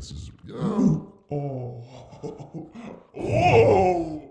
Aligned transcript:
This 0.00 0.12
is. 0.12 0.30
Oh. 0.54 1.12
Oh. 1.30 1.84
Oh. 3.18 4.22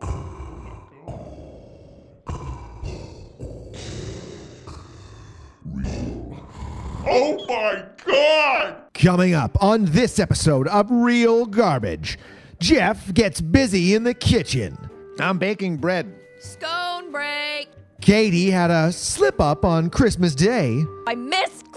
Oh 7.07 7.45
my 7.47 7.85
god! 8.03 8.77
Coming 8.95 9.35
up 9.35 9.61
on 9.61 9.85
this 9.85 10.17
episode 10.17 10.67
of 10.69 10.89
Real 10.89 11.45
Garbage, 11.45 12.17
Jeff 12.59 13.13
gets 13.13 13.39
busy 13.39 13.93
in 13.93 14.03
the 14.03 14.15
kitchen. 14.15 14.75
I'm 15.19 15.37
baking 15.37 15.77
bread. 15.77 16.11
Scone 16.39 17.11
break. 17.11 17.69
Katie 18.01 18.49
had 18.49 18.71
a 18.71 18.91
slip 18.91 19.39
up 19.39 19.63
on 19.63 19.91
Christmas 19.91 20.33
Day. 20.33 20.83
I 21.07 21.13
missed 21.13 21.59
Christmas 21.59 21.68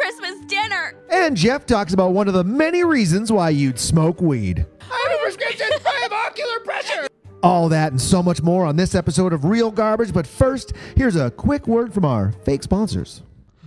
dinner. 0.48 0.95
And 1.11 1.36
Jeff 1.36 1.66
talks 1.66 1.93
about 1.93 2.12
one 2.12 2.29
of 2.29 2.34
the 2.34 2.45
many 2.45 2.84
reasons 2.84 3.30
why 3.30 3.50
you'd 3.50 3.79
smoke 3.79 4.20
weed. 4.20 4.66
I 4.80 5.09
have 5.10 5.18
a 5.18 5.23
prescription. 5.23 5.66
I 5.87 6.01
have 6.02 6.12
ocular 6.12 6.60
pressure. 6.60 7.09
All 7.42 7.68
that 7.70 7.92
and 7.92 8.01
so 8.01 8.23
much 8.23 8.42
more 8.42 8.65
on 8.65 8.77
this 8.77 8.95
episode 8.95 9.32
of 9.32 9.45
Real 9.45 9.70
Garbage. 9.70 10.12
But 10.12 10.27
first, 10.27 10.73
here's 10.96 11.16
a 11.16 11.30
quick 11.30 11.66
word 11.66 11.92
from 11.92 12.05
our 12.05 12.32
fake 12.45 12.62
sponsors. 12.62 13.23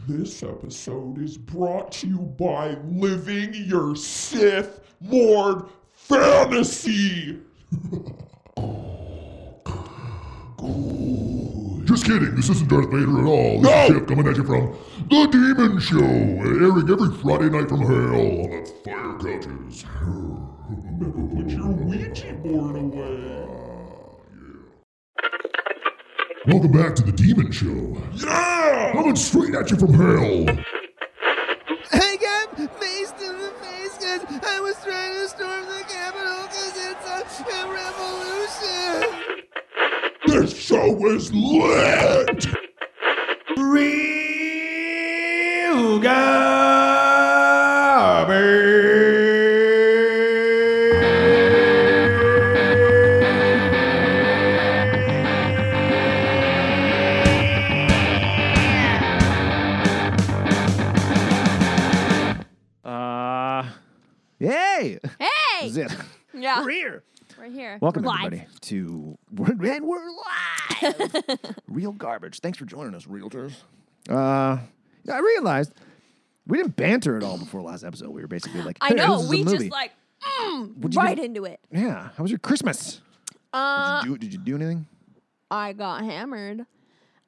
This 0.07 0.43
episode 0.43 1.21
is 1.21 1.37
brought 1.37 1.91
to 1.93 2.07
you 2.07 2.17
by 2.19 2.77
Living 2.85 3.53
Your 3.53 3.95
Sith 3.95 4.81
Lord 5.01 5.65
Fantasy. 5.91 7.39
Just 11.85 12.05
kidding, 12.05 12.35
this 12.35 12.49
isn't 12.49 12.69
Darth 12.69 12.91
Vader 12.91 13.19
at 13.19 13.25
all. 13.25 13.61
This 13.61 13.89
is 13.89 13.97
Chip 13.97 14.07
coming 14.07 14.27
at 14.27 14.37
you 14.37 14.43
from 14.43 14.75
The 15.07 15.27
Demon 15.27 15.79
Show, 15.79 15.99
airing 15.99 16.89
every 16.89 17.11
Friday 17.21 17.49
night 17.49 17.69
from 17.69 17.81
hell 17.81 17.95
on 17.95 18.49
the 18.49 18.65
Fire 18.83 19.13
Couches. 19.19 19.85
Put 21.35 21.49
your 21.51 21.67
Ouija 21.67 22.33
board 22.33 22.75
away. 22.75 23.45
Ah, 25.21 25.27
Welcome 26.47 26.71
back 26.71 26.95
to 26.95 27.03
The 27.03 27.11
Demon 27.11 27.51
Show. 27.51 27.97
Yeah! 28.15 28.93
Coming 28.93 29.15
straight 29.15 29.53
at 29.53 29.69
you 29.69 29.77
from 29.77 29.93
hell. 29.93 30.45
I 31.91 32.17
got 32.19 32.57
faced 32.79 33.21
in 33.21 33.37
the 33.37 33.53
face 33.61 33.97
because 33.99 34.41
I 34.43 34.59
was 34.59 34.75
trying 34.83 35.13
to 35.13 35.27
storm 35.27 35.65
the 35.67 35.83
Capitol 35.87 36.43
because 36.47 36.77
it's 36.77 37.39
a, 37.41 37.43
a 37.53 37.61
revolution. 37.71 39.03
This 40.25 40.57
show 40.57 41.05
is 41.09 41.31
lit! 41.31 42.47
Real 43.57 44.14
Uh, 46.05 46.11
Hey! 64.37 64.99
Hey. 65.19 65.67
It? 65.67 65.91
Yeah. 66.35 66.61
We're 66.63 66.69
here. 66.69 67.03
We're 67.39 67.45
here. 67.49 67.79
Welcome 67.81 68.03
We're 68.03 68.09
live. 68.09 68.25
everybody 68.25 68.47
to 68.61 69.17
and 69.31 69.87
we're 69.87 70.09
live. 70.83 71.39
Real 71.67 71.93
garbage. 71.93 72.41
Thanks 72.41 72.59
for 72.59 72.65
joining 72.65 72.93
us, 72.93 73.05
realtors. 73.05 73.53
Uh, 74.07 74.59
I 75.11 75.19
realized 75.19 75.73
we 76.47 76.57
didn't 76.57 76.75
banter 76.75 77.17
at 77.17 77.23
all 77.23 77.37
before 77.37 77.61
last 77.61 77.83
episode. 77.83 78.09
We 78.09 78.21
were 78.21 78.27
basically 78.27 78.61
like, 78.61 78.77
I 78.81 78.89
"Hey, 78.89 78.95
know. 78.95 79.15
this 79.17 79.21
is 79.23 79.27
a 79.27 79.29
We 79.31 79.43
movie." 79.43 79.57
just 79.57 79.71
like 79.71 79.91
mm, 80.41 80.95
right 80.97 81.17
do? 81.17 81.23
into 81.23 81.45
it. 81.45 81.59
yeah. 81.71 82.09
How 82.15 82.23
was 82.23 82.31
your 82.31 82.39
Christmas? 82.39 83.01
Uh, 83.53 84.01
did, 84.01 84.09
you 84.09 84.17
do, 84.17 84.27
did 84.27 84.33
you 84.33 84.39
do 84.39 84.55
anything? 84.55 84.85
I 85.49 85.73
got 85.73 86.03
hammered. 86.03 86.65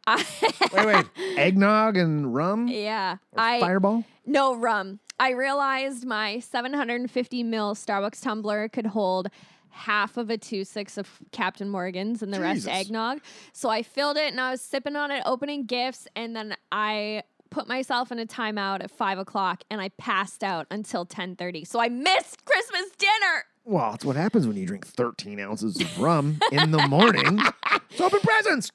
I, 0.05 0.25
Wait, 0.73 0.85
wait. 0.85 1.05
Eggnog 1.37 1.97
and 1.97 2.33
rum? 2.33 2.67
yeah. 2.69 3.17
Or 3.33 3.39
I 3.41 3.59
Fireball? 3.59 4.03
no 4.25 4.55
rum. 4.55 4.99
I 5.19 5.31
realized 5.31 6.05
my 6.05 6.39
750 6.39 7.43
mil 7.43 7.75
Starbucks 7.75 8.21
tumbler 8.21 8.69
could 8.69 8.85
hold 8.87 9.27
half 9.69 10.15
of 10.17 10.29
a 10.29 10.37
two 10.37 10.63
six 10.63 10.97
of 10.97 11.09
Captain 11.31 11.69
Morgan's 11.69 12.23
and 12.23 12.33
the 12.33 12.37
Jesus. 12.37 12.65
rest 12.65 12.67
eggnog. 12.87 13.19
So 13.53 13.69
I 13.69 13.83
filled 13.83 14.17
it 14.17 14.31
and 14.31 14.39
I 14.39 14.51
was 14.51 14.61
sipping 14.61 14.95
on 14.95 15.11
it, 15.11 15.23
opening 15.25 15.65
gifts, 15.65 16.07
and 16.15 16.35
then 16.35 16.55
I 16.71 17.23
put 17.57 17.67
myself 17.67 18.11
in 18.11 18.19
a 18.19 18.25
timeout 18.27 18.83
at 18.83 18.91
five 18.91 19.17
o'clock 19.17 19.63
and 19.71 19.81
I 19.81 19.89
passed 19.89 20.43
out 20.43 20.67
until 20.69 21.07
10:30. 21.07 21.65
So 21.65 21.79
I 21.79 21.89
missed 21.89 22.45
Christmas 22.45 22.91
dinner. 22.99 23.45
Well, 23.65 23.91
that's 23.91 24.05
what 24.05 24.15
happens 24.15 24.45
when 24.45 24.55
you 24.57 24.67
drink 24.67 24.85
13 24.85 25.39
ounces 25.39 25.81
of 25.81 25.99
rum 25.99 26.39
in 26.51 26.69
the 26.71 26.87
morning. 26.87 27.39
It's 27.89 28.01
open 28.01 28.19
presents. 28.19 28.69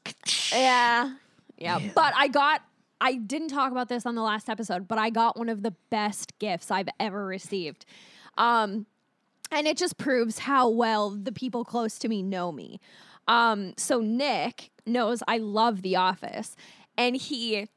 Yeah. 0.52 1.12
Yeah. 1.58 1.78
But 1.94 2.12
I 2.16 2.26
got 2.26 2.62
I 3.00 3.16
didn't 3.16 3.48
talk 3.48 3.70
about 3.70 3.88
this 3.88 4.04
on 4.04 4.16
the 4.16 4.22
last 4.22 4.48
episode, 4.48 4.88
but 4.88 4.98
I 4.98 5.10
got 5.10 5.36
one 5.38 5.48
of 5.48 5.62
the 5.62 5.74
best 5.90 6.36
gifts 6.40 6.70
I've 6.70 6.88
ever 6.98 7.24
received. 7.24 7.84
Um 8.36 8.86
and 9.52 9.68
it 9.68 9.76
just 9.76 9.96
proves 9.96 10.40
how 10.40 10.68
well 10.68 11.10
the 11.10 11.30
people 11.30 11.64
close 11.64 11.98
to 12.00 12.08
me 12.08 12.22
know 12.22 12.50
me. 12.50 12.80
Um 13.28 13.74
so 13.76 14.00
Nick 14.00 14.70
knows 14.86 15.22
I 15.28 15.38
love 15.38 15.82
The 15.82 15.94
Office 15.94 16.56
and 16.96 17.14
he 17.14 17.68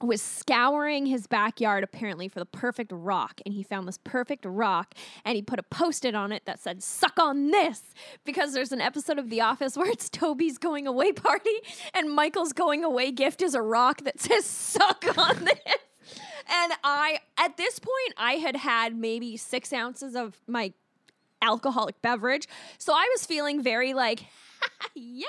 was 0.00 0.22
scouring 0.22 1.06
his 1.06 1.26
backyard 1.26 1.82
apparently 1.82 2.28
for 2.28 2.38
the 2.38 2.46
perfect 2.46 2.92
rock 2.94 3.40
and 3.44 3.54
he 3.54 3.62
found 3.62 3.88
this 3.88 3.98
perfect 4.04 4.44
rock 4.44 4.94
and 5.24 5.34
he 5.34 5.42
put 5.42 5.58
a 5.58 5.62
post-it 5.64 6.14
on 6.14 6.30
it 6.30 6.44
that 6.46 6.60
said 6.60 6.82
suck 6.82 7.18
on 7.18 7.50
this 7.50 7.82
because 8.24 8.52
there's 8.52 8.72
an 8.72 8.80
episode 8.80 9.18
of 9.18 9.28
the 9.28 9.40
office 9.40 9.76
where 9.76 9.90
it's 9.90 10.08
toby's 10.08 10.58
going 10.58 10.86
away 10.86 11.12
party 11.12 11.50
and 11.94 12.14
michael's 12.14 12.52
going 12.52 12.84
away 12.84 13.10
gift 13.10 13.42
is 13.42 13.54
a 13.54 13.62
rock 13.62 14.02
that 14.04 14.20
says 14.20 14.44
suck 14.44 15.04
on 15.18 15.44
this. 15.44 15.58
And 16.50 16.72
i 16.84 17.18
at 17.36 17.56
this 17.56 17.78
point 17.78 18.14
i 18.16 18.34
had 18.34 18.56
had 18.56 18.96
maybe 18.96 19.36
six 19.36 19.72
ounces 19.72 20.14
of 20.14 20.40
my 20.46 20.72
alcoholic 21.42 22.00
beverage 22.02 22.48
so 22.78 22.92
i 22.92 23.08
was 23.14 23.26
feeling 23.26 23.62
very 23.62 23.94
like 23.94 24.24
yeah. 24.94 25.26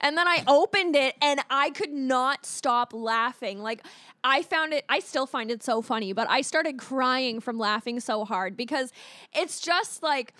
And 0.00 0.16
then 0.16 0.26
I 0.26 0.44
opened 0.46 0.96
it 0.96 1.14
and 1.22 1.40
I 1.50 1.70
could 1.70 1.92
not 1.92 2.46
stop 2.46 2.92
laughing. 2.92 3.60
Like 3.60 3.84
I 4.24 4.42
found 4.42 4.72
it 4.72 4.84
I 4.88 5.00
still 5.00 5.26
find 5.26 5.50
it 5.50 5.62
so 5.62 5.82
funny, 5.82 6.12
but 6.12 6.28
I 6.30 6.40
started 6.42 6.78
crying 6.78 7.40
from 7.40 7.58
laughing 7.58 8.00
so 8.00 8.24
hard 8.24 8.56
because 8.56 8.92
it's 9.34 9.60
just 9.60 10.02
like 10.02 10.34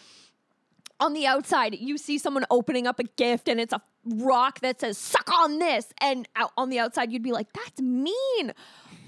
on 0.98 1.14
the 1.14 1.26
outside, 1.26 1.74
you 1.78 1.96
see 1.96 2.18
someone 2.18 2.44
opening 2.50 2.86
up 2.86 2.98
a 3.00 3.04
gift 3.04 3.48
and 3.48 3.58
it's 3.58 3.72
a 3.72 3.80
rock 4.04 4.60
that 4.60 4.80
says 4.80 4.98
suck 4.98 5.30
on 5.32 5.58
this 5.58 5.92
and 6.00 6.28
on 6.56 6.70
the 6.70 6.78
outside 6.78 7.12
you'd 7.12 7.22
be 7.22 7.32
like 7.32 7.52
that's 7.52 7.80
mean. 7.80 8.52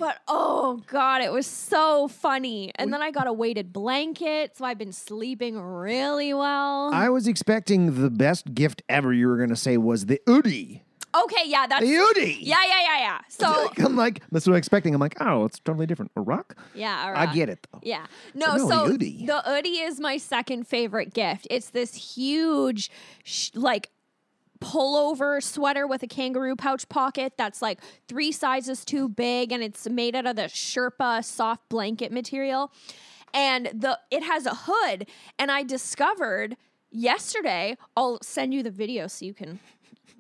But 0.03 0.19
oh 0.27 0.83
god, 0.89 1.23
it 1.23 1.31
was 1.31 1.47
so 1.47 2.09
funny. 2.09 2.73
And 2.75 2.93
then 2.93 3.01
I 3.01 3.13
got 3.13 3.29
a 3.29 3.33
weighted 3.33 3.73
blanket, 3.73 4.57
so 4.57 4.65
I've 4.65 4.77
been 4.77 4.93
sleeping 4.93 5.61
really 5.61 6.35
well. 6.35 6.93
I 6.93 7.09
was 7.09 7.29
expecting 7.29 8.03
the 8.03 8.11
best 8.11 8.53
gift 8.53 8.83
ever 8.89 9.13
you 9.13 9.29
were 9.29 9.37
going 9.37 9.51
to 9.51 9.55
say 9.57 9.77
was 9.77 10.07
the 10.07 10.21
Oodie. 10.29 10.81
okay, 11.15 11.45
yeah, 11.47 11.69
that's 11.69 11.83
The 11.85 11.93
Oodie. 11.95 12.39
Yeah, 12.41 12.65
yeah, 12.67 12.81
yeah, 12.83 12.99
yeah. 12.99 13.21
So 13.29 13.71
I'm 13.79 13.95
like, 13.95 14.23
that's 14.33 14.45
what 14.45 14.55
I'm 14.55 14.59
expecting. 14.59 14.93
I'm 14.93 15.01
like, 15.01 15.15
oh, 15.21 15.45
it's 15.45 15.61
totally 15.61 15.87
different. 15.87 16.11
A 16.17 16.21
rock? 16.21 16.57
yeah, 16.75 17.05
all 17.07 17.15
I 17.17 17.33
get 17.33 17.49
it 17.49 17.65
though. 17.73 17.79
Yeah. 17.85 18.07
No, 18.35 18.57
no, 18.57 18.69
so 18.69 18.89
the 18.89 18.95
Oodie. 18.95 19.27
the 19.27 19.41
Oodie 19.49 19.87
is 19.87 20.01
my 20.01 20.17
second 20.17 20.67
favorite 20.67 21.15
gift. 21.15 21.47
It's 21.49 21.71
this 21.71 21.95
huge, 22.17 22.91
sh- 23.23 23.51
like, 23.55 23.91
pullover 24.63 25.43
sweater 25.43 25.87
with 25.87 26.03
a 26.03 26.07
kangaroo 26.07 26.57
pouch 26.57 26.89
pocket 26.89 27.35
that's 27.37 27.61
like 27.61 27.81
three 28.09 28.33
sizes 28.33 28.85
too 28.85 29.09
big 29.09 29.53
and 29.53 29.63
it's 29.63 29.89
made 29.89 30.15
out 30.15 30.27
of 30.27 30.37
the 30.37 30.43
Sherpa 30.43 31.25
soft 31.25 31.69
blanket 31.69 32.13
material. 32.13 32.73
And 33.35 33.67
the 33.75 33.99
it 34.11 34.23
has 34.23 34.47
a 34.47 34.55
hood. 34.55 35.09
And 35.39 35.51
I 35.51 35.63
discovered 35.63 36.57
yesterday, 36.91 37.77
I'll 37.97 38.19
send 38.23 38.53
you 38.55 38.63
the 38.63 38.71
video 38.71 39.07
so 39.07 39.25
you 39.25 39.35
can 39.35 39.59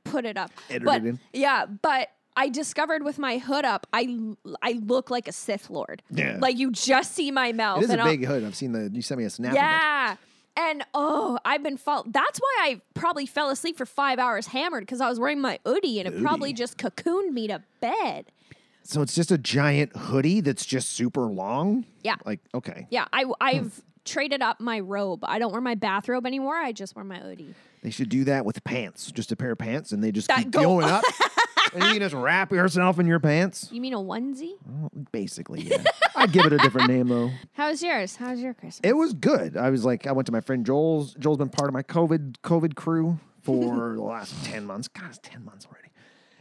put 0.05 0.25
it 0.25 0.37
up. 0.37 0.51
But 0.83 1.05
in. 1.05 1.21
yeah, 1.33 1.67
but 1.67 2.09
I 2.37 2.49
discovered 2.49 3.03
with 3.05 3.19
my 3.19 3.39
hood 3.39 3.65
up, 3.65 3.87
I 3.93 4.19
I 4.63 4.81
look 4.85 5.11
like 5.11 5.29
a 5.29 5.33
Sith 5.33 5.69
Lord. 5.69 6.03
Yeah. 6.11 6.39
Like 6.41 6.57
you 6.57 6.71
just 6.71 7.15
see 7.15 7.31
my 7.31 7.53
mouth. 7.53 7.83
It 7.83 7.85
is 7.85 7.91
a 7.91 8.01
I'll- 8.01 8.07
big 8.07 8.25
hood. 8.25 8.45
I've 8.45 8.57
seen 8.57 8.73
the, 8.73 8.91
you 8.93 9.03
sent 9.03 9.19
me 9.19 9.25
a 9.25 9.31
snap 9.31 9.55
yeah. 9.55 10.17
And 10.57 10.85
oh, 10.93 11.39
I've 11.45 11.63
been 11.63 11.77
fall. 11.77 12.05
That's 12.07 12.39
why 12.39 12.57
I 12.61 12.81
probably 12.95 13.27
fell 13.27 13.51
asleep 13.51 13.79
for 13.79 13.87
five 13.87 14.19
hours 14.19 14.49
hammered 14.49 14.83
because 14.83 15.01
I 15.01 15.09
was 15.09 15.19
wearing 15.19 15.41
my 15.41 15.59
hoodie 15.65 15.99
and 15.99 16.09
it 16.09 16.21
probably 16.23 16.53
just 16.53 16.77
cocooned 16.77 17.33
me 17.33 17.49
to 17.49 17.63
bed. 17.81 18.27
So 18.83 19.01
it's 19.01 19.15
just 19.15 19.31
a 19.31 19.39
giant 19.39 19.97
hoodie 19.97 20.41
that's 20.41 20.67
just 20.67 20.91
super 20.91 21.23
long? 21.23 21.87
Yeah. 22.03 22.17
Like, 22.25 22.41
okay. 22.53 22.87
Yeah, 22.91 23.07
I 23.13 23.25
I've 23.41 23.75
hmm. 23.75 23.81
traded 24.05 24.43
up 24.43 24.61
my 24.61 24.81
robe. 24.81 25.21
I 25.23 25.39
don't 25.39 25.53
wear 25.53 25.61
my 25.61 25.75
bathrobe 25.75 26.27
anymore. 26.27 26.57
I 26.57 26.73
just 26.73 26.97
wear 26.97 27.05
my 27.05 27.19
hoodie. 27.19 27.55
They 27.83 27.91
should 27.91 28.09
do 28.09 28.25
that 28.25 28.45
with 28.45 28.63
pants. 28.65 29.11
Just 29.11 29.33
a 29.33 29.37
pair 29.37 29.53
of 29.53 29.59
pants 29.59 29.93
and 29.93 30.03
they 30.03 30.13
just 30.13 30.29
That 30.29 30.39
keep 30.39 30.51
go- 30.51 30.63
going 30.63 30.87
up. 30.87 31.05
and 31.75 31.83
you 31.85 31.91
can 31.93 32.01
just 32.01 32.15
wrap 32.15 32.53
yourself 32.53 32.99
in 32.99 33.07
your 33.07 33.21
pants. 33.21 33.69
You 33.73 33.81
mean 33.81 33.95
a 33.95 33.99
onesie? 33.99 34.55
Well, 34.67 34.91
basically, 35.13 35.63
yeah. 35.63 35.83
I'd 36.15 36.33
give 36.33 36.47
it 36.47 36.53
a 36.53 36.59
different 36.59 36.89
name 36.89 37.09
though. 37.09 37.31
How 37.53 37.71
was 37.71 37.83
yours? 37.83 38.17
How 38.17 38.31
was 38.31 38.41
your 38.41 38.55
Christmas? 38.55 38.81
It 38.83 38.97
was 38.97 39.13
good. 39.13 39.57
I 39.57 39.71
was 39.71 39.85
like, 39.85 40.07
I 40.07 40.13
went 40.13 40.27
to 40.27 40.33
my 40.33 40.41
friend 40.41 40.65
Joel's. 40.67 41.15
Joel's 41.15 41.39
been 41.39 41.49
part 41.49 41.69
of 41.69 41.75
my 41.75 41.83
COVID 41.83 42.37
COVID 42.43 42.75
crew 42.75 43.19
for 43.43 43.95
the 43.97 44.03
last 44.03 44.45
ten 44.45 44.67
months. 44.67 44.89
God, 44.89 45.09
it's 45.09 45.21
ten 45.23 45.45
months 45.45 45.67
already. 45.67 45.89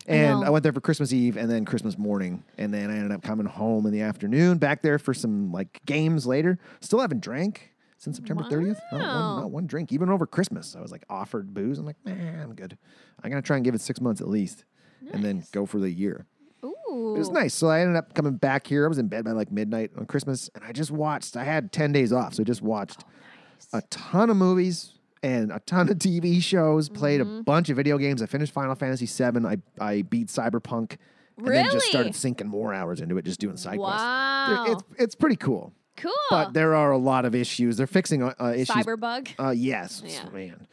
And 0.07 0.39
know. 0.41 0.47
I, 0.47 0.49
went 0.49 0.63
there 0.63 0.73
for 0.73 0.81
Christmas 0.81 1.13
Eve 1.13 1.37
and 1.37 1.49
then 1.49 1.63
Christmas 1.63 1.95
morning, 1.97 2.43
and 2.57 2.73
then 2.73 2.89
I 2.89 2.95
ended 2.95 3.11
up 3.11 3.21
coming 3.21 3.45
home 3.45 3.85
in 3.85 3.91
the 3.91 4.01
afternoon. 4.01 4.57
Back 4.57 4.81
there 4.81 4.97
for 4.97 5.13
some 5.13 5.51
like 5.51 5.79
games 5.85 6.25
later. 6.25 6.57
Still 6.79 6.99
haven't 6.99 7.21
drank 7.21 7.71
since 7.97 8.17
September 8.17 8.43
thirtieth. 8.49 8.79
Not, 8.91 8.99
one- 8.99 9.41
not 9.41 9.51
one 9.51 9.67
drink. 9.67 9.91
Even 9.91 10.09
over 10.09 10.25
Christmas, 10.25 10.75
I 10.75 10.81
was 10.81 10.91
like 10.91 11.05
offered 11.09 11.53
booze. 11.53 11.77
I'm 11.77 11.85
like, 11.85 12.03
man, 12.03 12.39
I'm 12.41 12.55
good. 12.55 12.77
I'm 13.23 13.29
gonna 13.29 13.41
try 13.43 13.57
and 13.57 13.63
give 13.63 13.75
it 13.75 13.81
six 13.81 14.01
months 14.01 14.21
at 14.21 14.27
least, 14.27 14.65
and 15.11 15.23
then 15.23 15.43
go 15.51 15.65
for 15.65 15.79
the 15.79 15.89
year. 15.91 16.25
Ooh. 16.63 17.15
It 17.15 17.19
was 17.19 17.29
nice. 17.29 17.53
So 17.53 17.67
I 17.69 17.81
ended 17.81 17.95
up 17.95 18.13
coming 18.13 18.35
back 18.35 18.67
here. 18.67 18.85
I 18.85 18.87
was 18.87 18.97
in 18.97 19.07
bed 19.07 19.25
by 19.25 19.31
like 19.31 19.51
midnight 19.51 19.91
on 19.97 20.05
Christmas, 20.05 20.49
and 20.55 20.63
I 20.63 20.71
just 20.71 20.91
watched. 20.91 21.35
I 21.37 21.43
had 21.43 21.71
ten 21.71 21.91
days 21.91 22.11
off, 22.13 22.35
so 22.35 22.43
I 22.43 22.45
just 22.45 22.61
watched 22.61 23.03
a 23.73 23.81
ton 23.89 24.29
of 24.29 24.37
movies 24.37 24.93
and 25.23 25.51
a 25.51 25.59
ton 25.61 25.89
of 25.89 25.97
TV 25.97 26.41
shows. 26.41 26.89
Played 26.89 27.21
Mm-hmm. 27.21 27.37
a 27.39 27.43
bunch 27.43 27.69
of 27.69 27.77
video 27.77 27.97
games. 27.97 28.21
I 28.21 28.25
finished 28.25 28.53
Final 28.53 28.75
Fantasy 28.75 29.05
VII. 29.05 29.45
I 29.45 29.57
I 29.79 30.01
beat 30.03 30.27
Cyberpunk, 30.27 30.97
and 31.37 31.47
then 31.47 31.71
just 31.71 31.87
started 31.87 32.15
sinking 32.15 32.47
more 32.47 32.73
hours 32.73 33.01
into 33.01 33.17
it, 33.17 33.25
just 33.25 33.39
doing 33.39 33.57
side 33.57 33.77
quests. 33.79 34.01
Wow. 34.03 34.63
They're- 34.65 34.73
It's 34.73 34.83
it's 34.99 35.15
pretty 35.15 35.37
cool, 35.37 35.73
Cool. 35.97 36.11
but 36.29 36.53
there 36.53 36.75
are 36.75 36.91
a 36.91 36.97
lot 36.97 37.25
of 37.25 37.33
issues. 37.33 37.77
They're 37.77 37.87
fixing 37.87 38.21
uh, 38.21 38.33
uh, 38.39 38.53
issues. 38.55 38.75
Cyberbug. 38.75 39.29
Uh, 39.39 39.49
yes, 39.51 40.03
Yeah. 40.05 40.29
man. 40.31 40.67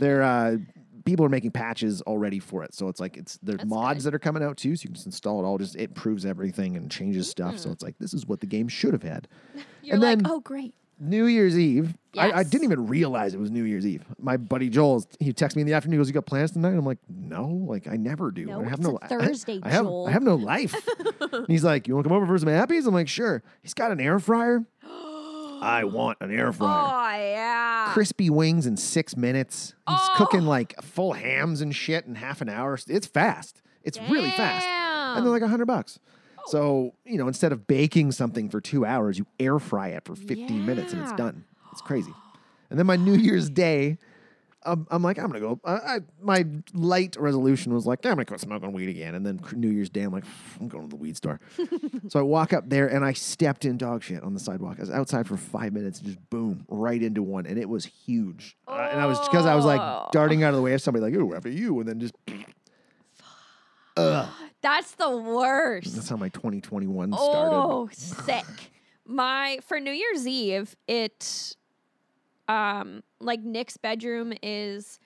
They're 0.00 0.22
uh, 0.22 0.56
people 1.04 1.24
are 1.24 1.28
making 1.28 1.50
patches 1.50 2.02
already 2.02 2.38
for 2.38 2.62
it, 2.62 2.74
so 2.74 2.88
it's 2.88 3.00
like 3.00 3.16
it's 3.16 3.38
there's 3.42 3.58
That's 3.58 3.68
mods 3.68 4.04
that 4.04 4.14
are 4.14 4.18
coming 4.18 4.42
out 4.42 4.56
too, 4.56 4.76
so 4.76 4.82
you 4.82 4.88
can 4.88 4.94
just 4.94 5.06
install 5.06 5.40
it 5.42 5.46
all. 5.46 5.58
Just 5.58 5.76
it 5.76 5.94
proves 5.94 6.24
everything 6.24 6.76
and 6.76 6.90
changes 6.90 7.28
stuff. 7.28 7.58
So 7.58 7.64
mm-hmm. 7.64 7.72
it's 7.72 7.82
like 7.82 7.98
this 7.98 8.14
is 8.14 8.26
what 8.26 8.40
the 8.40 8.46
game 8.46 8.68
should 8.68 8.92
have 8.92 9.02
had. 9.02 9.28
You're 9.82 9.94
and 9.94 10.02
like, 10.02 10.18
then- 10.18 10.26
oh 10.30 10.40
great. 10.40 10.74
New 11.00 11.26
Year's 11.26 11.58
Eve, 11.58 11.92
I, 12.16 12.30
I 12.30 12.42
didn't 12.44 12.64
even 12.64 12.86
realize 12.86 13.34
it 13.34 13.40
was 13.40 13.50
New 13.50 13.64
Year's 13.64 13.84
Eve. 13.84 14.04
My 14.20 14.36
buddy 14.36 14.68
Joel, 14.68 15.04
he 15.18 15.32
texts 15.32 15.56
me 15.56 15.62
in 15.62 15.66
the 15.66 15.74
afternoon. 15.74 15.94
He 15.94 15.98
goes, 15.98 16.08
"You 16.08 16.14
got 16.14 16.26
plans 16.26 16.52
tonight?" 16.52 16.74
I'm 16.74 16.86
like, 16.86 16.98
"No, 17.08 17.46
like 17.68 17.88
I 17.88 17.96
never 17.96 18.30
do. 18.30 18.46
No, 18.46 18.60
I 18.60 18.68
have 18.68 18.80
no 18.80 18.98
I- 19.02 19.08
Thursday, 19.08 19.60
I, 19.62 19.70
have 19.70 19.86
Joel." 19.86 20.06
I 20.06 20.12
have 20.12 20.22
no 20.22 20.36
life." 20.36 20.74
And 21.34 21.48
he's 21.48 21.64
like, 21.64 21.88
"You 21.88 21.94
want 21.94 22.04
to 22.04 22.10
come 22.10 22.16
over 22.16 22.26
for 22.26 22.38
some 22.38 22.48
appies?" 22.48 22.86
I'm 22.86 22.94
like, 22.94 23.08
"Sure." 23.08 23.42
He's 23.62 23.74
got 23.74 23.90
an 23.90 24.00
air 24.00 24.20
fryer. 24.20 24.64
I 25.64 25.84
want 25.84 26.18
an 26.20 26.30
air 26.30 26.52
fryer 26.52 26.90
Oh 26.92 27.16
yeah. 27.18 27.90
crispy 27.92 28.28
wings 28.30 28.66
in 28.66 28.76
six 28.76 29.16
minutes. 29.16 29.74
He's 29.88 29.96
Oh. 29.98 30.14
cooking 30.16 30.42
like 30.46 30.74
full 30.82 31.14
hams 31.14 31.60
and 31.60 31.74
shit 31.74 32.04
in 32.06 32.16
half 32.16 32.40
an 32.40 32.48
hour. 32.48 32.78
It's 32.86 33.06
fast. 33.06 33.62
It's 33.82 33.98
really 34.10 34.30
fast. 34.30 34.66
And 35.16 35.24
they're 35.24 35.32
like 35.32 35.42
a 35.42 35.48
hundred 35.48 35.66
bucks. 35.66 35.98
So, 36.46 36.92
you 37.06 37.16
know, 37.16 37.26
instead 37.28 37.52
of 37.52 37.66
baking 37.66 38.12
something 38.12 38.50
for 38.50 38.60
two 38.60 38.84
hours, 38.84 39.18
you 39.18 39.26
air 39.40 39.58
fry 39.58 39.88
it 39.88 40.04
for 40.04 40.14
15 40.14 40.66
minutes 40.66 40.92
and 40.92 41.00
it's 41.00 41.10
Yeah. 41.12 41.16
done. 41.16 41.44
It's 41.72 41.80
crazy. 41.80 42.12
And 42.70 42.78
then 42.78 42.86
my 42.86 42.96
New 42.96 43.14
Year's 43.14 43.48
Day, 43.48 43.98
um, 44.66 44.86
I'm 44.90 45.02
like, 45.02 45.18
I'm 45.18 45.26
gonna 45.26 45.40
go. 45.40 45.60
I, 45.64 45.72
I, 45.72 45.98
my 46.22 46.44
light 46.72 47.16
resolution 47.18 47.74
was 47.74 47.86
like, 47.86 48.00
yeah, 48.04 48.10
I'm 48.10 48.16
gonna 48.16 48.24
quit 48.24 48.40
smoking 48.40 48.72
weed 48.72 48.88
again. 48.88 49.14
And 49.14 49.24
then 49.24 49.40
New 49.52 49.68
Year's 49.70 49.90
Day, 49.90 50.02
I'm 50.02 50.12
like, 50.12 50.24
I'm 50.60 50.68
going 50.68 50.84
to 50.84 50.88
the 50.88 50.96
weed 50.96 51.16
store. 51.16 51.40
so 52.08 52.18
I 52.18 52.22
walk 52.22 52.52
up 52.52 52.68
there 52.68 52.86
and 52.88 53.04
I 53.04 53.12
stepped 53.12 53.64
in 53.64 53.76
dog 53.76 54.02
shit 54.02 54.22
on 54.22 54.34
the 54.34 54.40
sidewalk. 54.40 54.76
I 54.78 54.80
was 54.80 54.90
outside 54.90 55.26
for 55.26 55.36
five 55.36 55.72
minutes, 55.72 55.98
and 55.98 56.08
just 56.08 56.30
boom, 56.30 56.64
right 56.68 57.02
into 57.02 57.22
one, 57.22 57.46
and 57.46 57.58
it 57.58 57.68
was 57.68 57.84
huge. 57.84 58.56
Uh, 58.66 58.88
and 58.90 59.00
I 59.00 59.06
was 59.06 59.18
because 59.20 59.46
I 59.46 59.54
was 59.54 59.64
Oh. 59.64 59.68
like 59.68 60.10
darting 60.12 60.42
out 60.42 60.50
of 60.50 60.56
the 60.56 60.62
way 60.62 60.72
of 60.74 60.80
somebody, 60.80 61.02
like, 61.04 61.14
ooh, 61.14 61.34
after 61.34 61.50
you, 61.50 61.78
and 61.80 61.88
then 61.88 62.00
just. 62.00 62.14
Ugh. 63.96 64.28
That's 64.60 64.92
the 64.92 65.10
worst. 65.16 65.94
That's 65.94 66.08
how 66.08 66.16
my 66.16 66.30
2021 66.30 67.12
started. 67.12 67.54
Oh, 67.54 67.88
sick. 67.92 68.44
My 69.06 69.58
for 69.62 69.78
New 69.78 69.92
Year's 69.92 70.26
Eve, 70.26 70.74
it 70.88 71.54
um 72.48 73.02
like 73.20 73.40
Nick's 73.40 73.76
bedroom 73.76 74.32
is 74.42 74.98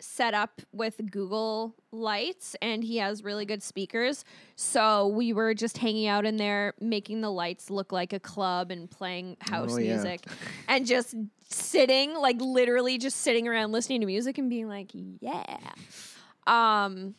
set 0.00 0.34
up 0.34 0.60
with 0.72 1.00
Google 1.12 1.76
lights 1.92 2.56
and 2.60 2.82
he 2.82 2.96
has 2.96 3.22
really 3.22 3.44
good 3.44 3.62
speakers. 3.62 4.24
So 4.56 5.06
we 5.06 5.32
were 5.32 5.54
just 5.54 5.78
hanging 5.78 6.08
out 6.08 6.26
in 6.26 6.38
there 6.38 6.74
making 6.80 7.20
the 7.20 7.30
lights 7.30 7.70
look 7.70 7.92
like 7.92 8.12
a 8.12 8.18
club 8.18 8.72
and 8.72 8.90
playing 8.90 9.36
house 9.40 9.74
Oh, 9.74 9.78
yeah. 9.78 9.92
music 9.94 10.26
and 10.66 10.86
just 10.86 11.14
sitting 11.48 12.14
like 12.14 12.40
literally 12.40 12.98
just 12.98 13.18
sitting 13.18 13.46
around 13.46 13.70
listening 13.70 14.00
to 14.00 14.06
music 14.06 14.38
and 14.38 14.50
being 14.50 14.66
like, 14.68 14.90
"Yeah." 14.92 15.58
Um 16.48 17.14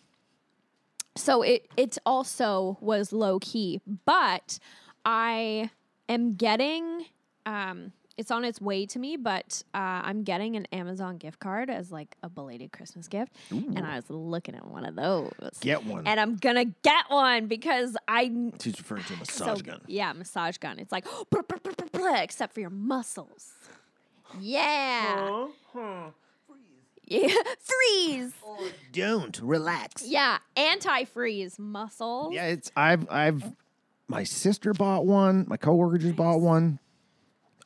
so 1.15 1.41
it 1.41 1.67
it 1.77 1.97
also 2.05 2.77
was 2.81 3.13
low 3.13 3.39
key, 3.39 3.79
but 4.05 4.59
I 5.05 5.69
am 6.09 6.35
getting 6.35 7.05
um 7.45 7.93
it's 8.17 8.29
on 8.31 8.45
its 8.45 8.61
way 8.61 8.85
to 8.85 8.99
me, 8.99 9.17
but 9.17 9.63
uh, 9.73 9.77
I'm 10.03 10.23
getting 10.23 10.55
an 10.55 10.65
Amazon 10.71 11.17
gift 11.17 11.39
card 11.39 11.69
as 11.69 11.91
like 11.91 12.15
a 12.21 12.29
belated 12.29 12.71
Christmas 12.71 13.07
gift, 13.07 13.33
and 13.49 13.79
I 13.85 13.95
was 13.95 14.09
looking 14.09 14.55
at 14.55 14.67
one 14.67 14.85
of 14.85 14.95
those. 14.95 15.31
Get 15.61 15.85
one. 15.85 16.05
and 16.05 16.19
I'm 16.19 16.35
gonna 16.35 16.65
get 16.65 17.05
one 17.09 17.47
because 17.47 17.97
I 18.07 18.31
She's 18.61 18.77
referring 18.77 19.03
to 19.05 19.13
a 19.13 19.25
so 19.25 19.45
massage 19.45 19.61
gun. 19.63 19.81
yeah, 19.87 20.13
massage 20.13 20.57
gun. 20.57 20.79
It's 20.79 20.91
like 20.91 21.05
except 22.21 22.53
for 22.53 22.59
your 22.59 22.69
muscles. 22.69 23.51
Yeah. 24.39 25.47
Huh. 25.73 26.09
Freeze. 26.47 26.61
Yeah. 27.05 27.27
Freeze. 27.59 28.33
Don't 28.91 29.39
relax. 29.41 30.03
Yeah. 30.07 30.37
Anti-freeze 30.55 31.59
muscles. 31.59 32.33
Yeah, 32.33 32.45
it's 32.47 32.71
I've 32.75 33.09
I've 33.09 33.43
my 34.07 34.23
sister 34.23 34.73
bought 34.73 35.05
one. 35.05 35.45
My 35.47 35.57
coworker 35.57 35.97
just 35.97 36.15
bought 36.15 36.41
one. 36.41 36.79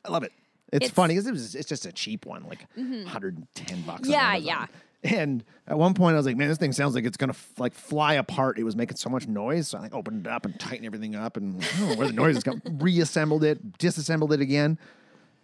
I 0.04 0.10
love 0.10 0.22
it. 0.22 0.32
It's, 0.72 0.86
It's- 0.86 0.90
funny 0.90 1.14
because 1.14 1.26
it 1.26 1.32
was 1.32 1.54
it's 1.54 1.68
just 1.68 1.86
a 1.86 1.92
cheap 1.92 2.26
one, 2.26 2.44
like 2.44 2.66
mm-hmm. 2.76 3.04
110 3.04 3.82
bucks. 3.82 4.08
Yeah, 4.08 4.36
yeah. 4.36 4.66
And 5.04 5.44
at 5.68 5.78
one 5.78 5.94
point, 5.94 6.14
I 6.14 6.16
was 6.16 6.26
like, 6.26 6.36
"Man, 6.36 6.48
this 6.48 6.58
thing 6.58 6.72
sounds 6.72 6.94
like 6.96 7.04
it's 7.04 7.16
gonna 7.16 7.30
f- 7.30 7.52
like 7.56 7.72
fly 7.72 8.14
apart." 8.14 8.58
It 8.58 8.64
was 8.64 8.74
making 8.74 8.96
so 8.96 9.08
much 9.08 9.28
noise, 9.28 9.68
so 9.68 9.78
I 9.78 9.82
like 9.82 9.94
opened 9.94 10.26
it 10.26 10.30
up 10.30 10.44
and 10.44 10.58
tightened 10.58 10.86
everything 10.86 11.14
up, 11.14 11.36
and 11.36 11.62
I 11.62 11.78
don't 11.78 11.88
know 11.90 11.94
where 11.94 12.06
the 12.08 12.12
noise 12.12 12.38
is 12.38 12.42
coming. 12.42 12.60
Reassembled 12.80 13.44
it, 13.44 13.78
disassembled 13.78 14.32
it 14.32 14.40
again. 14.40 14.76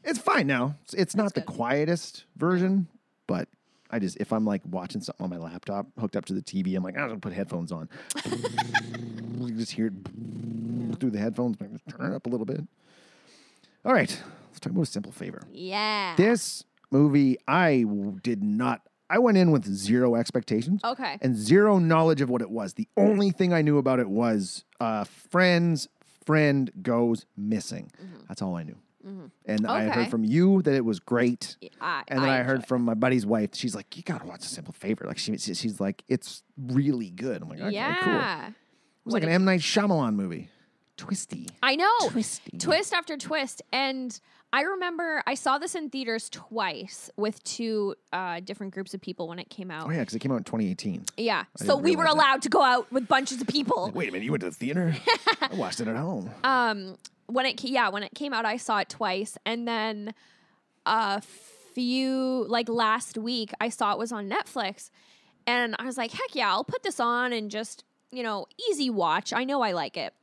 It's 0.02 0.18
fine 0.18 0.48
now. 0.48 0.74
It's, 0.82 0.94
it's 0.94 1.14
not 1.14 1.34
the 1.34 1.40
good. 1.40 1.54
quietest 1.54 2.24
version, 2.36 2.88
but 3.28 3.48
I 3.90 4.00
just 4.00 4.16
if 4.18 4.32
I'm 4.32 4.44
like 4.44 4.62
watching 4.68 5.00
something 5.00 5.22
on 5.22 5.30
my 5.30 5.38
laptop 5.38 5.86
hooked 6.00 6.16
up 6.16 6.24
to 6.26 6.34
the 6.34 6.42
TV, 6.42 6.76
I'm 6.76 6.82
like, 6.82 6.96
ah, 6.98 7.02
I'm 7.02 7.08
gonna 7.10 7.20
put 7.20 7.32
headphones 7.32 7.70
on. 7.70 7.88
you 9.38 9.54
just 9.54 9.70
hear 9.70 9.86
it 9.86 10.98
through 10.98 11.10
the 11.10 11.18
headphones. 11.18 11.56
Just 11.58 11.96
turn 11.96 12.12
it 12.12 12.16
up 12.16 12.26
a 12.26 12.28
little 12.28 12.46
bit. 12.46 12.60
All 13.84 13.92
right, 13.92 14.20
let's 14.54 14.60
talk 14.60 14.72
about 14.72 14.82
a 14.82 14.86
simple 14.86 15.10
favor. 15.12 15.42
Yeah. 15.52 16.14
This 16.16 16.64
movie, 16.92 17.36
I 17.48 17.84
did 18.22 18.42
not. 18.44 18.82
I 19.10 19.18
went 19.18 19.36
in 19.36 19.50
with 19.50 19.64
zero 19.66 20.14
expectations 20.14 20.80
Okay. 20.84 21.18
and 21.20 21.36
zero 21.36 21.78
knowledge 21.78 22.20
of 22.20 22.30
what 22.30 22.40
it 22.40 22.50
was. 22.50 22.74
The 22.74 22.88
only 22.96 23.30
thing 23.32 23.52
I 23.52 23.62
knew 23.62 23.78
about 23.78 23.98
it 24.00 24.08
was 24.08 24.64
uh, 24.80 25.04
friend's 25.04 25.88
friend 26.24 26.70
goes 26.82 27.26
missing. 27.36 27.90
That's 28.28 28.40
all 28.42 28.54
I 28.56 28.62
knew. 28.62 28.76
And 29.04 29.66
I 29.66 29.80
Mm-hmm. 29.82 29.90
Okay. 29.90 30.00
heard 30.00 30.10
from 30.10 30.24
you 30.24 30.62
that 30.62 30.72
it 30.74 30.84
was 30.84 30.98
great. 31.00 31.56
I, 31.80 32.04
And 32.08 32.22
then 32.22 32.30
I, 32.30 32.42
heard 32.42 32.66
from 32.66 32.82
my 32.82 32.94
buddy's 32.94 33.26
wife. 33.26 33.50
She's 33.52 33.74
like, 33.74 33.94
"You 33.98 34.02
gotta 34.02 34.24
watch 34.24 34.40
a 34.46 34.48
Simple 34.48 34.72
Favor." 34.72 35.04
Like 35.06 35.18
she, 35.18 35.36
she's 35.36 35.78
like, 35.78 36.02
"It's 36.08 36.42
really 36.56 37.10
good." 37.10 37.42
I'm 37.42 37.50
like, 37.50 37.60
"Okay, 37.60 37.74
yeah. 37.74 37.96
cool." 38.02 38.48
It 38.48 38.54
was 39.04 39.12
like 39.14 39.22
an 39.24 39.28
M 39.28 39.44
Night 39.44 39.60
Shyamalan 39.60 40.14
movie, 40.14 40.48
twisty. 40.96 41.48
I 41.62 41.76
know. 41.76 41.90
Twisty. 42.08 42.56
Twist 42.56 42.94
after 42.94 43.18
twist. 43.18 43.60
And 43.74 44.18
I 44.54 44.60
remember 44.60 45.20
I 45.26 45.34
saw 45.34 45.58
this 45.58 45.74
in 45.74 45.90
theaters 45.90 46.30
twice 46.30 47.10
with 47.16 47.42
two 47.42 47.96
uh, 48.12 48.38
different 48.38 48.72
groups 48.72 48.94
of 48.94 49.00
people 49.00 49.26
when 49.26 49.40
it 49.40 49.50
came 49.50 49.68
out. 49.68 49.88
Oh 49.88 49.90
yeah, 49.90 49.98
because 49.98 50.14
it 50.14 50.20
came 50.20 50.30
out 50.30 50.36
in 50.36 50.44
2018. 50.44 51.06
Yeah. 51.16 51.46
So 51.56 51.76
we 51.76 51.96
were 51.96 52.04
realize 52.04 52.14
that. 52.14 52.14
allowed 52.14 52.42
to 52.42 52.48
go 52.50 52.62
out 52.62 52.92
with 52.92 53.08
bunches 53.08 53.40
of 53.40 53.48
people. 53.48 53.90
Wait 53.92 54.08
a 54.08 54.12
minute, 54.12 54.24
you 54.24 54.30
went 54.30 54.42
to 54.42 54.50
the 54.50 54.54
theater? 54.54 54.94
I 55.40 55.56
watched 55.56 55.80
it 55.80 55.88
at 55.88 55.96
home. 55.96 56.30
Um, 56.44 56.96
when 57.26 57.46
it 57.46 57.64
yeah, 57.64 57.88
when 57.88 58.04
it 58.04 58.14
came 58.14 58.32
out, 58.32 58.44
I 58.44 58.56
saw 58.56 58.78
it 58.78 58.88
twice, 58.88 59.36
and 59.44 59.66
then 59.66 60.14
a 60.86 61.20
few 61.20 62.46
like 62.48 62.68
last 62.68 63.18
week, 63.18 63.50
I 63.60 63.70
saw 63.70 63.92
it 63.92 63.98
was 63.98 64.12
on 64.12 64.30
Netflix, 64.30 64.90
and 65.48 65.74
I 65.80 65.84
was 65.84 65.98
like, 65.98 66.12
heck 66.12 66.32
yeah, 66.32 66.50
I'll 66.50 66.62
put 66.62 66.84
this 66.84 67.00
on 67.00 67.32
and 67.32 67.50
just 67.50 67.82
you 68.12 68.22
know 68.22 68.46
easy 68.70 68.88
watch. 68.88 69.32
I 69.32 69.42
know 69.42 69.62
I 69.62 69.72
like 69.72 69.96
it. 69.96 70.14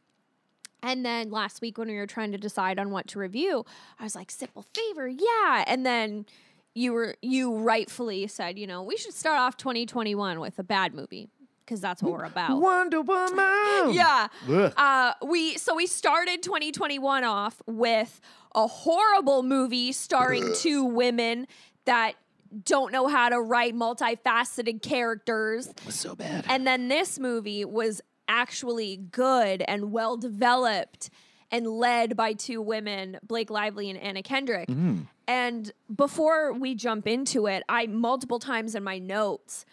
And 0.84 1.06
then 1.06 1.30
last 1.30 1.62
week 1.62 1.78
when 1.78 1.88
we 1.88 1.96
were 1.96 2.08
trying 2.08 2.32
to 2.32 2.38
decide 2.38 2.80
on 2.80 2.90
what 2.92 3.08
to 3.10 3.20
review, 3.20 3.66
I 4.00 4.04
was 4.04 4.16
like, 4.16 4.32
simple 4.32 4.66
favor, 4.74 5.08
yeah. 5.08 5.64
And 5.68 5.86
then 5.86 6.26
you 6.74 6.94
were 6.94 7.16
you 7.22 7.56
rightfully 7.58 8.28
said, 8.28 8.58
you 8.58 8.66
know, 8.68 8.82
we 8.84 8.98
should 8.98 9.14
start 9.14 9.40
off 9.40 9.58
2021 9.58 10.40
with 10.40 10.58
a 10.58 10.64
bad 10.64 10.94
movie 10.94 11.30
because 11.66 11.82
that's 11.82 12.02
what 12.02 12.14
we're 12.14 12.24
about. 12.26 12.60
Wonder 12.62 13.02
Woman. 13.02 13.94
Yeah. 13.94 14.28
Uh, 14.50 15.14
we 15.26 15.58
so 15.58 15.76
we 15.76 15.86
started 15.88 16.42
2021 16.44 17.24
off 17.24 17.62
with 17.68 18.22
a 18.56 18.68
horrible 18.68 19.44
movie 19.44 19.92
starring 19.92 20.54
two 20.56 20.84
women 20.84 21.48
that 21.86 22.14
don't 22.66 22.92
know 22.92 23.08
how 23.08 23.30
to 23.30 23.40
write 23.40 23.74
multifaceted 23.74 24.82
characters. 24.82 25.70
was 25.86 25.96
so 25.96 26.16
bad. 26.16 26.46
And 26.50 26.68
then 26.68 26.90
this 26.90 27.18
movie 27.20 27.64
was 27.66 28.02
actually 28.28 28.98
good 28.98 29.64
and 29.68 29.92
well 29.92 30.18
developed 30.18 31.10
and 31.52 31.68
led 31.68 32.16
by 32.16 32.34
two 32.34 32.62
women, 32.62 33.18
Blake 33.24 33.50
Lively 33.50 33.90
and 33.90 34.00
Anna 34.00 34.24
Kendrick. 34.24 34.70
And 35.28 35.72
before 35.94 36.54
we 36.54 36.76
jump 36.76 37.08
into 37.08 37.48
it, 37.48 37.64
I 37.68 37.88
multiple 37.88 38.40
times 38.40 38.74
in 38.76 38.84
my 38.84 39.00
notes 39.00 39.66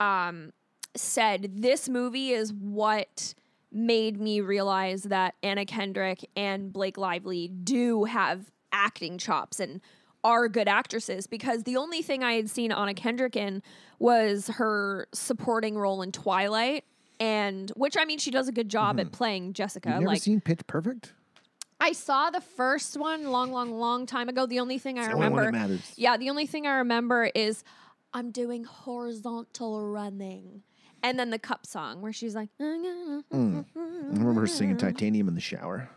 um, 0.00 0.52
said 0.96 1.50
this 1.56 1.88
movie 1.88 2.30
is 2.30 2.52
what 2.52 3.34
made 3.70 4.18
me 4.20 4.40
realize 4.40 5.02
that 5.04 5.34
Anna 5.42 5.66
Kendrick 5.66 6.26
and 6.34 6.72
Blake 6.72 6.96
Lively 6.96 7.48
do 7.48 8.04
have 8.04 8.50
acting 8.72 9.18
chops 9.18 9.60
and 9.60 9.80
are 10.24 10.48
good 10.48 10.68
actresses. 10.68 11.26
Because 11.26 11.64
the 11.64 11.76
only 11.76 12.00
thing 12.00 12.24
I 12.24 12.32
had 12.34 12.48
seen 12.48 12.72
Anna 12.72 12.94
Kendrick 12.94 13.36
in 13.36 13.62
was 13.98 14.48
her 14.48 15.08
supporting 15.12 15.76
role 15.76 16.00
in 16.00 16.12
Twilight 16.12 16.84
and 17.20 17.70
which 17.76 17.96
I 17.98 18.04
mean 18.04 18.18
she 18.18 18.30
does 18.30 18.48
a 18.48 18.52
good 18.52 18.68
job 18.68 18.98
at 19.00 19.12
playing 19.12 19.52
Jessica 19.52 19.88
You've 19.88 20.00
never 20.00 20.12
like 20.12 20.22
seen 20.22 20.40
Pitch 20.40 20.60
Perfect? 20.66 21.12
I 21.80 21.92
saw 21.92 22.30
the 22.30 22.40
first 22.40 22.96
one 22.96 23.30
long, 23.30 23.52
long, 23.52 23.70
long 23.78 24.04
time 24.06 24.28
ago. 24.28 24.46
The 24.46 24.58
only 24.58 24.78
thing 24.78 24.98
I 24.98 25.06
the 25.06 25.12
only 25.12 25.26
remember, 25.26 25.44
one 25.44 25.52
that 25.52 25.58
matters. 25.60 25.92
yeah, 25.96 26.16
the 26.16 26.28
only 26.30 26.46
thing 26.46 26.66
I 26.66 26.78
remember 26.78 27.30
is 27.34 27.62
I'm 28.12 28.30
doing 28.32 28.64
horizontal 28.64 29.80
running, 29.86 30.62
and 31.04 31.18
then 31.18 31.30
the 31.30 31.38
cup 31.38 31.66
song 31.66 32.00
where 32.02 32.12
she's 32.12 32.34
like, 32.34 32.48
I 32.60 32.64
remember 33.32 34.40
her 34.40 34.46
singing 34.46 34.76
Titanium 34.76 35.28
in 35.28 35.34
the 35.34 35.40
shower. 35.40 35.88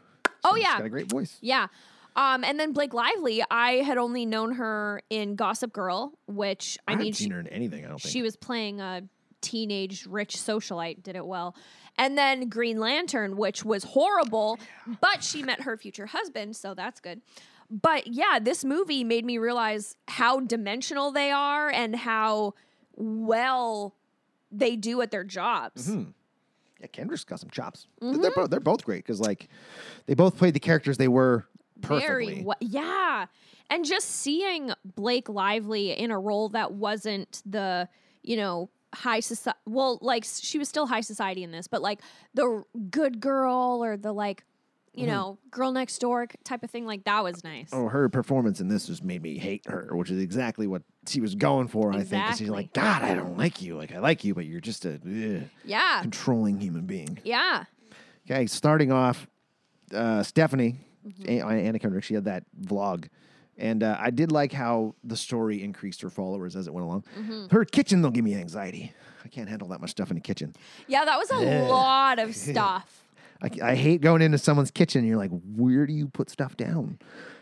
oh 0.43 0.55
She's 0.55 0.63
yeah, 0.63 0.77
got 0.77 0.85
a 0.85 0.89
great 0.89 1.09
voice. 1.09 1.37
yeah. 1.41 1.67
Um, 2.13 2.43
and 2.43 2.59
then 2.59 2.73
Blake 2.73 2.93
Lively, 2.93 3.41
I 3.49 3.75
had 3.75 3.97
only 3.97 4.25
known 4.25 4.55
her 4.55 5.01
in 5.09 5.35
Gossip 5.37 5.71
Girl, 5.71 6.11
which 6.27 6.77
I, 6.85 6.91
I, 6.91 6.95
mean, 6.95 7.05
haven't 7.05 7.15
she, 7.15 7.29
her 7.29 7.39
in 7.39 7.47
anything. 7.47 7.85
I 7.85 7.87
don't 7.87 8.01
think. 8.01 8.11
she 8.11 8.21
was 8.21 8.35
playing 8.35 8.81
a 8.81 9.03
teenage 9.41 10.05
rich 10.05 10.35
socialite, 10.37 11.03
did 11.03 11.15
it 11.15 11.25
well. 11.25 11.55
And 11.97 12.17
then 12.17 12.47
Green 12.47 12.79
Lantern, 12.79 13.37
which 13.37 13.65
was 13.65 13.83
horrible, 13.83 14.59
but 15.01 15.23
she 15.23 15.43
met 15.43 15.61
her 15.61 15.77
future 15.77 16.05
husband, 16.07 16.55
so 16.55 16.73
that's 16.73 16.99
good. 16.99 17.21
But 17.69 18.07
yeah, 18.07 18.39
this 18.41 18.65
movie 18.65 19.03
made 19.03 19.25
me 19.25 19.37
realize 19.37 19.95
how 20.07 20.41
dimensional 20.41 21.11
they 21.11 21.31
are 21.31 21.69
and 21.69 21.95
how 21.95 22.53
well 22.95 23.95
they 24.51 24.75
do 24.75 25.01
at 25.01 25.11
their 25.11 25.23
jobs. 25.23 25.89
yeah, 26.79 26.87
Kendrick's 26.87 27.23
got 27.23 27.39
some 27.39 27.49
chops. 27.49 27.87
Mm-hmm. 28.01 28.21
They're 28.21 28.31
both 28.31 28.49
they're 28.49 28.59
both 28.59 28.83
great 28.83 29.05
because 29.05 29.21
like 29.21 29.47
they 30.05 30.13
both 30.13 30.37
played 30.37 30.53
the 30.53 30.59
characters 30.59 30.97
they 30.97 31.07
were 31.07 31.45
perfectly. 31.81 32.45
Yeah. 32.59 33.27
And 33.69 33.85
just 33.85 34.09
seeing 34.09 34.73
Blake 34.83 35.29
Lively 35.29 35.91
in 35.91 36.11
a 36.11 36.19
role 36.19 36.49
that 36.49 36.73
wasn't 36.73 37.41
the, 37.45 37.87
you 38.21 38.35
know, 38.35 38.69
high 38.93 39.19
society. 39.19 39.57
Well, 39.65 39.99
like 40.01 40.25
she 40.25 40.57
was 40.59 40.67
still 40.69 40.85
high 40.87 41.01
society 41.01 41.43
in 41.43 41.51
this, 41.51 41.67
but 41.67 41.81
like 41.81 42.01
the 42.33 42.63
good 42.89 43.19
girl 43.19 43.79
or 43.83 43.97
the 43.97 44.11
like, 44.13 44.43
you 44.93 45.07
know, 45.07 45.37
girl 45.49 45.71
next 45.71 45.99
door 45.99 46.27
type 46.43 46.63
of 46.63 46.69
thing. 46.69 46.85
Like 46.85 47.05
that 47.05 47.23
was 47.23 47.43
nice. 47.43 47.69
Oh, 47.71 47.87
her 47.87 48.09
performance 48.09 48.59
in 48.59 48.67
this 48.67 48.87
just 48.87 49.03
made 49.03 49.21
me 49.21 49.37
hate 49.37 49.63
her, 49.67 49.89
which 49.95 50.11
is 50.11 50.21
exactly 50.21 50.67
what 50.67 50.81
she 51.07 51.21
was 51.21 51.33
going 51.35 51.67
for. 51.69 51.93
I 51.93 52.03
think 52.03 52.35
she's 52.35 52.49
like, 52.49 52.73
God, 52.73 53.01
I 53.01 53.13
don't 53.15 53.37
like 53.37 53.61
you. 53.61 53.77
Like 53.77 53.93
I 53.93 53.99
like 53.99 54.23
you, 54.25 54.33
but 54.35 54.45
you're 54.45 54.59
just 54.59 54.85
a 54.85 54.95
ugh, 54.95 55.43
Yeah. 55.63 56.01
controlling 56.01 56.59
human 56.59 56.85
being. 56.85 57.19
Yeah. 57.23 57.63
Okay, 58.29 58.45
starting 58.47 58.91
off, 58.91 59.27
uh, 59.93 60.23
Stephanie, 60.23 60.79
Mm-hmm. 61.07 61.49
Anna 61.49 61.79
Kendrick, 61.79 62.03
she 62.03 62.13
had 62.13 62.25
that 62.25 62.43
vlog. 62.61 63.07
And 63.61 63.83
uh, 63.83 63.95
I 63.99 64.09
did 64.09 64.31
like 64.31 64.51
how 64.51 64.95
the 65.03 65.15
story 65.15 65.63
increased 65.63 66.01
her 66.01 66.09
followers 66.09 66.55
as 66.55 66.67
it 66.67 66.73
went 66.73 66.85
along. 66.85 67.03
Mm-hmm. 67.17 67.55
Her 67.55 67.63
kitchen, 67.63 68.01
they'll 68.01 68.09
give 68.11 68.25
me 68.25 68.33
anxiety. 68.35 68.91
I 69.23 69.27
can't 69.27 69.47
handle 69.47 69.67
that 69.69 69.79
much 69.79 69.91
stuff 69.91 70.09
in 70.09 70.15
the 70.15 70.21
kitchen. 70.21 70.53
Yeah. 70.87 71.05
That 71.05 71.17
was 71.19 71.29
a 71.29 71.37
lot 71.69 72.17
of 72.19 72.35
stuff. 72.51 73.05
I, 73.41 73.49
I 73.71 73.75
hate 73.75 74.01
going 74.01 74.21
into 74.23 74.37
someone's 74.39 74.71
kitchen. 74.71 74.99
And 74.99 75.07
you're 75.07 75.17
like, 75.17 75.31
where 75.55 75.85
do 75.85 75.93
you 75.93 76.07
put 76.07 76.29
stuff 76.29 76.57
down? 76.57 76.97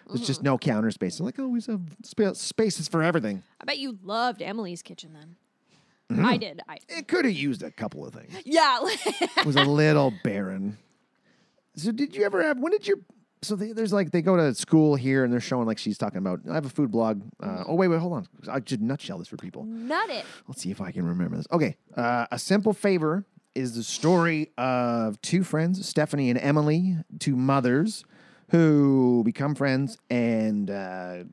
There's 0.08 0.20
Mm-hmm. 0.22 0.26
just 0.28 0.42
no 0.44 0.58
counter 0.58 0.90
space. 0.92 1.18
They're 1.20 1.26
like, 1.26 1.38
oh, 1.40 1.48
we 1.48 1.62
have 1.68 1.82
spa- 2.04 2.34
spaces 2.34 2.88
for 2.88 3.02
everything. 3.04 3.44
I 3.62 3.66
bet 3.66 3.78
you 3.78 3.98
loved 4.04 4.42
Emily's 4.42 4.82
kitchen 4.82 5.14
then. 5.14 5.36
Mm-hmm. 6.12 6.26
I 6.26 6.38
did. 6.38 6.62
I 6.68 6.80
It 6.90 7.08
could 7.08 7.26
have 7.26 7.34
used 7.36 7.62
a 7.64 7.70
couple 7.72 8.06
of 8.08 8.14
things. 8.16 8.34
yeah. 8.44 8.80
It 9.38 9.46
was 9.46 9.56
a 9.56 9.64
little 9.64 10.12
barren. 10.24 10.78
So 11.76 11.92
did 11.92 12.16
you 12.16 12.24
ever 12.26 12.42
have? 12.44 12.58
When 12.60 12.72
did 12.72 12.88
your? 12.88 12.98
So 13.41 13.55
they, 13.55 13.72
there's 13.72 13.93
like 13.93 14.12
they 14.12 14.22
go 14.22 14.36
to 14.36 14.53
school 14.53 14.96
here 14.96 15.24
and 15.24 15.31
they're 15.31 15.39
showing 15.39 15.65
like 15.65 15.77
she's 15.77 15.98
talking 15.98 16.17
about. 16.17 16.41
I 16.50 16.55
have 16.55 16.65
a 16.65 16.69
food 16.69 16.91
blog. 16.91 17.22
Uh, 17.41 17.63
oh 17.67 17.75
wait, 17.75 17.88
wait, 17.88 18.00
hold 18.00 18.13
on. 18.13 18.27
I 18.50 18.62
should 18.65 18.81
nutshell 18.81 19.17
this 19.17 19.29
for 19.29 19.38
people. 19.38 19.63
Nut 19.63 20.10
it. 20.10 20.25
Let's 20.48 20.62
see 20.62 20.72
if 20.72 20.81
I 20.81 20.91
can 20.91 21.05
remember 21.05 21.38
this. 21.38 21.48
Okay, 21.51 21.77
uh, 21.96 22.27
a 22.31 22.38
simple 22.39 22.74
favor 22.74 23.25
is 23.55 23.75
the 23.75 23.84
story 23.84 24.51
of 24.58 25.22
two 25.22 25.43
friends, 25.43 25.88
Stephanie 25.88 26.29
and 26.29 26.39
Emily, 26.39 26.98
two 27.19 27.36
mothers 27.36 28.03
who 28.51 29.22
become 29.25 29.55
friends, 29.55 29.98
and 30.10 30.69
uh, 30.69 31.24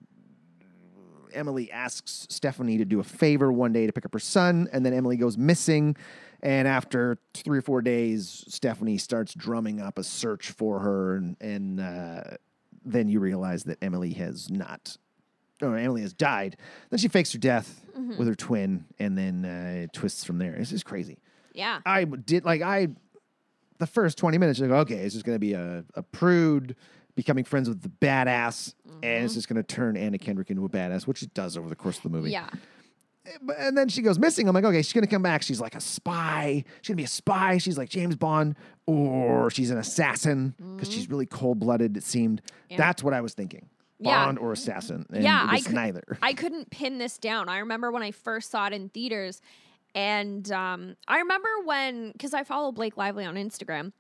Emily 1.33 1.71
asks 1.71 2.27
Stephanie 2.31 2.79
to 2.79 2.85
do 2.85 3.01
a 3.01 3.05
favor 3.05 3.53
one 3.53 3.73
day 3.73 3.87
to 3.87 3.93
pick 3.93 4.05
up 4.07 4.13
her 4.13 4.19
son, 4.19 4.69
and 4.73 4.85
then 4.85 4.93
Emily 4.93 5.17
goes 5.17 5.37
missing. 5.37 5.97
And 6.47 6.69
after 6.69 7.19
three 7.35 7.59
or 7.59 7.63
four 7.63 7.83
days, 7.83 8.45
Stephanie 8.47 8.99
starts 8.99 9.35
drumming 9.35 9.81
up 9.81 9.99
a 9.99 10.05
search 10.05 10.53
for 10.53 10.79
her, 10.79 11.17
and, 11.17 11.37
and 11.41 11.81
uh, 11.81 12.21
then 12.85 13.09
you 13.09 13.19
realize 13.19 13.65
that 13.65 13.79
Emily 13.83 14.13
has 14.13 14.49
not, 14.49 14.97
or 15.61 15.77
Emily 15.77 16.03
has 16.03 16.13
died. 16.13 16.57
Then 16.91 17.01
she 17.01 17.09
fakes 17.09 17.33
her 17.33 17.41
death 17.41 17.85
with 18.17 18.29
her 18.29 18.37
twin, 18.37 18.85
and 19.01 19.19
then 19.19 19.45
uh, 19.45 19.83
it 19.83 19.93
twists 19.93 20.23
from 20.23 20.39
there. 20.39 20.55
It's 20.55 20.71
just 20.71 20.85
crazy. 20.85 21.19
Yeah. 21.53 21.81
I 21.85 22.05
did 22.05 22.45
like 22.45 22.63
I 22.63 22.91
the 23.79 23.87
first 23.89 24.17
20 24.17 24.39
minutes, 24.39 24.61
go, 24.61 24.73
okay, 24.77 24.99
it's 24.99 25.15
just 25.15 25.27
gonna 25.27 25.41
be 25.41 25.55
a, 25.55 25.85
a 25.95 26.03
prude 26.05 26.77
becoming 27.17 27.43
friends 27.43 27.69
with 27.69 27.83
the 27.83 27.89
badass, 27.89 28.73
and 29.03 29.25
it's 29.25 29.35
just 29.35 29.49
gonna 29.49 29.65
turn 29.65 29.97
Anna 29.97 30.17
Kendrick 30.17 30.51
into 30.51 30.65
a 30.65 30.69
badass, 30.69 31.09
which 31.09 31.25
it 31.25 31.35
does 31.35 31.57
over 31.57 31.69
the 31.69 31.75
course 31.75 31.97
of 31.97 32.05
the 32.05 32.09
movie. 32.11 32.31
Yeah. 32.31 32.49
But- 33.43 33.57
And 33.59 33.77
then 33.77 33.89
she 33.89 34.03
goes 34.03 34.19
missing. 34.19 34.49
I'm 34.49 34.55
like, 34.55 34.65
okay, 34.65 34.83
she's 34.83 34.93
gonna 34.93 35.07
come 35.07 35.23
back. 35.23 35.43
She's 35.43 35.61
like 35.61 35.75
a 35.75 35.81
spy. 35.81 36.65
She's 36.81 36.89
gonna 36.89 36.97
be 36.97 37.05
a 37.05 37.09
spy. 37.09 37.59
She's 37.59 37.77
like 37.79 37.89
James 37.89 38.17
Bond, 38.17 38.57
or 38.87 39.51
she's 39.51 39.71
an 39.71 39.79
assassin 39.79 40.55
because 40.77 40.93
she's 40.93 41.09
really 41.11 41.27
cold 41.27 41.59
blooded. 41.61 41.97
It 41.97 42.03
seemed. 42.05 42.43
Yeah. 42.71 42.77
That's 42.79 43.03
what 43.03 43.15
I 43.15 43.21
was 43.21 43.35
thinking. 43.35 43.69
Yeah. 43.99 44.25
Bond 44.27 44.39
or 44.39 44.53
assassin. 44.53 45.07
And 45.13 45.23
Yeah, 45.25 45.47
I 45.51 45.61
could- 45.61 45.73
neither. 45.75 46.19
I 46.23 46.33
couldn't 46.35 46.71
pin 46.71 46.99
this 46.99 47.17
down. 47.19 47.49
I 47.49 47.59
remember 47.59 47.91
when 47.91 48.03
I 48.03 48.11
first 48.11 48.51
saw 48.51 48.67
it 48.67 48.73
in 48.73 48.89
theaters, 48.91 49.41
and 49.95 50.51
um, 50.53 50.97
I 51.09 51.19
remember 51.19 51.49
when 51.65 52.13
because 52.13 52.35
I 52.35 52.45
follow 52.45 52.73
Blake 52.73 52.97
Lively 52.99 53.25
on 53.25 53.37
Instagram, 53.37 53.93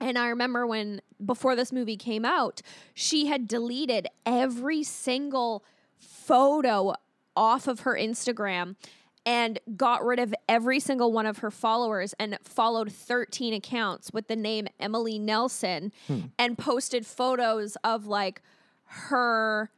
and 0.00 0.18
I 0.18 0.28
remember 0.28 0.66
when 0.66 1.00
before 1.24 1.54
this 1.54 1.70
movie 1.72 1.96
came 1.96 2.24
out, 2.24 2.60
she 2.94 3.26
had 3.26 3.46
deleted 3.46 4.08
every 4.26 4.82
single 4.82 5.64
photo 5.98 6.94
off 7.36 7.66
of 7.66 7.80
her 7.80 7.94
Instagram. 7.94 8.76
And 9.26 9.58
got 9.76 10.02
rid 10.02 10.18
of 10.18 10.34
every 10.48 10.80
single 10.80 11.12
one 11.12 11.26
of 11.26 11.38
her 11.38 11.50
followers 11.50 12.14
and 12.18 12.38
followed 12.42 12.90
13 12.90 13.52
accounts 13.52 14.10
with 14.14 14.28
the 14.28 14.34
name 14.34 14.66
Emily 14.80 15.18
Nelson 15.18 15.92
hmm. 16.06 16.20
and 16.38 16.56
posted 16.56 17.04
photos 17.04 17.76
of 17.84 18.06
like 18.06 18.40
her 18.86 19.70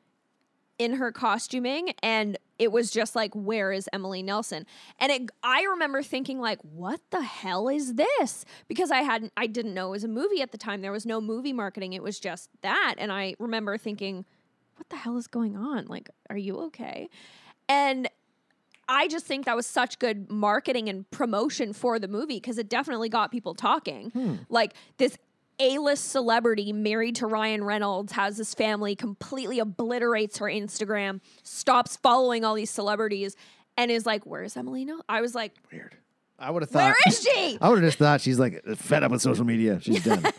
in 0.78 0.94
her 0.94 1.12
costuming 1.12 1.92
and 2.02 2.38
it 2.58 2.72
was 2.72 2.90
just 2.90 3.14
like 3.14 3.34
where 3.34 3.72
is 3.72 3.88
Emily 3.92 4.22
Nelson? 4.22 4.66
And 4.98 5.12
it 5.12 5.30
I 5.42 5.62
remember 5.62 6.02
thinking 6.02 6.40
like 6.40 6.60
what 6.62 7.00
the 7.10 7.22
hell 7.22 7.68
is 7.68 7.94
this? 7.94 8.44
Because 8.68 8.90
I 8.90 9.02
hadn't 9.02 9.32
I 9.36 9.46
didn't 9.46 9.74
know 9.74 9.88
it 9.88 9.92
was 9.92 10.04
a 10.04 10.08
movie 10.08 10.42
at 10.42 10.52
the 10.52 10.58
time. 10.58 10.80
There 10.80 10.92
was 10.92 11.06
no 11.06 11.20
movie 11.20 11.52
marketing. 11.52 11.92
It 11.92 12.02
was 12.02 12.18
just 12.18 12.50
that. 12.62 12.94
And 12.98 13.12
I 13.12 13.34
remember 13.38 13.76
thinking 13.78 14.24
what 14.76 14.88
the 14.88 14.96
hell 14.96 15.16
is 15.18 15.26
going 15.26 15.56
on? 15.56 15.86
Like 15.86 16.08
are 16.30 16.36
you 16.36 16.58
okay 16.60 17.08
and 17.72 18.08
I 18.88 19.08
just 19.08 19.24
think 19.24 19.46
that 19.46 19.56
was 19.56 19.66
such 19.66 19.98
good 19.98 20.30
marketing 20.30 20.88
and 20.88 21.10
promotion 21.10 21.72
for 21.72 21.98
the 21.98 22.08
movie 22.08 22.36
because 22.36 22.58
it 22.58 22.68
definitely 22.68 23.08
got 23.08 23.30
people 23.30 23.54
talking. 23.54 24.10
Hmm. 24.10 24.34
Like 24.50 24.74
this 24.98 25.16
A-list 25.58 26.10
celebrity 26.10 26.72
married 26.72 27.16
to 27.16 27.26
Ryan 27.26 27.64
Reynolds 27.64 28.12
has 28.12 28.36
this 28.36 28.52
family 28.52 28.94
completely 28.94 29.58
obliterates 29.58 30.38
her 30.38 30.46
Instagram, 30.46 31.20
stops 31.42 31.96
following 31.96 32.44
all 32.44 32.54
these 32.54 32.70
celebrities, 32.70 33.36
and 33.78 33.90
is 33.90 34.04
like, 34.04 34.26
"Where's 34.26 34.56
Emily?" 34.56 34.84
No, 34.84 35.00
I 35.08 35.22
was 35.22 35.34
like, 35.34 35.54
Weird. 35.72 35.96
I 36.38 36.50
would 36.50 36.62
have 36.62 36.70
thought. 36.70 36.84
"Where 36.84 36.96
is 37.06 37.22
she?" 37.22 37.58
I 37.60 37.68
would 37.70 37.78
have 37.78 37.86
just 37.86 37.98
thought 37.98 38.20
she's 38.20 38.38
like 38.38 38.62
fed 38.76 39.02
up 39.02 39.10
with 39.12 39.22
social 39.22 39.44
media. 39.46 39.80
She's 39.80 40.04
done. 40.04 40.24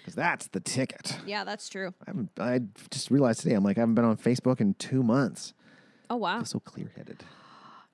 Because 0.00 0.14
that's 0.14 0.46
the 0.48 0.60
ticket. 0.60 1.18
yeah, 1.26 1.44
that's 1.44 1.68
true. 1.68 1.92
I. 2.38 2.54
I 2.54 2.60
just 2.90 3.10
realized 3.10 3.42
today. 3.42 3.54
I'm 3.54 3.62
like 3.62 3.76
I 3.76 3.80
haven't 3.80 3.96
been 3.96 4.06
on 4.06 4.16
Facebook 4.16 4.58
in 4.58 4.72
two 4.74 5.02
months. 5.02 5.52
Oh 6.10 6.16
wow, 6.16 6.42
so 6.42 6.58
clear 6.60 6.90
headed. 6.96 7.24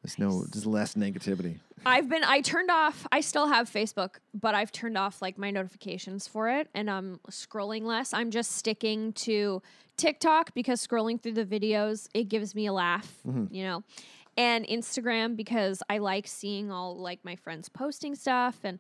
There's 0.03 0.19
no, 0.19 0.45
there's 0.45 0.67
less 0.67 0.95
negativity. 0.95 1.59
I've 1.85 2.09
been 2.09 2.25
I 2.25 2.41
turned 2.41 2.71
off 2.71 3.07
I 3.13 3.21
still 3.21 3.49
have 3.49 3.71
Facebook, 3.71 4.17
but 4.33 4.55
I've 4.55 4.73
turned 4.73 4.97
off 4.97 5.21
like 5.21 5.37
my 5.37 5.51
notifications 5.51 6.27
for 6.27 6.49
it 6.49 6.69
and 6.75 6.91
I'm 6.91 7.21
scrolling 7.31 7.83
less. 7.83 8.13
I'm 8.13 8.31
just 8.31 8.53
sticking 8.53 9.13
to 9.15 9.63
TikTok 9.97 10.55
because 10.55 10.85
scrolling 10.85 11.21
through 11.21 11.33
the 11.33 11.45
videos, 11.45 12.09
it 12.15 12.25
gives 12.29 12.55
me 12.55 12.67
a 12.67 12.73
laugh, 12.73 13.21
you 13.51 13.65
know. 13.65 13.83
And 14.37 14.67
Instagram 14.67 15.37
because 15.37 15.83
I 15.89 15.99
like 15.99 16.27
seeing 16.27 16.71
all 16.71 16.97
like 16.99 17.25
my 17.25 17.37
friends 17.37 17.69
posting 17.69 18.15
stuff 18.15 18.59
and 18.65 18.79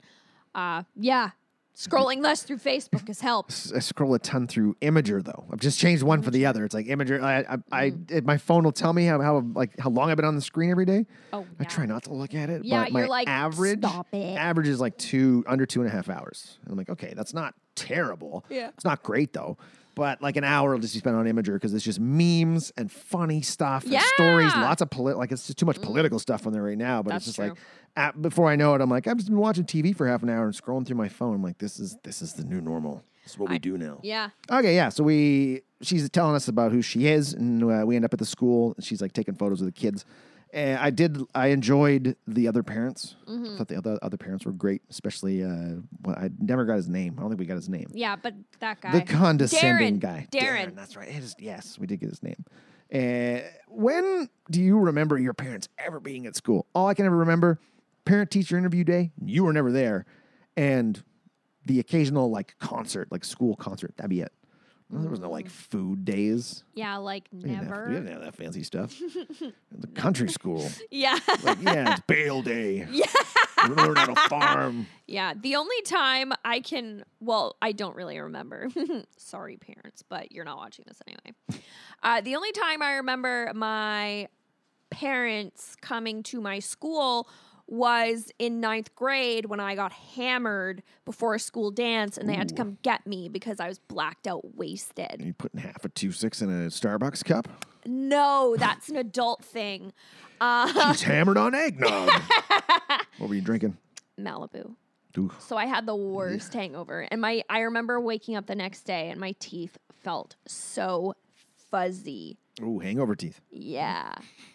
uh 0.54 0.82
yeah, 0.96 1.30
scrolling 1.76 2.22
less 2.22 2.42
through 2.42 2.56
Facebook 2.56 3.06
has 3.08 3.20
helped. 3.20 3.70
I 3.74 3.80
scroll 3.80 4.14
a 4.14 4.18
ton 4.18 4.46
through 4.46 4.74
Imgur 4.80 5.22
though. 5.22 5.44
I've 5.52 5.60
just 5.60 5.78
changed 5.78 6.02
one 6.02 6.22
for 6.22 6.30
the 6.30 6.46
other. 6.46 6.64
It's 6.64 6.74
like 6.74 6.86
Imgur. 6.86 7.22
I, 7.22 7.40
I, 7.40 7.56
I 7.70 7.90
mm. 7.90 8.10
it- 8.10 8.24
my 8.24 8.38
phone 8.38 8.64
will 8.64 8.72
tell 8.72 8.92
me 8.92 9.04
how, 9.04 9.20
how 9.20 9.40
like 9.54 9.78
how 9.78 9.90
long 9.90 10.10
I've 10.10 10.16
been 10.16 10.24
on 10.24 10.34
the 10.34 10.40
screen 10.42 10.70
every 10.70 10.86
day. 10.86 11.06
Oh, 11.32 11.46
I 11.60 11.64
try 11.64 11.86
not 11.86 12.04
to 12.04 12.14
look 12.14 12.34
at 12.34 12.50
it. 12.50 12.64
Yeah, 12.64 12.84
but 12.84 12.92
my 12.92 13.00
you're 13.00 13.08
like, 13.08 13.28
average 13.28 13.80
"Stop 13.80 14.08
it." 14.12 14.36
average 14.36 14.68
is 14.68 14.80
like 14.80 14.96
two 14.96 15.44
under 15.46 15.66
two 15.66 15.80
and 15.80 15.88
a 15.88 15.92
half 15.92 16.08
hours. 16.08 16.58
And 16.64 16.72
I'm 16.72 16.78
like, 16.78 16.90
okay, 16.90 17.12
that's 17.14 17.34
not 17.34 17.54
terrible. 17.74 18.44
Yeah. 18.48 18.68
it's 18.68 18.84
not 18.84 19.02
great 19.02 19.32
though. 19.32 19.58
But 19.96 20.20
like 20.20 20.36
an 20.36 20.44
hour 20.44 20.72
will 20.72 20.78
just 20.78 20.94
be 20.94 21.00
spent 21.00 21.16
on 21.16 21.24
Imgur 21.24 21.54
because 21.54 21.72
it's 21.74 21.84
just 21.84 21.98
memes 21.98 22.70
and 22.76 22.92
funny 22.92 23.40
stuff 23.40 23.82
and 23.84 24.00
stories. 24.14 24.52
Yeah. 24.52 24.60
Mm. 24.60 24.62
Lots 24.62 24.82
of 24.82 24.90
polit 24.90 25.16
like 25.16 25.32
it's 25.32 25.46
just 25.46 25.58
too 25.58 25.66
much 25.66 25.80
political 25.80 26.18
stuff 26.18 26.46
on 26.46 26.52
there 26.52 26.62
right 26.62 26.78
now. 26.78 27.02
But 27.02 27.10
That's 27.10 27.26
it's 27.26 27.36
just 27.36 27.38
like 27.38 27.58
at, 27.96 28.20
before 28.20 28.48
I 28.48 28.56
know 28.56 28.74
it, 28.74 28.82
I'm 28.82 28.90
like 28.90 29.06
I've 29.06 29.16
just 29.16 29.30
been 29.30 29.38
watching 29.38 29.64
TV 29.64 29.96
for 29.96 30.06
half 30.06 30.22
an 30.22 30.28
hour 30.28 30.44
and 30.44 30.54
scrolling 30.54 30.86
through 30.86 30.98
my 30.98 31.08
phone. 31.08 31.34
I'm 31.34 31.42
like, 31.42 31.56
this 31.58 31.80
is 31.80 31.96
this 32.04 32.20
is 32.20 32.34
the 32.34 32.44
new 32.44 32.60
normal. 32.60 33.02
This 33.24 33.32
is 33.32 33.38
what 33.38 33.50
we 33.50 33.58
do 33.58 33.76
now. 33.76 33.98
Yeah. 34.04 34.30
Okay, 34.48 34.76
yeah. 34.76 34.88
So 34.88 35.02
we, 35.02 35.62
she's 35.82 36.08
telling 36.10 36.36
us 36.36 36.46
about 36.46 36.70
who 36.70 36.80
she 36.80 37.08
is, 37.08 37.32
and 37.32 37.64
uh, 37.64 37.84
we 37.84 37.96
end 37.96 38.04
up 38.04 38.12
at 38.12 38.20
the 38.20 38.24
school. 38.24 38.74
And 38.76 38.84
she's 38.84 39.02
like 39.02 39.14
taking 39.14 39.34
photos 39.34 39.60
of 39.60 39.66
the 39.66 39.72
kids. 39.72 40.04
And 40.52 40.78
I 40.78 40.90
did, 40.90 41.20
I 41.34 41.48
enjoyed 41.48 42.16
the 42.26 42.48
other 42.48 42.62
parents. 42.62 43.16
Mm-hmm. 43.28 43.54
I 43.54 43.58
thought 43.58 43.68
the 43.68 43.76
other 43.76 43.98
other 44.00 44.16
parents 44.16 44.46
were 44.46 44.52
great, 44.52 44.82
especially. 44.88 45.42
Uh, 45.42 45.80
well, 46.02 46.16
I 46.16 46.30
never 46.38 46.64
got 46.64 46.76
his 46.76 46.88
name. 46.88 47.14
I 47.18 47.20
don't 47.20 47.30
think 47.30 47.40
we 47.40 47.46
got 47.46 47.56
his 47.56 47.68
name. 47.68 47.88
Yeah, 47.92 48.16
but 48.16 48.34
that 48.60 48.80
guy 48.80 48.92
The 48.92 49.02
condescending 49.02 49.98
Darren. 49.98 50.00
guy, 50.00 50.28
Darren. 50.30 50.74
That's 50.74 50.96
right. 50.96 51.08
Yes, 51.38 51.78
we 51.78 51.86
did 51.86 52.00
get 52.00 52.08
his 52.10 52.22
name. 52.22 52.44
Uh, 52.94 53.40
when 53.68 54.28
do 54.50 54.62
you 54.62 54.78
remember 54.78 55.18
your 55.18 55.34
parents 55.34 55.68
ever 55.78 55.98
being 56.00 56.26
at 56.26 56.36
school? 56.36 56.66
All 56.74 56.86
I 56.86 56.94
can 56.94 57.04
ever 57.04 57.16
remember, 57.16 57.58
parent 58.04 58.30
teacher 58.30 58.56
interview 58.56 58.84
day. 58.84 59.10
You 59.20 59.44
were 59.44 59.52
never 59.52 59.72
there, 59.72 60.06
and 60.56 61.02
the 61.64 61.80
occasional 61.80 62.30
like 62.30 62.54
concert, 62.60 63.10
like 63.10 63.24
school 63.24 63.56
concert. 63.56 63.94
That'd 63.96 64.10
be 64.10 64.20
it. 64.20 64.32
There 64.88 65.10
was 65.10 65.18
no 65.20 65.30
like 65.30 65.48
food 65.50 66.04
days. 66.04 66.62
Yeah, 66.74 66.98
like 66.98 67.28
We 67.32 67.40
didn't 67.40 67.56
have- 67.56 67.64
never. 67.68 67.88
we 67.88 67.94
didn't 67.96 68.12
have 68.12 68.20
that 68.22 68.36
fancy 68.36 68.62
stuff. 68.62 68.96
the 69.72 69.86
country 69.94 70.28
school, 70.28 70.68
Yeah. 70.90 71.18
like 71.42 71.58
yeah, 71.60 71.92
it's 71.92 72.00
bale 72.06 72.40
day. 72.42 72.86
Yeah, 72.90 73.06
we 73.68 73.74
learn 73.74 73.96
how 73.96 74.06
to 74.06 74.28
farm. 74.28 74.86
Yeah, 75.08 75.34
the 75.34 75.56
only 75.56 75.82
time 75.82 76.32
I 76.44 76.60
can, 76.60 77.04
well, 77.20 77.56
I 77.60 77.72
don't 77.72 77.96
really 77.96 78.18
remember. 78.20 78.68
Sorry, 79.16 79.56
parents, 79.56 80.02
but 80.08 80.30
you're 80.30 80.44
not 80.44 80.56
watching 80.58 80.84
this 80.86 81.02
anyway. 81.06 81.62
Uh, 82.02 82.20
the 82.20 82.36
only 82.36 82.52
time 82.52 82.80
I 82.80 82.92
remember 82.94 83.50
my 83.56 84.28
parents 84.90 85.74
coming 85.80 86.22
to 86.24 86.40
my 86.40 86.60
school 86.60 87.28
was 87.68 88.30
in 88.38 88.60
ninth 88.60 88.94
grade 88.94 89.46
when 89.46 89.60
I 89.60 89.74
got 89.74 89.92
hammered 89.92 90.82
before 91.04 91.34
a 91.34 91.38
school 91.38 91.70
dance 91.70 92.16
and 92.16 92.28
they 92.28 92.34
had 92.34 92.48
to 92.50 92.54
come 92.54 92.78
get 92.82 93.06
me 93.06 93.28
because 93.28 93.58
I 93.58 93.68
was 93.68 93.78
blacked 93.78 94.26
out 94.26 94.54
wasted. 94.54 95.20
You 95.20 95.34
putting 95.34 95.60
half 95.60 95.84
a 95.84 95.88
two 95.88 96.12
six 96.12 96.42
in 96.42 96.48
a 96.48 96.68
Starbucks 96.68 97.24
cup? 97.24 97.48
No, 97.84 98.56
that's 98.58 98.88
an 98.88 98.96
adult 98.96 99.44
thing. 99.44 99.92
Uh, 100.40 100.92
She's 100.92 101.02
hammered 101.02 101.38
on 101.38 101.54
eggnog. 101.54 102.10
what 103.18 103.28
were 103.28 103.34
you 103.34 103.40
drinking? 103.40 103.76
Malibu. 104.18 104.74
Ooh. 105.18 105.32
So 105.38 105.56
I 105.56 105.66
had 105.66 105.86
the 105.86 105.96
worst 105.96 106.52
hangover, 106.52 107.06
and 107.10 107.20
my 107.20 107.42
I 107.48 107.60
remember 107.60 107.98
waking 108.00 108.36
up 108.36 108.46
the 108.46 108.54
next 108.54 108.82
day 108.82 109.08
and 109.08 109.18
my 109.18 109.34
teeth 109.38 109.78
felt 110.02 110.36
so 110.46 111.14
fuzzy. 111.70 112.38
Ooh, 112.62 112.78
hangover 112.78 113.14
teeth. 113.14 113.40
Yeah, 113.50 114.14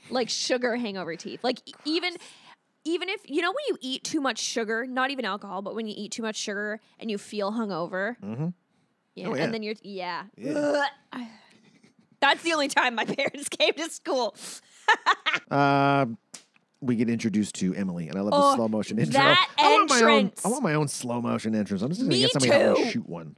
like 0.10 0.30
sugar 0.30 0.75
hangover 0.75 1.15
teeth. 1.15 1.44
Like 1.44 1.62
even 1.86 2.13
even 2.84 3.10
if 3.10 3.22
you 3.30 3.42
know 3.42 3.50
when 3.52 3.64
you 3.70 3.78
eat 3.82 4.04
too 4.04 4.22
much 4.22 4.40
sugar, 4.40 4.86
not 4.88 5.12
even 5.12 5.26
alcohol, 5.26 5.62
but 5.62 5.76
when 5.76 5.88
you 5.88 5.94
eat 5.98 6.12
too 6.12 6.22
much 6.24 6.36
sugar 6.36 6.80
and 7.00 7.10
you 7.12 7.18
feel 7.18 7.52
hungover. 7.52 8.16
Mm-hmm. 8.24 8.48
Yeah, 9.16 9.28
Oh, 9.28 9.36
yeah. 9.36 9.44
and 9.44 9.54
then 9.54 9.64
you're 9.64 9.76
yeah. 9.84 10.24
Yeah. 10.38 10.86
That's 12.20 12.44
the 12.44 12.54
only 12.54 12.68
time 12.68 12.96
my 12.96 13.06
parents 13.18 13.50
came 13.50 13.74
to 13.74 13.90
school. 13.90 14.36
Uh, 15.50 16.06
we 16.82 16.96
get 16.96 17.10
introduced 17.10 17.56
to 17.56 17.74
Emily, 17.76 18.08
and 18.08 18.17
I 18.17 18.22
love 18.22 18.32
the 18.32 18.38
Oh, 18.38 18.56
slow 18.56 18.67
motion 18.67 18.98
intro. 19.00 19.13
that 19.22 19.50
I 19.58 19.63
want 19.70 19.89
my 19.89 19.96
own. 20.02 20.10
entrance. 20.10 20.46
I 20.46 20.48
want 20.50 20.63
my 20.63 20.74
own 20.76 20.88
slow 20.88 21.22
motion 21.22 21.56
entrance. 21.56 21.82
I'm 21.82 21.89
just 21.89 22.02
gonna 22.02 22.12
Me 22.13 22.22
get 22.22 22.32
somebody 22.32 22.52
to 22.52 22.58
help 22.60 22.78
me 22.80 22.84
too. 22.86 22.91
shoot 22.91 23.08
one. 23.10 23.36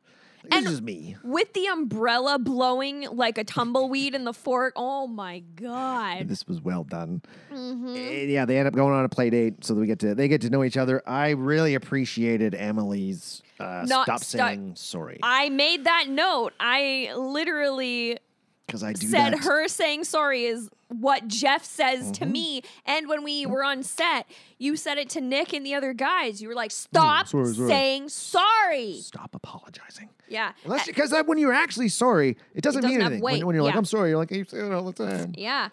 This 0.49 0.65
is 0.65 0.81
me. 0.81 1.15
With 1.23 1.53
the 1.53 1.67
umbrella 1.67 2.37
blowing 2.37 3.07
like 3.11 3.37
a 3.37 3.43
tumbleweed 3.43 4.13
in 4.13 4.25
the 4.25 4.33
fork. 4.33 4.73
Oh 4.75 5.07
my 5.07 5.39
god. 5.55 6.27
This 6.27 6.47
was 6.47 6.61
well 6.61 6.83
done. 6.83 7.21
Mm-hmm. 7.51 7.87
And 7.87 8.29
yeah, 8.29 8.45
they 8.45 8.57
end 8.57 8.67
up 8.67 8.73
going 8.73 8.93
on 8.93 9.05
a 9.05 9.09
play 9.09 9.29
date, 9.29 9.63
so 9.63 9.73
that 9.73 9.79
we 9.79 9.87
get 9.87 9.99
to 9.99 10.15
they 10.15 10.27
get 10.27 10.41
to 10.41 10.49
know 10.49 10.63
each 10.63 10.77
other. 10.77 11.01
I 11.07 11.29
really 11.31 11.75
appreciated 11.75 12.55
Emily's 12.55 13.41
uh, 13.59 13.85
stop 13.85 14.19
stu- 14.23 14.37
saying 14.37 14.73
sorry 14.75 15.19
I 15.23 15.49
made 15.49 15.85
that 15.85 16.07
note. 16.09 16.53
I 16.59 17.13
literally 17.15 18.19
because 18.65 18.83
I 18.83 18.93
do 18.93 19.07
said 19.07 19.33
that. 19.33 19.39
her 19.43 19.67
saying 19.67 20.03
sorry 20.05 20.45
is 20.45 20.69
what 20.87 21.27
Jeff 21.27 21.63
says 21.63 22.11
to 22.13 22.21
Mm-hmm. 22.23 22.31
me. 22.31 22.61
And 22.85 23.07
when 23.07 23.23
we 23.23 23.45
were 23.45 23.63
on 23.63 23.83
set, 23.83 24.25
you 24.59 24.75
said 24.75 24.97
it 24.97 25.09
to 25.11 25.21
Nick 25.21 25.53
and 25.53 25.65
the 25.65 25.73
other 25.73 25.93
guys. 25.93 26.41
You 26.41 26.47
were 26.47 26.53
like, 26.55 26.71
stop 26.71 27.27
sorry, 27.27 27.53
sorry." 27.53 27.67
saying 27.67 28.09
sorry. 28.09 28.97
Stop 29.01 29.33
apologizing. 29.35 30.09
Yeah. 30.27 30.53
Unless 30.63 30.85
because 30.87 31.13
when 31.25 31.37
you're 31.37 31.53
actually 31.53 31.89
sorry, 31.89 32.37
it 32.55 32.61
doesn't, 32.63 32.81
doesn't 32.83 32.97
mean 32.97 33.05
anything. 33.05 33.21
When, 33.23 33.45
when 33.45 33.55
you're 33.55 33.63
like, 33.63 33.73
yeah. 33.73 33.77
I'm 33.79 33.85
sorry, 33.85 34.09
you're 34.09 34.17
like, 34.19 34.31
you 34.31 34.45
say 34.45 34.59
it 34.59 34.71
all 34.71 34.83
the 34.91 34.93
time. 34.93 35.33
Yeah. 35.37 35.69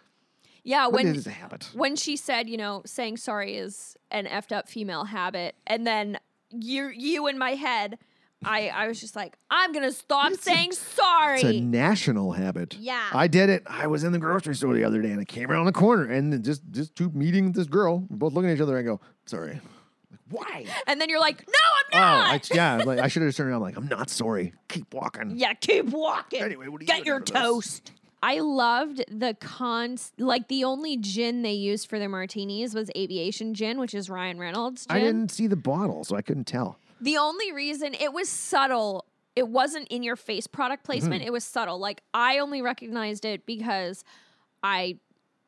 Yeah. 0.64 0.84
But 0.86 0.92
When 0.94 1.06
it 1.08 1.16
is 1.16 1.26
a 1.26 1.30
habit. 1.30 1.70
when 1.74 1.96
she 1.96 2.16
said, 2.16 2.48
you 2.48 2.56
know, 2.56 2.82
saying 2.86 3.18
sorry 3.18 3.56
is 3.56 3.96
an 4.10 4.26
effed 4.26 4.52
up 4.52 4.68
female 4.68 5.04
habit, 5.04 5.54
and 5.66 5.86
then 5.86 6.18
you 6.50 6.88
you 6.88 7.26
in 7.28 7.38
my 7.38 7.52
head, 7.54 7.98
I 8.44 8.68
I 8.68 8.88
was 8.88 9.00
just 9.00 9.14
like, 9.16 9.36
I'm 9.50 9.72
gonna 9.72 9.92
stop 9.92 10.32
saying 10.34 10.72
sorry. 10.72 11.40
It's 11.40 11.44
a 11.44 11.60
national 11.60 12.32
habit. 12.32 12.76
Yeah. 12.78 13.08
I 13.12 13.26
did 13.26 13.50
it. 13.50 13.62
I 13.66 13.86
was 13.86 14.04
in 14.04 14.12
the 14.12 14.18
grocery 14.18 14.54
store 14.54 14.74
the 14.74 14.84
other 14.84 15.02
day 15.02 15.10
and 15.10 15.20
I 15.20 15.24
came 15.24 15.50
around 15.50 15.66
the 15.66 15.72
corner 15.72 16.04
and 16.10 16.32
then 16.32 16.42
just 16.42 16.62
just 16.70 16.94
two 16.96 17.10
meeting 17.10 17.52
this 17.52 17.66
girl, 17.66 18.06
both 18.10 18.32
looking 18.32 18.50
at 18.50 18.56
each 18.56 18.62
other 18.62 18.78
and 18.78 18.86
I 18.88 18.90
go, 18.92 19.00
sorry. 19.26 19.60
Like, 20.30 20.48
Why? 20.48 20.66
and 20.86 21.00
then 21.00 21.08
you're 21.08 21.20
like, 21.20 21.46
no, 21.48 21.54
Oh, 21.92 21.96
I'm 21.96 22.00
not. 22.00 22.50
I, 22.52 22.54
yeah. 22.54 22.76
Like, 22.86 22.98
I 23.00 23.08
should 23.08 23.22
have 23.22 23.34
turned 23.34 23.50
around. 23.50 23.56
I'm 23.56 23.62
like, 23.62 23.76
I'm 23.76 23.88
not 23.88 24.08
sorry. 24.10 24.54
Keep 24.68 24.94
walking. 24.94 25.32
Yeah, 25.36 25.54
keep 25.54 25.86
walking. 25.86 26.40
Anyway, 26.40 26.68
what 26.68 26.80
are 26.80 26.84
you 26.84 26.86
Get 26.86 26.98
doing 26.98 27.06
your 27.06 27.20
this? 27.20 27.30
toast. 27.30 27.92
I 28.22 28.38
loved 28.40 29.02
the 29.10 29.34
cons. 29.40 30.12
Like 30.18 30.48
the 30.48 30.62
only 30.64 30.96
gin 30.98 31.42
they 31.42 31.52
used 31.54 31.88
for 31.88 31.98
their 31.98 32.08
martinis 32.08 32.74
was 32.74 32.90
aviation 32.96 33.54
gin, 33.54 33.80
which 33.80 33.92
is 33.94 34.08
Ryan 34.10 34.38
Reynolds 34.38 34.86
gin. 34.86 34.96
I 34.96 35.00
didn't 35.00 35.30
see 35.30 35.46
the 35.46 35.56
bottle, 35.56 36.04
so 36.04 36.16
I 36.16 36.22
couldn't 36.22 36.44
tell. 36.44 36.78
The 37.00 37.16
only 37.16 37.52
reason 37.52 37.94
it 37.94 38.12
was 38.12 38.28
subtle, 38.28 39.06
it 39.36 39.48
wasn't 39.48 39.88
in 39.88 40.02
your 40.02 40.16
face 40.16 40.46
product 40.46 40.82
Mm-hmm. 40.82 40.92
placement. 40.92 41.22
It 41.24 41.32
was 41.32 41.44
subtle. 41.44 41.78
Like 41.78 42.02
I 42.12 42.38
only 42.38 42.62
recognized 42.62 43.24
it 43.24 43.46
because 43.46 44.04
I 44.62 44.98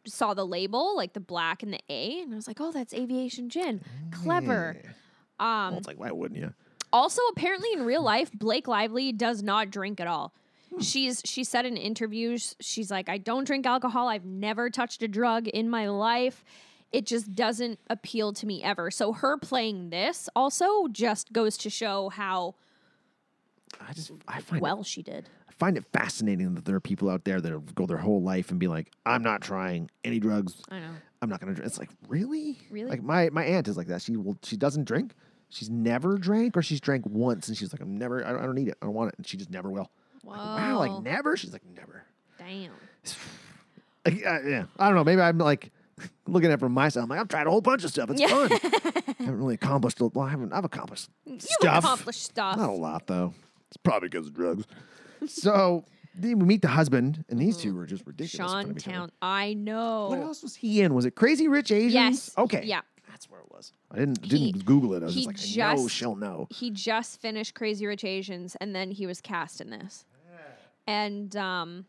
saw 0.07 0.35
the 0.35 0.47
label, 0.47 0.97
like 0.97 1.13
the 1.13 1.21
black 1.21 1.63
and 1.63 1.73
the 1.73 1.81
A, 1.89 2.21
and 2.23 2.33
I 2.33 2.37
was 2.37 2.49
like, 2.49 2.61
"Oh, 2.61 2.73
that's 2.73 2.93
aviation 2.95 3.49
gin. 3.49 3.81
Clever." 4.11 4.77
Um, 5.39 5.71
Well, 5.71 5.79
it's 5.79 5.87
like, 5.87 5.99
why 5.99 6.11
wouldn't 6.11 6.41
you? 6.41 6.53
Also, 6.93 7.23
apparently 7.31 7.73
in 7.73 7.85
real 7.85 8.03
life, 8.03 8.31
Blake 8.33 8.69
Lively 8.69 9.13
does 9.13 9.43
not 9.43 9.71
drink 9.71 10.01
at 10.01 10.07
all. 10.07 10.33
She's 10.81 11.21
she 11.25 11.45
said 11.45 11.67
in 11.67 11.77
interviews, 11.77 12.57
she's 12.61 12.91
like, 12.91 13.09
I 13.09 13.19
don't 13.19 13.45
drink 13.45 13.67
alcohol. 13.67 14.09
I've 14.09 14.25
never 14.25 14.71
touched 14.71 15.03
a 15.03 15.09
drug 15.09 15.47
in 15.49 15.69
my 15.69 15.89
life. 15.89 16.43
It 16.93 17.07
just 17.07 17.35
doesn't 17.35 17.79
appeal 17.89 18.33
to 18.35 18.47
me 18.47 18.63
ever. 18.63 18.91
So 18.91 19.13
her 19.13 19.39
playing 19.39 19.91
this 19.91 20.29
also 20.37 20.89
just 20.89 21.33
goes 21.33 21.57
to 21.59 21.71
show 21.71 22.11
how 22.11 22.55
I 23.81 23.93
just 23.93 24.13
I 24.29 24.41
find 24.41 24.59
it, 24.59 24.63
well 24.63 24.83
she 24.83 25.03
did. 25.03 25.29
I 25.49 25.53
find 25.53 25.77
it 25.77 25.85
fascinating 25.93 26.55
that 26.55 26.65
there 26.65 26.77
are 26.77 26.81
people 26.81 27.09
out 27.09 27.25
there 27.25 27.41
that 27.41 27.75
go 27.75 27.87
their 27.87 27.97
whole 27.97 28.23
life 28.23 28.51
and 28.51 28.61
be 28.61 28.69
like, 28.69 28.93
I'm 29.07 29.23
not 29.23 29.41
trying 29.41 29.91
any 30.05 30.19
drugs. 30.21 30.61
I 30.71 30.81
know. 30.81 30.91
I'm 31.23 31.29
not 31.29 31.41
gonna 31.41 31.55
drink. 31.55 31.67
It's 31.67 31.79
like 31.79 31.91
really, 32.09 32.59
Really? 32.71 32.91
Like 32.91 33.03
my 33.03 33.31
my 33.31 33.45
aunt 33.45 33.69
is 33.69 33.77
like 33.77 33.87
that. 33.87 34.03
She 34.03 34.17
will. 34.17 34.37
She 34.43 34.57
doesn't 34.57 34.85
drink. 34.85 35.15
She's 35.49 35.69
never 35.71 36.17
drank, 36.17 36.57
or 36.57 36.63
she's 36.63 36.81
drank 36.81 37.05
once, 37.07 37.49
and 37.49 37.57
she's 37.57 37.73
like, 37.73 37.83
I'm 37.83 37.97
never. 37.97 38.25
I 38.27 38.33
don't, 38.33 38.43
I 38.43 38.47
don't 38.47 38.55
need 38.55 38.69
it. 38.69 38.79
I 38.83 38.87
don't 38.87 38.95
want 38.95 39.11
it, 39.13 39.19
and 39.19 39.27
she 39.27 39.37
just 39.37 39.51
never 39.51 39.71
will. 39.71 39.91
Wow. 40.25 40.35
Wow, 40.35 40.79
like 40.79 41.03
never. 41.03 41.37
She's 41.37 41.53
like 41.53 41.65
never. 41.75 42.05
Damn. 42.39 42.73
Like, 44.05 44.15
uh, 44.27 44.41
yeah, 44.45 44.65
I 44.81 44.87
don't 44.89 44.97
know. 44.97 45.05
Maybe 45.05 45.21
I'm 45.21 45.39
like 45.39 45.71
looking 46.27 46.51
at 46.51 46.55
it 46.55 46.61
from 46.61 46.73
my 46.73 46.89
side. 46.89 47.03
I'm 47.03 47.09
like, 47.09 47.21
I've 47.21 47.29
tried 47.29 47.47
a 47.47 47.51
whole 47.51 47.61
bunch 47.61 47.85
of 47.85 47.91
stuff. 47.91 48.11
It's 48.11 48.21
Yeah. 48.21 48.29
fun. 48.29 48.51
I 48.63 49.15
haven't 49.19 49.39
really 49.39 49.55
accomplished. 49.55 50.01
A, 50.01 50.07
well, 50.07 50.27
I 50.27 50.31
haven't. 50.31 50.53
I've 50.53 50.65
accomplished 50.65 51.09
stuff. 51.39 51.85
accomplished 51.85 52.23
stuff. 52.23 52.57
Not 52.57 52.71
a 52.71 52.73
lot 52.73 53.07
though. 53.07 53.35
It's 53.69 53.77
probably 53.79 54.09
because 54.09 54.27
of 54.27 54.35
drugs. 54.35 54.67
so 55.27 55.85
then 56.15 56.39
we 56.39 56.45
meet 56.47 56.63
the 56.63 56.69
husband, 56.69 57.25
and 57.29 57.39
these 57.39 57.57
two 57.57 57.75
were 57.75 57.87
just 57.87 58.07
ridiculous. 58.07 58.35
in 58.35 58.39
front 58.39 58.67
Sean 58.67 58.71
of 58.71 58.77
each 58.79 58.89
other. 58.89 58.97
Town. 58.97 59.13
I 59.23 59.55
know. 59.55 60.09
What 60.09 60.19
else 60.19 60.43
was 60.43 60.55
he 60.57 60.81
in? 60.83 60.93
Was 60.95 61.05
it 61.07 61.15
Crazy 61.15 61.49
Rich 61.49 61.71
Asians? 61.73 61.95
Yes. 61.95 62.31
Okay. 62.37 62.63
Yeah. 62.65 62.81
That's 63.09 63.31
where 63.31 63.41
it 63.41 63.51
was. 63.51 63.73
I 63.91 63.99
didn't 63.99 64.25
He- 64.25 64.53
didn't 64.53 64.65
Google 64.65 64.95
it. 64.95 65.03
I 65.03 65.07
was 65.07 65.15
he 65.15 65.27
just 65.27 65.57
like, 65.57 65.67
I 65.67 65.75
know 65.75 65.83
just- 65.85 65.95
she'll 65.95 66.17
know. 66.17 66.49
He 66.51 66.71
just 66.71 67.21
finished 67.21 67.55
Crazy 67.55 67.87
Rich 67.87 68.05
Asians, 68.05 68.57
and 68.61 68.75
then 68.75 68.91
he 68.91 69.07
was 69.07 69.21
cast 69.21 69.61
in 69.61 69.71
this. 69.71 70.05
And 70.87 71.35
um, 71.37 71.87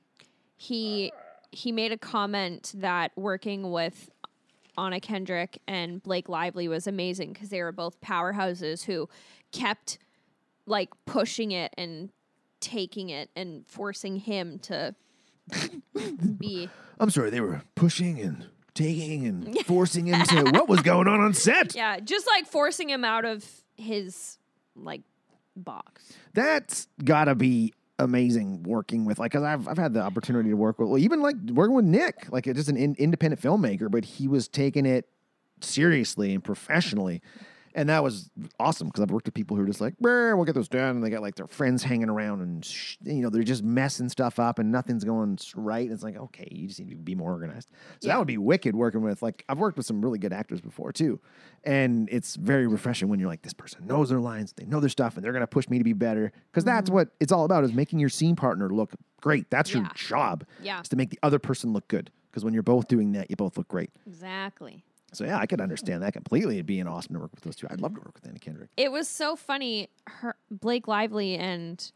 he 0.56 1.12
he 1.54 1.72
made 1.72 1.92
a 1.92 1.98
comment 1.98 2.72
that 2.76 3.12
working 3.16 3.72
with 3.72 4.10
Anna 4.78 5.00
Kendrick 5.00 5.60
and 5.68 6.02
Blake 6.02 6.28
Lively 6.30 6.68
was 6.68 6.88
amazing 6.88 7.34
because 7.34 7.50
they 7.50 7.62
were 7.62 7.72
both 7.72 8.00
powerhouses 8.02 8.84
who 8.84 9.08
kept 9.52 10.00
like 10.66 10.90
pushing 11.06 11.52
it 11.52 11.74
and 11.78 12.10
taking 12.60 13.10
it 13.10 13.30
and 13.36 13.66
forcing 13.68 14.18
him 14.18 14.58
to 14.60 14.96
be 16.38 16.70
I'm 17.00 17.10
sorry, 17.10 17.30
they 17.30 17.42
were 17.42 17.62
pushing 17.76 18.20
and 18.20 18.48
taking 18.74 19.28
and 19.28 19.58
forcing 19.66 20.08
him 20.08 20.24
to 20.24 20.44
what 20.52 20.68
was 20.68 20.82
going 20.82 21.08
on 21.08 21.20
on 21.20 21.34
set. 21.34 21.76
yeah 21.76 22.00
just 22.00 22.26
like 22.28 22.48
forcing 22.48 22.90
him 22.90 23.04
out 23.06 23.26
of 23.26 23.46
his 23.78 24.38
like 24.76 25.02
box 25.56 26.14
That's 26.34 26.88
gotta 27.04 27.36
be 27.36 27.74
amazing 28.00 28.64
working 28.64 29.06
with 29.06 29.20
like 29.20 29.32
because 29.32 29.44
I've 29.44 29.68
I've 29.68 29.78
had 29.78 29.94
the 29.94 30.02
opportunity 30.02 30.50
to 30.50 30.56
work 30.56 30.80
with 30.80 30.90
well 30.90 30.98
even 30.98 31.22
like 31.22 31.36
working 31.52 31.76
with 31.76 31.86
Nick 31.86 32.32
like 32.32 32.46
just 32.46 32.68
an 32.70 32.78
in, 32.78 32.96
independent 32.98 33.42
filmmaker, 33.42 33.90
but 33.90 34.04
he 34.04 34.28
was 34.28 34.48
taking 34.48 34.86
it 34.86 35.08
seriously 35.62 36.34
and 36.34 36.44
professionally. 36.44 37.22
And 37.76 37.90
that 37.90 38.04
was 38.04 38.30
awesome 38.60 38.88
because 38.88 39.02
I've 39.02 39.10
worked 39.10 39.26
with 39.26 39.34
people 39.34 39.58
who 39.58 39.64
are 39.64 39.68
just 39.68 39.82
like, 39.82 39.96
we'll 40.00 40.44
get 40.44 40.56
this 40.56 40.68
done. 40.68 40.98
And 40.98 41.04
they 41.04 41.10
got 41.10 41.22
like 41.22 41.36
their 41.36 41.48
friends 41.48 41.84
hanging 41.84 42.10
around 42.10 42.42
and, 42.42 42.64
sh- 42.64 42.98
you 43.04 43.22
know, 43.22 43.30
they're 43.30 43.44
just 43.44 43.64
messing 43.64 44.10
stuff 44.10 44.38
up 44.38 44.60
and 44.60 44.72
nothing's 44.72 45.04
going 45.04 45.38
right. 45.56 45.90
It's 45.90 46.04
like, 46.04 46.16
okay, 46.16 46.48
you 46.52 46.68
just 46.68 46.80
need 46.80 46.90
to 46.92 46.96
be 46.96 47.16
more 47.16 47.32
organized. 47.32 47.70
So 48.00 48.10
that 48.10 48.18
would 48.20 48.28
be 48.28 48.38
wicked 48.38 48.76
working 48.76 49.02
with, 49.02 49.22
like, 49.22 49.44
I've 49.50 49.58
worked 49.58 49.78
with 49.78 49.86
some 49.88 50.02
really 50.02 50.20
good 50.20 50.34
actors 50.34 50.62
before 50.62 50.92
too. 50.92 51.20
And 51.64 52.10
it's 52.12 52.36
very 52.36 52.68
refreshing 52.68 53.08
when 53.10 53.20
you're 53.20 53.30
like, 53.30 53.42
this 53.42 53.54
person 53.54 53.88
knows 53.88 54.10
their 54.10 54.20
lines, 54.20 54.54
they 54.54 54.66
know 54.66 54.80
their 54.80 54.90
stuff, 54.90 55.16
and 55.16 55.24
they're 55.24 55.32
going 55.32 55.42
to 55.42 55.48
push 55.48 55.68
me 55.68 55.78
to 55.80 55.84
be 55.84 55.94
better. 55.94 56.32
Because 56.52 56.64
that's 56.64 56.90
mm-hmm. 56.90 56.96
what 56.96 57.10
it's 57.20 57.32
all 57.32 57.46
about 57.46 57.64
is 57.64 57.74
making 57.74 58.00
your 58.00 58.10
scene 58.10 58.36
partner 58.36 58.70
look 58.70 58.92
great. 59.22 59.50
That's 59.50 59.74
your 59.74 59.90
job. 59.96 60.46
Yeah. 60.62 60.82
Is 60.82 60.90
to 60.90 60.96
make 60.96 61.10
the 61.10 61.20
other 61.24 61.40
person 61.40 61.74
look 61.74 61.88
good. 61.88 62.12
Because 62.30 62.44
when 62.44 62.54
you're 62.54 62.64
both 62.64 62.88
doing 62.88 63.14
that, 63.14 63.30
you 63.30 63.36
both 63.36 63.58
look 63.58 63.68
great. 63.68 63.92
exactly 64.08 64.84
So 65.14 65.26
yeah, 65.26 65.38
I 65.38 65.46
could 65.46 65.62
understand 65.62 66.02
that 66.04 66.14
completely. 66.14 66.56
It'd 66.56 66.66
be 66.66 66.80
an 66.80 66.88
awesome 66.88 67.14
to 67.14 67.20
work 67.20 67.32
with 67.34 67.44
those 67.44 67.56
two. 67.56 67.68
I'd 67.70 67.82
love 67.82 67.94
to 67.96 68.02
work 68.02 68.14
with 68.16 68.28
Anna 68.28 68.40
Kendrick. 68.40 68.70
it 68.78 68.92
was 68.92 69.08
so 69.08 69.36
funny. 69.36 69.90
Her 70.08 70.36
Blake 70.50 70.88
Lively 70.88 71.36
and 71.38 71.92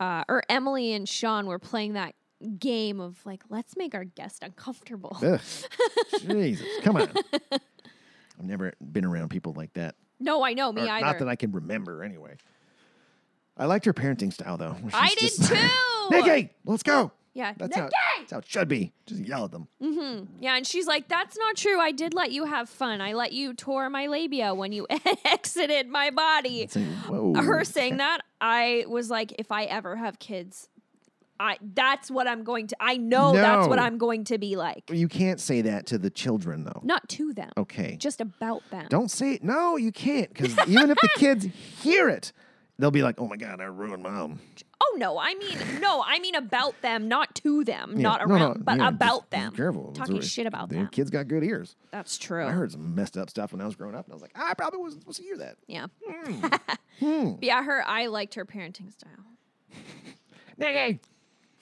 uh, 0.00 0.24
or 0.28 0.42
Emily 0.48 0.92
and 0.92 1.08
Sean 1.08 1.46
were 1.46 1.58
playing 1.58 1.94
that 1.94 2.14
game 2.58 3.00
of 3.00 3.24
like, 3.24 3.42
let's 3.48 3.76
make 3.76 3.94
our 3.94 4.04
guest 4.04 4.42
uncomfortable. 4.42 5.16
Ugh. 5.22 5.40
Jesus, 6.20 6.66
come 6.82 6.96
on. 6.96 7.08
I've 7.52 8.44
never 8.44 8.72
been 8.80 9.04
around 9.04 9.30
people 9.30 9.52
like 9.56 9.72
that. 9.74 9.94
No, 10.20 10.42
I 10.44 10.52
know 10.54 10.72
me 10.72 10.82
Or 10.82 10.88
either. 10.88 11.06
Not 11.06 11.18
that 11.20 11.28
I 11.28 11.36
can 11.36 11.52
remember, 11.52 12.02
anyway. 12.02 12.36
I 13.56 13.66
liked 13.66 13.84
her 13.84 13.94
parenting 13.94 14.32
style, 14.32 14.56
though. 14.56 14.76
I 14.92 15.08
did 15.10 15.18
just- 15.18 15.44
too. 15.48 15.56
Nikki, 16.10 16.50
let's 16.64 16.82
go. 16.82 17.12
Yeah, 17.34 17.52
That's 17.56 17.74
how, 17.76 17.88
that's 18.18 18.30
how 18.30 18.38
it 18.38 18.46
should 18.46 18.68
be. 18.68 18.92
Just 19.06 19.20
yell 19.22 19.46
at 19.46 19.50
them. 19.50 19.66
Mm-hmm. 19.82 20.24
Yeah, 20.40 20.56
and 20.56 20.64
she's 20.64 20.86
like, 20.86 21.08
"That's 21.08 21.36
not 21.36 21.56
true. 21.56 21.80
I 21.80 21.90
did 21.90 22.14
let 22.14 22.30
you 22.30 22.44
have 22.44 22.68
fun. 22.68 23.00
I 23.00 23.12
let 23.14 23.32
you 23.32 23.54
tore 23.54 23.90
my 23.90 24.06
labia 24.06 24.54
when 24.54 24.70
you 24.70 24.86
exited 25.24 25.88
my 25.88 26.10
body." 26.10 26.66
Whoa. 27.08 27.34
Her 27.34 27.64
saying 27.64 27.96
that, 27.96 28.20
I 28.40 28.84
was 28.88 29.10
like, 29.10 29.34
"If 29.38 29.50
I 29.50 29.64
ever 29.64 29.96
have 29.96 30.20
kids, 30.20 30.68
I 31.40 31.58
that's 31.74 32.08
what 32.08 32.28
I'm 32.28 32.44
going 32.44 32.68
to. 32.68 32.76
I 32.78 32.96
know 32.98 33.32
that's 33.32 33.66
what 33.66 33.80
I'm 33.80 33.98
going 33.98 34.22
to 34.24 34.38
be 34.38 34.54
like. 34.54 34.84
You 34.90 35.08
can't 35.08 35.40
say 35.40 35.62
that 35.62 35.86
to 35.86 35.98
the 35.98 36.10
children, 36.10 36.62
though. 36.62 36.80
Not 36.84 37.08
to 37.10 37.32
them, 37.32 37.50
Okay. 37.56 37.96
just 37.96 38.20
about 38.20 38.62
them. 38.70 38.86
Don't 38.90 39.10
say 39.10 39.32
it. 39.34 39.42
No, 39.42 39.76
you 39.76 39.90
can't. 39.90 40.32
Because 40.32 40.56
even 40.68 40.90
if 40.90 40.98
the 40.98 41.08
kids 41.16 41.48
hear 41.82 42.08
it, 42.08 42.32
they'll 42.78 42.92
be 42.92 43.02
like, 43.02 43.20
oh 43.20 43.26
my 43.26 43.36
God, 43.36 43.60
I 43.60 43.64
ruined 43.64 44.04
mom. 44.04 44.38
Oh 44.82 44.96
no, 44.98 45.18
I 45.18 45.34
mean 45.34 45.80
no, 45.80 46.02
I 46.04 46.18
mean 46.18 46.34
about 46.34 46.80
them, 46.82 47.08
not 47.08 47.34
to 47.36 47.64
them, 47.64 47.94
Yeah, 47.96 48.02
not 48.02 48.20
no, 48.20 48.26
no, 48.26 48.34
around, 48.34 48.64
but 48.64 48.78
yeah, 48.78 48.88
about 48.88 49.30
them. 49.30 49.52
Careful. 49.54 49.92
Talking 49.92 50.20
shit 50.20 50.46
about 50.46 50.68
the 50.68 50.76
them. 50.76 50.88
Kids 50.88 51.10
got 51.10 51.28
good 51.28 51.44
ears. 51.44 51.76
That's 51.90 52.18
true. 52.18 52.44
I 52.44 52.50
heard 52.50 52.72
some 52.72 52.94
messed 52.94 53.16
up 53.16 53.30
stuff 53.30 53.52
when 53.52 53.60
I 53.60 53.66
was 53.66 53.76
growing 53.76 53.94
up, 53.94 54.04
and 54.06 54.12
I 54.12 54.14
was 54.14 54.22
like, 54.22 54.32
I 54.34 54.54
probably 54.54 54.80
wasn't 54.80 55.02
supposed 55.02 55.18
to 55.18 55.24
hear 55.24 55.36
that. 55.38 55.56
Yeah. 55.66 55.86
Hmm. 57.00 57.32
But 57.34 57.42
yeah, 57.44 57.62
her. 57.62 57.82
I 57.86 58.06
liked 58.06 58.34
her 58.34 58.44
parenting 58.44 58.92
style. 58.92 59.10
Nikki. 60.56 61.00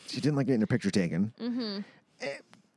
She 0.06 0.20
didn't 0.20 0.36
like 0.36 0.46
getting 0.46 0.60
her 0.60 0.66
picture 0.66 0.90
taken. 0.90 1.32
Mm-hmm. 1.40 1.80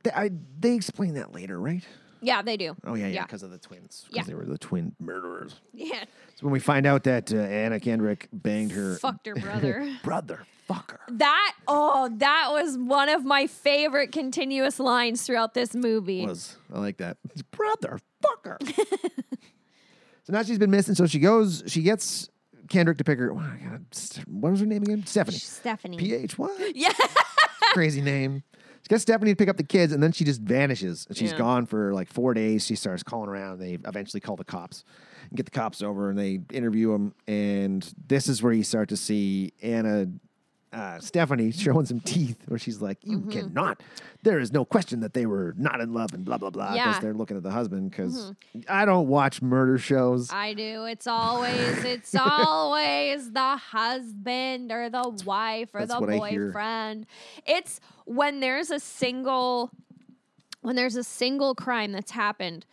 they, 0.02 0.10
I, 0.10 0.30
they 0.58 0.74
explain 0.74 1.14
that 1.14 1.34
later, 1.34 1.60
right? 1.60 1.84
Yeah, 2.22 2.42
they 2.42 2.56
do. 2.56 2.74
Oh 2.84 2.94
yeah, 2.94 3.06
yeah, 3.06 3.12
Yeah. 3.14 3.22
because 3.24 3.42
of 3.42 3.50
the 3.50 3.58
twins. 3.58 4.04
Because 4.08 4.16
Yeah. 4.26 4.30
they 4.30 4.34
were 4.34 4.44
the 4.44 4.58
twin 4.58 4.94
murderers. 4.98 5.54
Yeah, 5.72 6.04
So 6.36 6.40
when 6.46 6.52
we 6.52 6.60
find 6.60 6.86
out 6.86 7.04
that 7.04 7.32
uh, 7.32 7.36
Anna 7.36 7.78
Kendrick 7.80 8.28
banged 8.32 8.72
her 8.72 8.96
fucked 8.96 9.26
her 9.26 9.34
brother. 9.40 9.96
brother, 10.02 10.46
fucker. 10.68 10.98
that 11.10 11.54
oh, 11.68 12.08
that 12.16 12.48
was 12.50 12.76
one 12.78 13.08
of 13.08 13.24
my 13.24 13.46
favorite 13.46 14.12
continuous 14.12 14.78
lines 14.80 15.22
throughout 15.22 15.54
this 15.54 15.74
movie. 15.74 16.26
Was 16.26 16.56
I 16.72 16.78
like 16.80 16.96
that? 16.98 17.18
Brother, 17.50 17.98
fucker. 18.24 18.56
so 20.24 20.32
now 20.32 20.42
she's 20.42 20.58
been 20.58 20.70
missing. 20.70 20.94
So 20.94 21.06
she 21.06 21.18
goes. 21.18 21.62
She 21.66 21.82
gets 21.82 22.28
Kendrick 22.68 22.98
to 22.98 23.04
pick 23.04 23.18
her. 23.18 23.30
Oh, 23.32 23.36
my 23.36 23.56
God, 23.62 23.84
what 24.26 24.50
was 24.50 24.60
her 24.60 24.66
name 24.66 24.82
again? 24.82 25.04
Stephanie. 25.06 25.38
Stephanie. 25.38 25.96
P.H. 25.98 26.36
What? 26.38 26.74
yeah, 26.76 26.92
crazy 27.72 28.00
name. 28.00 28.42
She 28.86 28.88
gets 28.90 29.02
Stephanie 29.02 29.32
to 29.32 29.36
pick 29.36 29.48
up 29.48 29.56
the 29.56 29.64
kids, 29.64 29.92
and 29.92 30.00
then 30.00 30.12
she 30.12 30.22
just 30.22 30.40
vanishes. 30.40 31.06
And 31.08 31.16
she's 31.16 31.32
Yeah. 31.32 31.38
gone 31.38 31.66
for 31.66 31.92
like 31.92 32.06
four 32.08 32.34
days. 32.34 32.64
She 32.64 32.76
starts 32.76 33.02
calling 33.02 33.28
around. 33.28 33.58
They 33.58 33.72
eventually 33.84 34.20
call 34.20 34.36
the 34.36 34.44
cops 34.44 34.84
and 35.28 35.36
get 35.36 35.44
the 35.44 35.50
cops 35.50 35.82
over, 35.82 36.08
and 36.08 36.16
they 36.16 36.38
interview 36.52 36.92
him. 36.92 37.12
And 37.26 37.92
this 38.06 38.28
is 38.28 38.44
where 38.44 38.52
you 38.52 38.62
start 38.62 38.88
to 38.90 38.96
see 38.96 39.52
Anna, 39.60 40.06
uh, 40.72 40.98
Stephanie 40.98 41.52
showing 41.52 41.86
some 41.86 42.00
teeth, 42.00 42.36
where 42.48 42.58
she's 42.58 42.82
like, 42.82 42.98
"You 43.02 43.18
Mm-hmm. 43.18 43.30
cannot. 43.30 43.82
There 44.24 44.38
is 44.40 44.52
no 44.52 44.64
question 44.64 45.00
that 45.00 45.14
they 45.14 45.24
were 45.24 45.54
not 45.56 45.80
in 45.80 45.94
love 45.94 46.12
and 46.12 46.24
blah 46.24 46.38
blah 46.38 46.50
blah." 46.50 46.72
Because 46.72 46.76
Yeah. 46.76 46.92
Mm-hmm. 46.92 47.02
they're 47.02 47.14
looking 47.14 47.36
at 47.36 47.42
the 47.42 47.50
husband. 47.50 47.90
Because 47.90 48.32
I 48.68 48.84
don't 48.84 49.06
watch 49.08 49.40
murder 49.40 49.78
shows. 49.78 50.30
I 50.32 50.54
do. 50.54 50.84
It's 50.84 51.06
always 51.06 51.54
it's 51.84 52.14
always 52.14 53.30
the 53.32 53.56
husband 53.56 54.72
or 54.72 54.90
the 54.90 55.08
wife 55.24 55.70
or 55.74 55.80
that's 55.80 55.94
the 55.94 56.00
what 56.00 56.10
I 56.10 56.28
hear. 56.30 56.46
boyfriend. 56.48 57.06
It's 57.46 57.80
when 58.04 58.40
there's 58.40 58.70
a 58.70 58.80
single 58.80 59.70
when 60.62 60.74
there's 60.76 60.96
a 60.96 61.04
single 61.04 61.54
crime 61.54 61.92
that's 61.92 62.10
happened 62.10 62.66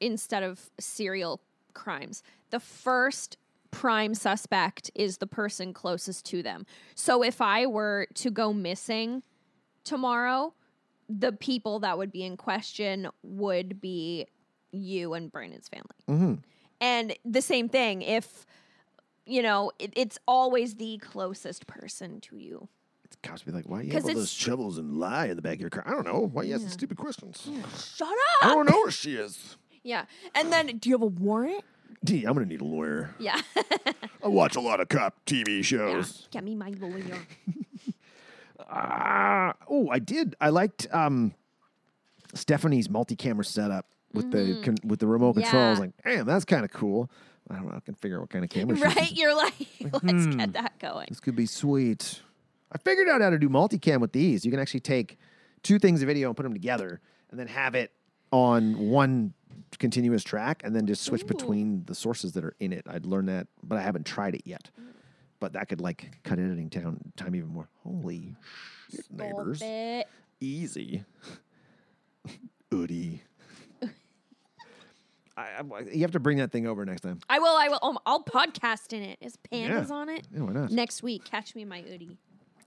instead 0.00 0.42
of 0.42 0.70
serial 0.80 1.40
crimes. 1.74 2.22
The 2.50 2.60
first 2.60 3.36
prime 3.74 4.14
suspect 4.14 4.90
is 4.94 5.18
the 5.18 5.26
person 5.26 5.72
closest 5.72 6.24
to 6.26 6.42
them. 6.42 6.64
So 6.94 7.22
if 7.22 7.40
I 7.40 7.66
were 7.66 8.06
to 8.14 8.30
go 8.30 8.52
missing 8.52 9.22
tomorrow, 9.82 10.54
the 11.08 11.32
people 11.32 11.80
that 11.80 11.98
would 11.98 12.12
be 12.12 12.24
in 12.24 12.36
question 12.36 13.08
would 13.22 13.80
be 13.80 14.26
you 14.70 15.14
and 15.14 15.30
Brandon's 15.30 15.68
family. 15.68 15.84
Mm-hmm. 16.08 16.34
And 16.80 17.16
the 17.24 17.42
same 17.42 17.68
thing, 17.68 18.02
if 18.02 18.46
you 19.26 19.42
know, 19.42 19.72
it, 19.78 19.92
it's 19.96 20.18
always 20.28 20.74
the 20.74 20.98
closest 20.98 21.66
person 21.66 22.20
to 22.22 22.36
you. 22.36 22.68
It's 23.04 23.16
cops 23.22 23.42
be 23.42 23.52
like, 23.52 23.68
"Why 23.68 23.82
you 23.82 23.92
have 23.92 24.04
all 24.04 24.14
those 24.14 24.32
shovels 24.32 24.78
and 24.78 24.98
lie 24.98 25.26
in 25.26 25.36
the 25.36 25.42
back 25.42 25.54
of 25.54 25.60
your 25.60 25.70
car?" 25.70 25.84
I 25.86 25.90
don't 25.90 26.06
know. 26.06 26.30
Why 26.32 26.42
you 26.42 26.54
asking 26.54 26.70
stupid 26.70 26.96
questions? 26.96 27.48
Shut 27.96 28.08
up. 28.08 28.50
I 28.50 28.54
don't 28.54 28.68
know 28.68 28.78
where 28.78 28.90
she 28.90 29.14
is. 29.14 29.56
Yeah. 29.82 30.04
And 30.34 30.52
then, 30.52 30.78
do 30.78 30.88
you 30.88 30.94
have 30.94 31.02
a 31.02 31.06
warrant? 31.06 31.64
D, 32.02 32.24
I'm 32.24 32.34
gonna 32.34 32.46
need 32.46 32.60
a 32.60 32.64
lawyer. 32.64 33.14
Yeah. 33.18 33.40
I 34.22 34.28
watch 34.28 34.56
a 34.56 34.60
lot 34.60 34.80
of 34.80 34.88
cop 34.88 35.14
TV 35.26 35.64
shows. 35.64 36.22
yeah. 36.22 36.28
Get 36.30 36.44
me 36.44 36.54
my 36.54 36.70
lawyer. 36.78 37.18
Ah, 38.66 39.54
oh, 39.68 39.88
I 39.90 39.98
did. 39.98 40.34
I 40.40 40.48
liked 40.48 40.86
um, 40.92 41.34
Stephanie's 42.34 42.88
multi-camera 42.88 43.44
setup 43.44 43.86
with 44.12 44.30
the 44.30 44.60
con- 44.64 44.78
with 44.84 45.00
the 45.00 45.06
remote 45.06 45.34
control. 45.34 45.62
I 45.62 45.70
was 45.70 45.80
Mm-hmm. 45.80 46.08
Like, 46.08 46.16
damn, 46.16 46.26
that's 46.26 46.44
kind 46.44 46.64
of 46.64 46.72
cool. 46.72 47.10
I 47.50 47.56
don't 47.56 47.68
know. 47.68 47.76
I 47.76 47.80
can 47.80 47.94
figure 47.94 48.16
out 48.16 48.22
what 48.22 48.30
kind 48.30 48.44
of 48.44 48.50
camera. 48.50 48.76
right? 48.96 49.12
You're 49.12 49.34
like, 49.34 49.54
let's 49.80 50.24
hmm. 50.24 50.38
get 50.38 50.52
that 50.54 50.78
going. 50.78 51.06
This 51.08 51.20
could 51.20 51.36
be 51.36 51.46
sweet. 51.46 52.20
I 52.72 52.78
figured 52.78 53.08
out 53.08 53.20
how 53.20 53.30
to 53.30 53.38
do 53.38 53.48
multicam 53.48 54.00
with 54.00 54.12
these. 54.12 54.44
You 54.44 54.50
can 54.50 54.60
actually 54.60 54.80
take 54.80 55.18
two 55.62 55.78
things 55.78 56.02
of 56.02 56.06
video 56.06 56.28
and 56.28 56.36
put 56.36 56.44
them 56.44 56.52
together, 56.54 57.00
and 57.30 57.38
then 57.38 57.48
have 57.48 57.74
it 57.74 57.92
on 58.32 58.78
one 58.78 59.34
continuous 59.78 60.22
track, 60.24 60.62
and 60.64 60.74
then 60.74 60.86
just 60.86 61.02
switch 61.02 61.26
between 61.26 61.84
the 61.86 61.94
sources 61.94 62.32
that 62.32 62.44
are 62.44 62.54
in 62.60 62.72
it. 62.72 62.84
I'd 62.88 63.06
learned 63.06 63.28
that, 63.28 63.46
but 63.62 63.78
I 63.78 63.82
haven't 63.82 64.06
tried 64.06 64.34
it 64.34 64.42
yet. 64.44 64.70
But 65.40 65.52
that 65.54 65.68
could 65.68 65.80
like 65.80 66.20
cut 66.22 66.38
editing 66.38 66.68
down 66.68 66.98
time 67.16 67.34
even 67.34 67.48
more. 67.50 67.68
Holy 67.82 68.34
shit, 68.90 69.04
neighbors! 69.10 69.60
It. 69.62 70.06
Easy, 70.40 71.04
Oodie. 72.72 73.20
I, 75.36 75.42
I, 75.58 75.80
you 75.92 76.02
have 76.02 76.12
to 76.12 76.20
bring 76.20 76.38
that 76.38 76.52
thing 76.52 76.66
over 76.66 76.84
next 76.84 77.00
time. 77.00 77.18
I 77.28 77.38
will. 77.40 77.56
I 77.56 77.68
will. 77.68 77.80
Um, 77.82 77.98
I'll 78.06 78.22
podcast 78.22 78.92
in 78.92 79.02
it. 79.02 79.18
Is 79.20 79.36
pandas 79.52 79.88
Yeah. 79.88 79.94
on 79.94 80.08
it 80.08 80.26
Yeah, 80.32 80.42
why 80.42 80.52
not? 80.52 80.70
next 80.70 81.02
week? 81.02 81.24
Catch 81.24 81.54
me 81.56 81.62
in 81.62 81.68
my 81.68 81.80
hoodie. 81.80 82.18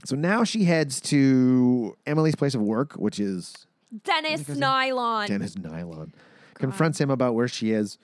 So 0.06 0.15
now 0.15 0.43
she 0.43 0.65
heads 0.65 1.00
to 1.02 1.97
Emily's 2.06 2.36
place 2.36 2.54
of 2.56 2.62
work, 2.62 2.93
which 2.93 3.19
is 3.19 3.54
Dennis 4.04 4.47
Nylon. 4.50 5.28
Dennis 5.28 5.58
Nylon. 5.58 6.13
Confronts 6.60 7.00
him 7.00 7.10
about 7.10 7.36
where 7.36 7.48
she 7.48 7.72
is. 7.72 7.98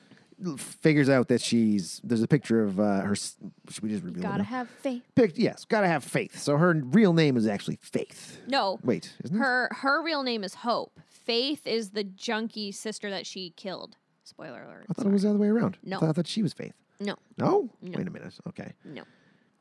Figures 0.57 1.09
out 1.09 1.27
that 1.29 1.41
she's 1.41 2.01
there's 2.03 2.23
a 2.23 2.27
picture 2.27 2.63
of 2.63 2.79
uh, 2.79 3.01
her. 3.01 3.15
Should 3.15 3.83
we 3.83 3.89
just 3.89 4.03
reveal 4.03 4.23
it 4.23 4.27
Gotta 4.27 4.39
now? 4.39 4.43
have 4.45 4.69
faith. 4.69 5.03
Pic- 5.15 5.37
yes, 5.37 5.63
gotta 5.63 5.87
have 5.87 6.03
faith. 6.03 6.39
So 6.39 6.57
her 6.57 6.73
real 6.73 7.13
name 7.13 7.37
is 7.37 7.47
actually 7.47 7.77
Faith. 7.81 8.39
No. 8.47 8.79
Wait, 8.83 9.13
isn't 9.23 9.35
it? 9.35 9.39
Her 9.39 9.69
her 9.71 10.03
real 10.03 10.23
name 10.23 10.43
is 10.43 10.55
Hope. 10.55 10.99
Faith 11.07 11.65
is 11.67 11.91
the 11.91 12.03
junkie 12.03 12.71
sister 12.71 13.09
that 13.11 13.25
she 13.25 13.51
killed. 13.51 13.95
Spoiler 14.23 14.63
alert. 14.63 14.87
I 14.89 14.93
thought 14.93 15.05
it 15.05 15.11
was 15.11 15.21
the 15.21 15.29
other 15.29 15.37
way 15.39 15.47
around. 15.47 15.77
No. 15.83 15.97
I 15.97 15.99
thought, 16.01 16.09
I 16.09 16.11
thought 16.13 16.27
she 16.27 16.41
was 16.43 16.51
Faith. 16.53 16.73
No, 16.99 17.15
No? 17.37 17.69
Wait 17.81 18.07
a 18.07 18.11
minute. 18.11 18.33
Okay. 18.47 18.73
no. 18.83 19.03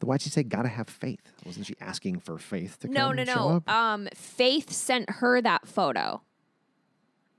Then 0.00 0.08
why'd 0.08 0.22
she 0.22 0.30
say 0.30 0.42
gotta 0.42 0.68
have 0.68 0.88
faith? 0.88 1.20
Wasn't 1.44 1.66
she 1.66 1.74
asking 1.80 2.20
for 2.20 2.38
faith 2.38 2.78
to 2.80 2.88
No, 2.88 3.08
come 3.08 3.16
no, 3.16 3.24
no. 3.24 3.48
up? 3.56 3.68
Um, 3.70 4.08
Faith 4.14 4.72
sent 4.72 5.08
her 5.10 5.40
that 5.42 5.68
photo 5.68 6.22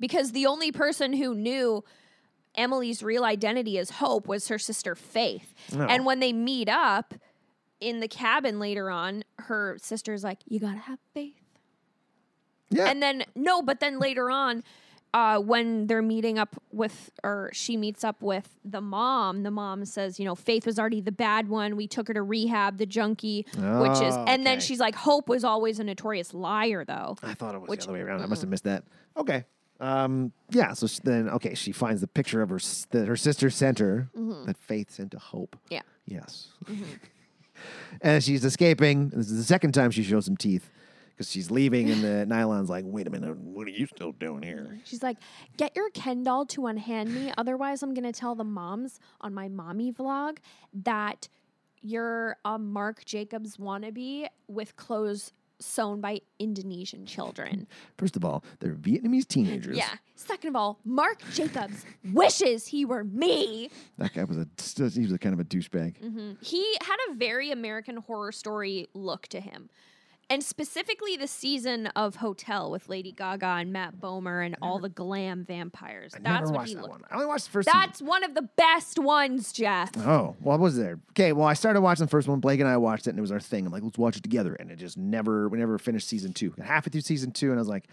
because 0.03 0.33
the 0.33 0.45
only 0.45 0.69
person 0.69 1.13
who 1.13 1.33
knew 1.33 1.81
Emily's 2.55 3.01
real 3.01 3.23
identity 3.23 3.77
as 3.77 3.89
Hope 3.89 4.27
was 4.27 4.49
her 4.49 4.59
sister 4.59 4.95
Faith. 4.95 5.53
Oh. 5.73 5.79
And 5.79 6.05
when 6.05 6.19
they 6.19 6.33
meet 6.33 6.67
up 6.67 7.13
in 7.79 8.01
the 8.01 8.09
cabin 8.09 8.59
later 8.59 8.89
on, 8.89 9.23
her 9.39 9.77
sister's 9.81 10.21
like, 10.21 10.39
"You 10.45 10.59
gotta 10.59 10.79
have 10.79 10.99
faith." 11.13 11.39
yeah. 12.69 12.89
And 12.89 13.01
then 13.01 13.23
no, 13.33 13.61
but 13.61 13.79
then 13.79 13.97
later 13.97 14.29
on, 14.29 14.65
uh, 15.13 15.39
when 15.39 15.87
they're 15.87 16.01
meeting 16.01 16.37
up 16.37 16.61
with, 16.73 17.09
or 17.23 17.49
she 17.53 17.77
meets 17.77 18.03
up 18.03 18.21
with 18.21 18.59
the 18.65 18.81
mom, 18.81 19.43
the 19.43 19.51
mom 19.51 19.85
says, 19.85 20.19
you 20.19 20.25
know, 20.25 20.35
Faith 20.35 20.65
was 20.65 20.77
already 20.77 20.99
the 20.99 21.11
bad 21.13 21.47
one. 21.47 21.77
We 21.77 21.87
took 21.87 22.09
her 22.09 22.13
to 22.15 22.23
rehab, 22.23 22.77
the 22.77 22.85
junkie, 22.85 23.45
oh, 23.57 23.83
which 23.83 24.01
is, 24.01 24.15
Oh, 24.15 24.25
and 24.27 24.45
then 24.45 24.59
she's 24.59 24.79
like, 24.81 24.95
Hope 24.95 25.29
was 25.29 25.43
always 25.45 25.79
a 25.79 25.83
notorious 25.85 26.33
liar, 26.33 26.83
though. 26.83 27.15
I 27.23 27.35
thought 27.35 27.55
it 27.55 27.61
was 27.61 27.69
Which- 27.69 27.81
the 27.85 27.85
other 27.91 27.93
way 27.93 28.01
around. 28.01 28.21
I 28.21 28.25
must 28.25 28.41
have 28.41 28.49
missed 28.49 28.65
that. 28.65 28.83
Okay. 29.15 29.45
Um, 29.83 30.31
yeah. 30.49 30.73
So 30.73 30.87
sh- 30.87 30.99
then, 31.03 31.29
okay, 31.29 31.55
she 31.55 31.73
finds 31.73 31.99
the 31.99 32.07
picture 32.07 32.41
of 32.41 32.49
her 32.49 32.55
s- 32.55 32.87
that 32.91 33.07
her 33.07 33.17
sister 33.17 33.49
sent 33.49 33.79
her 33.79 34.09
mm-hmm. 34.17 34.45
that 34.45 34.57
Faith 34.57 34.91
sent 34.91 35.11
to 35.11 35.19
Hope. 35.19 35.57
Yeah. 35.69 35.81
Yes. 36.05 36.47
Mm-hmm. 36.65 36.83
and 38.01 38.23
she's 38.23 38.45
escaping. 38.45 39.09
This 39.09 39.29
is 39.29 39.37
the 39.37 39.43
second 39.43 39.73
time 39.73 39.91
she 39.91 40.03
shows 40.03 40.25
some 40.25 40.37
teeth 40.37 40.69
because 41.11 41.29
she's 41.29 41.51
leaving, 41.51 41.89
and 41.89 42.01
the 42.01 42.25
nylon's 42.33 42.69
like, 42.69 42.85
"Wait 42.87 43.07
a 43.07 43.09
minute, 43.09 43.37
what 43.37 43.67
are 43.67 43.71
you 43.71 43.85
still 43.85 44.13
doing 44.13 44.41
here?" 44.41 44.67
Mm-hmm. 44.69 44.77
She's 44.85 45.03
like, 45.03 45.17
get 45.57 45.75
your 45.75 45.89
Ken 45.89 46.23
doll 46.23 46.45
to 46.47 46.67
unhand 46.67 47.13
me. 47.13 47.33
Otherwise, 47.37 47.83
I'm 47.83 47.93
going 47.93 48.11
to 48.11 48.17
tell 48.17 48.35
the 48.35 48.45
moms 48.45 48.99
on 49.19 49.33
my 49.33 49.49
mommy 49.49 49.91
vlog 49.91 50.37
that 50.73 51.27
you're 51.81 52.37
a 52.45 52.57
Marc 52.57 53.03
Jacobs 53.03 53.57
wannabe 53.57 54.27
with 54.47 54.75
clothes 54.77 55.33
sewn 55.59 56.01
by 56.01 56.21
Indonesian 56.39 57.05
children. 57.05 57.67
First 57.97 58.15
of 58.15 58.25
all, 58.25 58.43
they're 58.59 58.75
Vietnamese 58.75 59.27
teenagers. 59.27 59.77
Yeah. 59.77 59.93
Second 60.15 60.49
of 60.49 60.55
all, 60.55 60.79
Marc 60.85 61.21
Jacobs 61.33 61.85
wishes 62.11 62.67
he 62.67 62.85
were 62.85 63.03
me. 63.03 63.69
That 63.97 64.13
guy 64.13 64.23
was 64.23 64.37
a 64.37 64.47
he 64.89 65.01
was 65.01 65.11
a 65.11 65.19
kind 65.19 65.33
of 65.33 65.39
a 65.39 65.45
douchebag. 65.45 65.99
Mm-hmm. 65.99 66.31
He 66.41 66.77
had 66.81 66.97
a 67.09 67.13
very 67.15 67.51
American 67.51 67.97
horror 67.97 68.31
story 68.31 68.87
look 68.93 69.27
to 69.27 69.39
him. 69.39 69.69
And 70.29 70.41
specifically 70.43 71.15
the 71.17 71.27
season 71.27 71.87
of 71.87 72.15
Hotel 72.15 72.71
with 72.71 72.89
Lady 72.89 73.11
Gaga 73.11 73.45
and 73.45 73.71
Matt 73.73 73.97
Bomer 73.99 74.43
and 74.43 74.55
all 74.61 74.79
the 74.79 74.89
glam 74.89 75.43
vampires. 75.45 76.13
I 76.15 76.19
That's 76.19 76.41
never 76.41 76.45
what 76.51 76.55
watched 76.59 76.69
he 76.69 76.75
that 76.75 76.81
looked. 76.81 76.91
one. 76.93 77.01
I 77.11 77.15
only 77.15 77.25
watched 77.27 77.45
the 77.45 77.51
first. 77.51 77.67
season. 77.67 77.79
That's 77.81 78.01
one 78.01 78.23
of 78.23 78.33
the 78.33 78.41
best 78.41 78.97
ones, 78.97 79.51
Jeff. 79.51 79.91
Oh, 79.97 80.01
well, 80.03 80.35
what 80.41 80.59
was 80.59 80.75
there? 80.77 80.99
Okay, 81.11 81.33
well, 81.33 81.45
I 81.47 81.53
started 81.53 81.81
watching 81.81 82.05
the 82.05 82.09
first 82.09 82.27
one. 82.27 82.39
Blake 82.39 82.59
and 82.61 82.69
I 82.69 82.77
watched 82.77 83.05
it, 83.05 83.11
and 83.11 83.19
it 83.19 83.21
was 83.21 83.31
our 83.31 83.39
thing. 83.39 83.65
I'm 83.65 83.71
like, 83.71 83.83
let's 83.83 83.97
watch 83.97 84.17
it 84.17 84.23
together. 84.23 84.53
And 84.55 84.71
it 84.71 84.77
just 84.77 84.97
never, 84.97 85.49
we 85.49 85.57
never 85.59 85.77
finished 85.77 86.07
season 86.07 86.33
two. 86.33 86.49
Got 86.51 86.65
halfway 86.65 86.89
through 86.89 87.01
season 87.01 87.31
two, 87.31 87.49
and 87.51 87.59
I 87.59 87.61
was 87.61 87.67
like, 87.67 87.85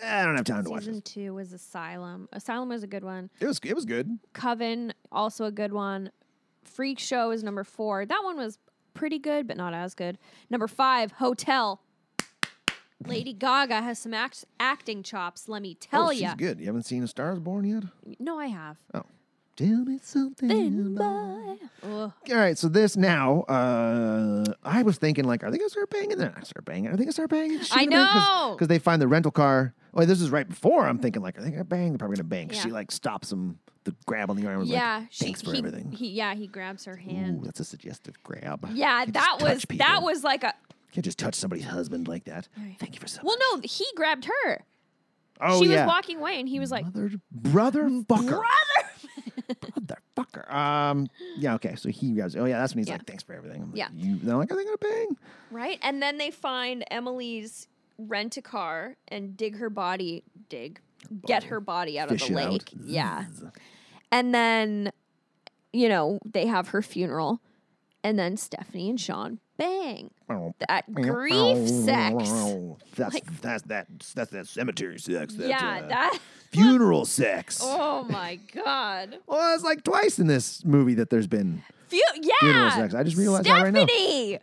eh, 0.00 0.22
I 0.22 0.24
don't 0.24 0.36
have 0.36 0.44
time 0.46 0.64
to 0.64 0.70
watch 0.70 0.82
it. 0.82 0.86
Season 0.86 1.02
two 1.02 1.34
was 1.34 1.52
Asylum. 1.52 2.28
Asylum 2.32 2.68
was 2.70 2.82
a 2.82 2.86
good 2.88 3.04
one. 3.04 3.30
It 3.40 3.46
was, 3.46 3.60
it 3.64 3.74
was 3.74 3.84
good. 3.84 4.18
Coven, 4.32 4.94
also 5.12 5.44
a 5.44 5.52
good 5.52 5.72
one. 5.72 6.10
Freak 6.64 6.98
Show 6.98 7.30
is 7.30 7.42
number 7.44 7.62
four. 7.64 8.06
That 8.06 8.20
one 8.24 8.36
was 8.38 8.58
pretty 8.94 9.18
good, 9.18 9.46
but 9.46 9.56
not 9.56 9.74
as 9.74 9.94
good. 9.94 10.18
Number 10.50 10.66
five, 10.68 11.12
Hotel. 11.12 11.80
Lady 13.06 13.34
Gaga 13.34 13.82
has 13.82 13.98
some 13.98 14.14
act- 14.14 14.46
acting 14.58 15.02
chops, 15.02 15.46
let 15.48 15.60
me 15.60 15.74
tell 15.74 16.06
oh, 16.06 16.10
ya. 16.10 16.30
she's 16.30 16.36
good. 16.36 16.58
You 16.60 16.66
haven't 16.66 16.84
seen 16.84 17.02
A 17.02 17.08
Star 17.08 17.32
Is 17.32 17.38
Born 17.38 17.64
yet? 17.64 17.82
No, 18.18 18.38
I 18.38 18.46
have. 18.46 18.78
Oh, 18.94 19.02
tell 19.56 19.84
me 19.84 19.98
something. 20.02 20.48
Then 20.48 20.94
about- 20.96 21.58
bye. 21.82 21.88
Ugh. 21.88 22.12
All 22.30 22.36
right, 22.36 22.56
so 22.56 22.68
this 22.68 22.96
now, 22.96 23.42
uh, 23.42 24.44
I 24.64 24.82
was 24.84 24.96
thinking 24.96 25.24
like, 25.24 25.44
are 25.44 25.50
they 25.50 25.58
gonna 25.58 25.68
start 25.68 25.90
banging? 25.90 26.16
They're 26.16 26.30
not 26.30 26.46
start 26.46 26.64
banging. 26.64 26.86
Are 26.86 26.92
they 26.96 27.04
gonna 27.04 27.12
start 27.12 27.28
banging? 27.28 27.60
I 27.72 27.84
know. 27.84 28.54
because 28.54 28.68
they 28.68 28.78
find 28.78 29.02
the 29.02 29.08
rental 29.08 29.32
car. 29.32 29.74
Oh, 29.92 30.04
this 30.06 30.22
is 30.22 30.30
right 30.30 30.48
before. 30.48 30.86
I'm 30.86 30.98
thinking 30.98 31.20
like, 31.20 31.36
are 31.38 31.42
they 31.42 31.50
gonna 31.50 31.64
bang? 31.64 31.90
They're 31.90 31.98
probably 31.98 32.16
gonna 32.16 32.24
bang. 32.28 32.48
'cause 32.48 32.60
She 32.60 32.70
like 32.70 32.90
stops 32.90 33.30
him. 33.30 33.58
The 33.84 33.94
grab 34.06 34.30
on 34.30 34.36
the 34.36 34.46
arm 34.46 34.60
was 34.60 34.68
Yeah, 34.70 34.98
like, 35.00 35.06
she- 35.10 35.24
thanks 35.26 35.42
for 35.42 35.52
he, 35.52 35.58
everything. 35.58 35.92
He, 35.92 36.08
yeah, 36.10 36.34
he 36.34 36.46
grabs 36.46 36.84
her 36.86 36.96
hand. 36.96 37.40
Ooh, 37.40 37.44
that's 37.44 37.60
a 37.60 37.64
suggestive 37.64 38.22
grab. 38.22 38.66
yeah, 38.72 39.04
that 39.08 39.38
was 39.40 39.64
that 39.76 40.02
was 40.02 40.24
like 40.24 40.42
a. 40.42 40.54
You 40.68 40.92
can't 40.94 41.04
just 41.04 41.18
touch 41.18 41.34
somebody's 41.34 41.64
husband 41.66 42.08
like 42.08 42.24
that. 42.24 42.48
Thank 42.78 42.94
you 42.94 43.00
for 43.00 43.08
something. 43.08 43.26
Well, 43.26 43.36
no, 43.56 43.60
he 43.64 43.84
grabbed 43.96 44.26
her. 44.26 44.64
oh 45.40 45.60
she 45.62 45.68
yeah, 45.70 45.84
was 45.84 45.88
walking 45.92 46.18
away, 46.18 46.38
and 46.40 46.48
he 46.48 46.58
was 46.60 46.70
like, 46.70 46.84
Mother, 46.86 47.10
brother, 47.32 47.82
fucker, 47.90 48.06
"Brother." 48.06 49.60
brother, 49.60 49.98
fucker. 50.16 50.50
Um, 50.54 51.08
yeah, 51.36 51.54
okay. 51.56 51.74
So 51.74 51.88
he 51.90 52.12
grabs. 52.14 52.36
Oh 52.36 52.44
yeah, 52.46 52.58
that's 52.60 52.74
when 52.74 52.78
he's 52.78 52.88
Yeah. 52.88 52.94
like, 52.94 53.06
thanks 53.06 53.22
for 53.22 53.34
everything. 53.34 53.62
I'm 53.62 53.68
like, 53.70 53.78
Yeah. 53.78 53.88
You, 53.94 54.16
they're 54.22 54.36
like, 54.36 54.50
are 54.52 54.56
they 54.56 54.64
gonna 54.64 54.76
bang? 54.78 55.16
right? 55.50 55.78
And 55.82 56.00
then 56.00 56.16
they 56.18 56.30
find 56.30 56.84
Emily's 56.90 57.68
rent 57.98 58.36
a 58.36 58.42
car 58.42 58.96
and 59.08 59.36
dig 59.36 59.56
her 59.58 59.68
body, 59.70 60.22
dig, 60.48 60.80
get 61.26 61.44
her 61.44 61.60
body 61.60 61.98
out 61.98 62.08
Fish 62.08 62.28
of 62.28 62.34
the 62.36 62.40
out. 62.42 62.52
lake. 62.52 62.70
Yeah. 62.84 63.24
And 64.14 64.32
then, 64.32 64.92
you 65.72 65.88
know, 65.88 66.20
they 66.24 66.46
have 66.46 66.68
her 66.68 66.82
funeral, 66.82 67.40
and 68.04 68.16
then 68.16 68.36
Stephanie 68.36 68.88
and 68.90 69.00
Sean 69.00 69.40
bang. 69.56 70.10
That 70.68 70.92
grief 70.94 71.68
sex. 71.68 72.30
That's 72.94 73.14
Like- 73.14 73.40
that's 73.40 73.62
that 73.64 73.86
that's 74.14 74.30
that 74.30 74.46
cemetery 74.46 74.98
sex. 75.00 75.34
That, 75.34 75.48
yeah, 75.48 75.80
uh, 75.84 75.88
that. 75.88 76.18
funeral 76.52 77.04
sex. 77.06 77.58
Oh 77.60 78.04
my 78.04 78.38
god. 78.54 79.18
Well, 79.26 79.54
it's 79.56 79.64
like 79.64 79.82
twice 79.82 80.20
in 80.20 80.28
this 80.28 80.64
movie 80.64 80.94
that 80.94 81.10
there's 81.10 81.26
been. 81.26 81.62
Fu- 81.88 81.96
yeah. 82.20 82.34
Funeral 82.40 82.70
sex. 82.70 82.94
I 82.94 83.02
just 83.02 83.16
realized 83.16 83.46
that 83.46 83.62
right 83.62 83.72
now. 83.72 83.86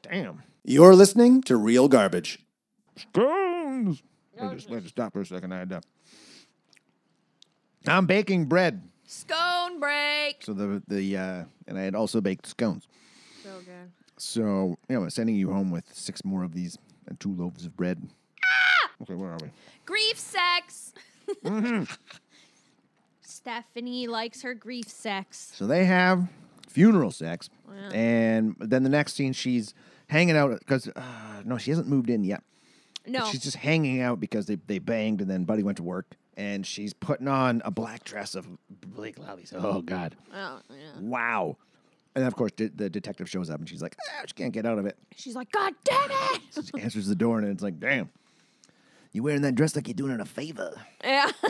Damn. 0.03 0.43
You're 0.65 0.95
listening 0.95 1.41
to 1.43 1.55
Real 1.55 1.87
Garbage. 1.87 2.39
Scones. 2.97 4.03
I 4.39 4.53
just, 4.53 4.69
I 4.69 4.75
just 4.79 4.89
stop 4.89 5.13
for 5.13 5.21
a 5.21 5.25
second. 5.25 5.53
I 5.53 5.59
had 5.59 5.69
to. 5.69 5.81
I'm 7.87 8.05
baking 8.05 8.45
bread. 8.45 8.81
Scone 9.11 9.81
break. 9.81 10.41
So 10.41 10.53
the 10.53 10.81
the 10.87 11.17
uh, 11.17 11.43
and 11.67 11.77
I 11.77 11.81
had 11.81 11.95
also 11.95 12.21
baked 12.21 12.47
scones. 12.47 12.87
So 13.43 13.49
good. 13.65 13.91
So 14.15 14.77
yeah, 14.87 14.99
I'm 14.99 15.09
sending 15.09 15.35
you 15.35 15.51
home 15.51 15.69
with 15.69 15.83
six 15.91 16.23
more 16.23 16.43
of 16.43 16.53
these 16.53 16.77
and 17.07 17.19
two 17.19 17.33
loaves 17.33 17.65
of 17.65 17.75
bread. 17.75 18.01
Ah! 18.41 18.91
Okay, 19.01 19.15
where 19.15 19.31
are 19.31 19.37
we? 19.41 19.49
Grief 19.85 20.17
sex. 20.17 20.93
Mm-hmm. 21.43 21.83
Stephanie 23.21 24.07
likes 24.07 24.43
her 24.43 24.53
grief 24.53 24.87
sex. 24.87 25.51
So 25.55 25.67
they 25.67 25.83
have 25.83 26.29
funeral 26.69 27.11
sex, 27.11 27.49
and 27.93 28.55
then 28.59 28.83
the 28.83 28.89
next 28.89 29.15
scene 29.15 29.33
she's 29.33 29.73
hanging 30.07 30.37
out 30.37 30.57
because 30.59 30.87
uh, 30.87 31.41
no, 31.43 31.57
she 31.57 31.71
hasn't 31.71 31.89
moved 31.89 32.09
in 32.09 32.23
yet. 32.23 32.43
No. 33.05 33.25
She's 33.25 33.41
just 33.41 33.57
hanging 33.57 33.99
out 33.99 34.21
because 34.21 34.45
they, 34.45 34.55
they 34.67 34.79
banged 34.79 35.19
and 35.19 35.29
then 35.29 35.43
Buddy 35.43 35.63
went 35.63 35.75
to 35.77 35.83
work 35.83 36.15
and 36.37 36.65
she's 36.65 36.93
putting 36.93 37.27
on 37.27 37.61
a 37.65 37.71
black 37.71 38.03
dress 38.03 38.35
of 38.35 38.47
Blake 38.69 39.17
Lively's. 39.19 39.53
Oh 39.55 39.81
God, 39.81 40.15
Oh, 40.33 40.59
yeah. 40.69 40.75
wow! 40.99 41.57
And 42.15 42.25
of 42.25 42.35
course, 42.35 42.51
de- 42.51 42.69
the 42.69 42.89
detective 42.89 43.29
shows 43.29 43.49
up 43.49 43.59
and 43.59 43.69
she's 43.69 43.81
like, 43.81 43.95
ah, 44.11 44.23
she 44.25 44.33
can't 44.33 44.53
get 44.53 44.65
out 44.65 44.77
of 44.79 44.85
it. 44.85 44.97
She's 45.15 45.35
like, 45.35 45.51
God 45.51 45.73
damn 45.83 46.11
it. 46.11 46.41
She 46.75 46.81
answers 46.81 47.07
the 47.07 47.15
door 47.15 47.39
and 47.39 47.47
it's 47.47 47.63
like, 47.63 47.79
damn, 47.79 48.09
you 49.13 49.23
wearing 49.23 49.41
that 49.43 49.55
dress 49.55 49.75
like 49.75 49.87
you're 49.87 49.93
doing 49.95 50.11
it 50.11 50.19
a 50.19 50.25
favor. 50.25 50.73
yeah. 51.03 51.31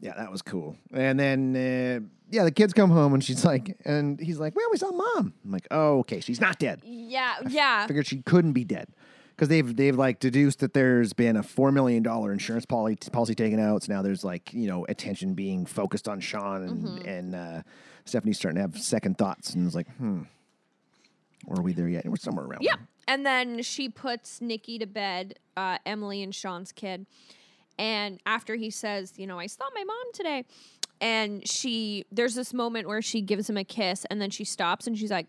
Yeah, 0.00 0.14
that 0.16 0.32
was 0.32 0.42
cool. 0.42 0.76
And 0.92 1.20
then, 1.20 1.54
uh, 1.54 2.00
yeah, 2.28 2.42
the 2.42 2.50
kids 2.50 2.72
come 2.72 2.90
home 2.90 3.14
and 3.14 3.22
she's 3.22 3.44
like, 3.44 3.76
and 3.84 4.18
he's 4.18 4.40
like, 4.40 4.56
well, 4.56 4.66
we 4.72 4.76
saw 4.76 4.90
mom. 4.90 5.32
I'm 5.44 5.52
like, 5.52 5.68
oh, 5.70 6.00
okay, 6.00 6.18
she's 6.18 6.40
not 6.40 6.58
dead. 6.58 6.80
yeah. 6.84 7.36
Yeah. 7.48 7.86
Figured 7.86 8.08
she 8.08 8.20
couldn't 8.22 8.52
be 8.52 8.64
dead 8.64 8.88
because 9.34 9.48
they've 9.48 9.74
they've 9.76 9.96
like 9.96 10.20
deduced 10.20 10.60
that 10.60 10.72
there's 10.74 11.12
been 11.12 11.36
a 11.36 11.42
four 11.42 11.72
million 11.72 12.02
dollar 12.02 12.32
insurance 12.32 12.64
policy 12.66 12.96
policy 13.10 13.34
taken 13.34 13.58
out. 13.58 13.82
So 13.82 13.92
now 13.92 14.02
there's 14.02 14.24
like 14.24 14.52
you 14.52 14.66
know 14.68 14.84
attention 14.88 15.34
being 15.34 15.66
focused 15.66 16.08
on 16.08 16.20
Sean 16.20 16.62
and 16.62 16.84
Mm-hmm. 16.84 17.08
and 17.08 17.34
uh, 17.34 17.62
Stephanie's 18.04 18.38
starting 18.38 18.56
to 18.56 18.62
have 18.62 18.78
second 18.78 19.18
thoughts 19.18 19.54
and 19.54 19.66
it's 19.66 19.74
like, 19.74 19.88
hmm, 19.96 20.22
or 21.46 21.58
are 21.58 21.62
we 21.62 21.72
there 21.72 21.88
yet? 21.88 22.06
We're 22.06 22.16
somewhere 22.16 22.44
around. 22.46 22.62
Yeah. 22.62 22.76
there. 22.76 22.86
And 23.08 23.26
then 23.26 23.62
she 23.62 23.88
puts 23.88 24.40
Nikki 24.40 24.78
to 24.78 24.86
bed, 24.86 25.34
uh, 25.56 25.78
Emily 25.84 26.22
and 26.22 26.32
Sean's 26.34 26.70
kid. 26.72 27.06
And 27.78 28.20
after 28.26 28.54
he 28.54 28.70
says, 28.70 29.14
you 29.16 29.26
know, 29.26 29.38
I 29.40 29.46
saw 29.46 29.64
my 29.74 29.82
mom 29.82 30.12
today. 30.14 30.44
And 31.00 31.46
she, 31.48 32.04
there's 32.12 32.36
this 32.36 32.54
moment 32.54 32.86
where 32.86 33.02
she 33.02 33.20
gives 33.22 33.50
him 33.50 33.56
a 33.56 33.64
kiss 33.64 34.04
and 34.08 34.20
then 34.20 34.30
she 34.30 34.44
stops 34.44 34.86
and 34.86 34.96
she's 34.96 35.10
like, 35.10 35.26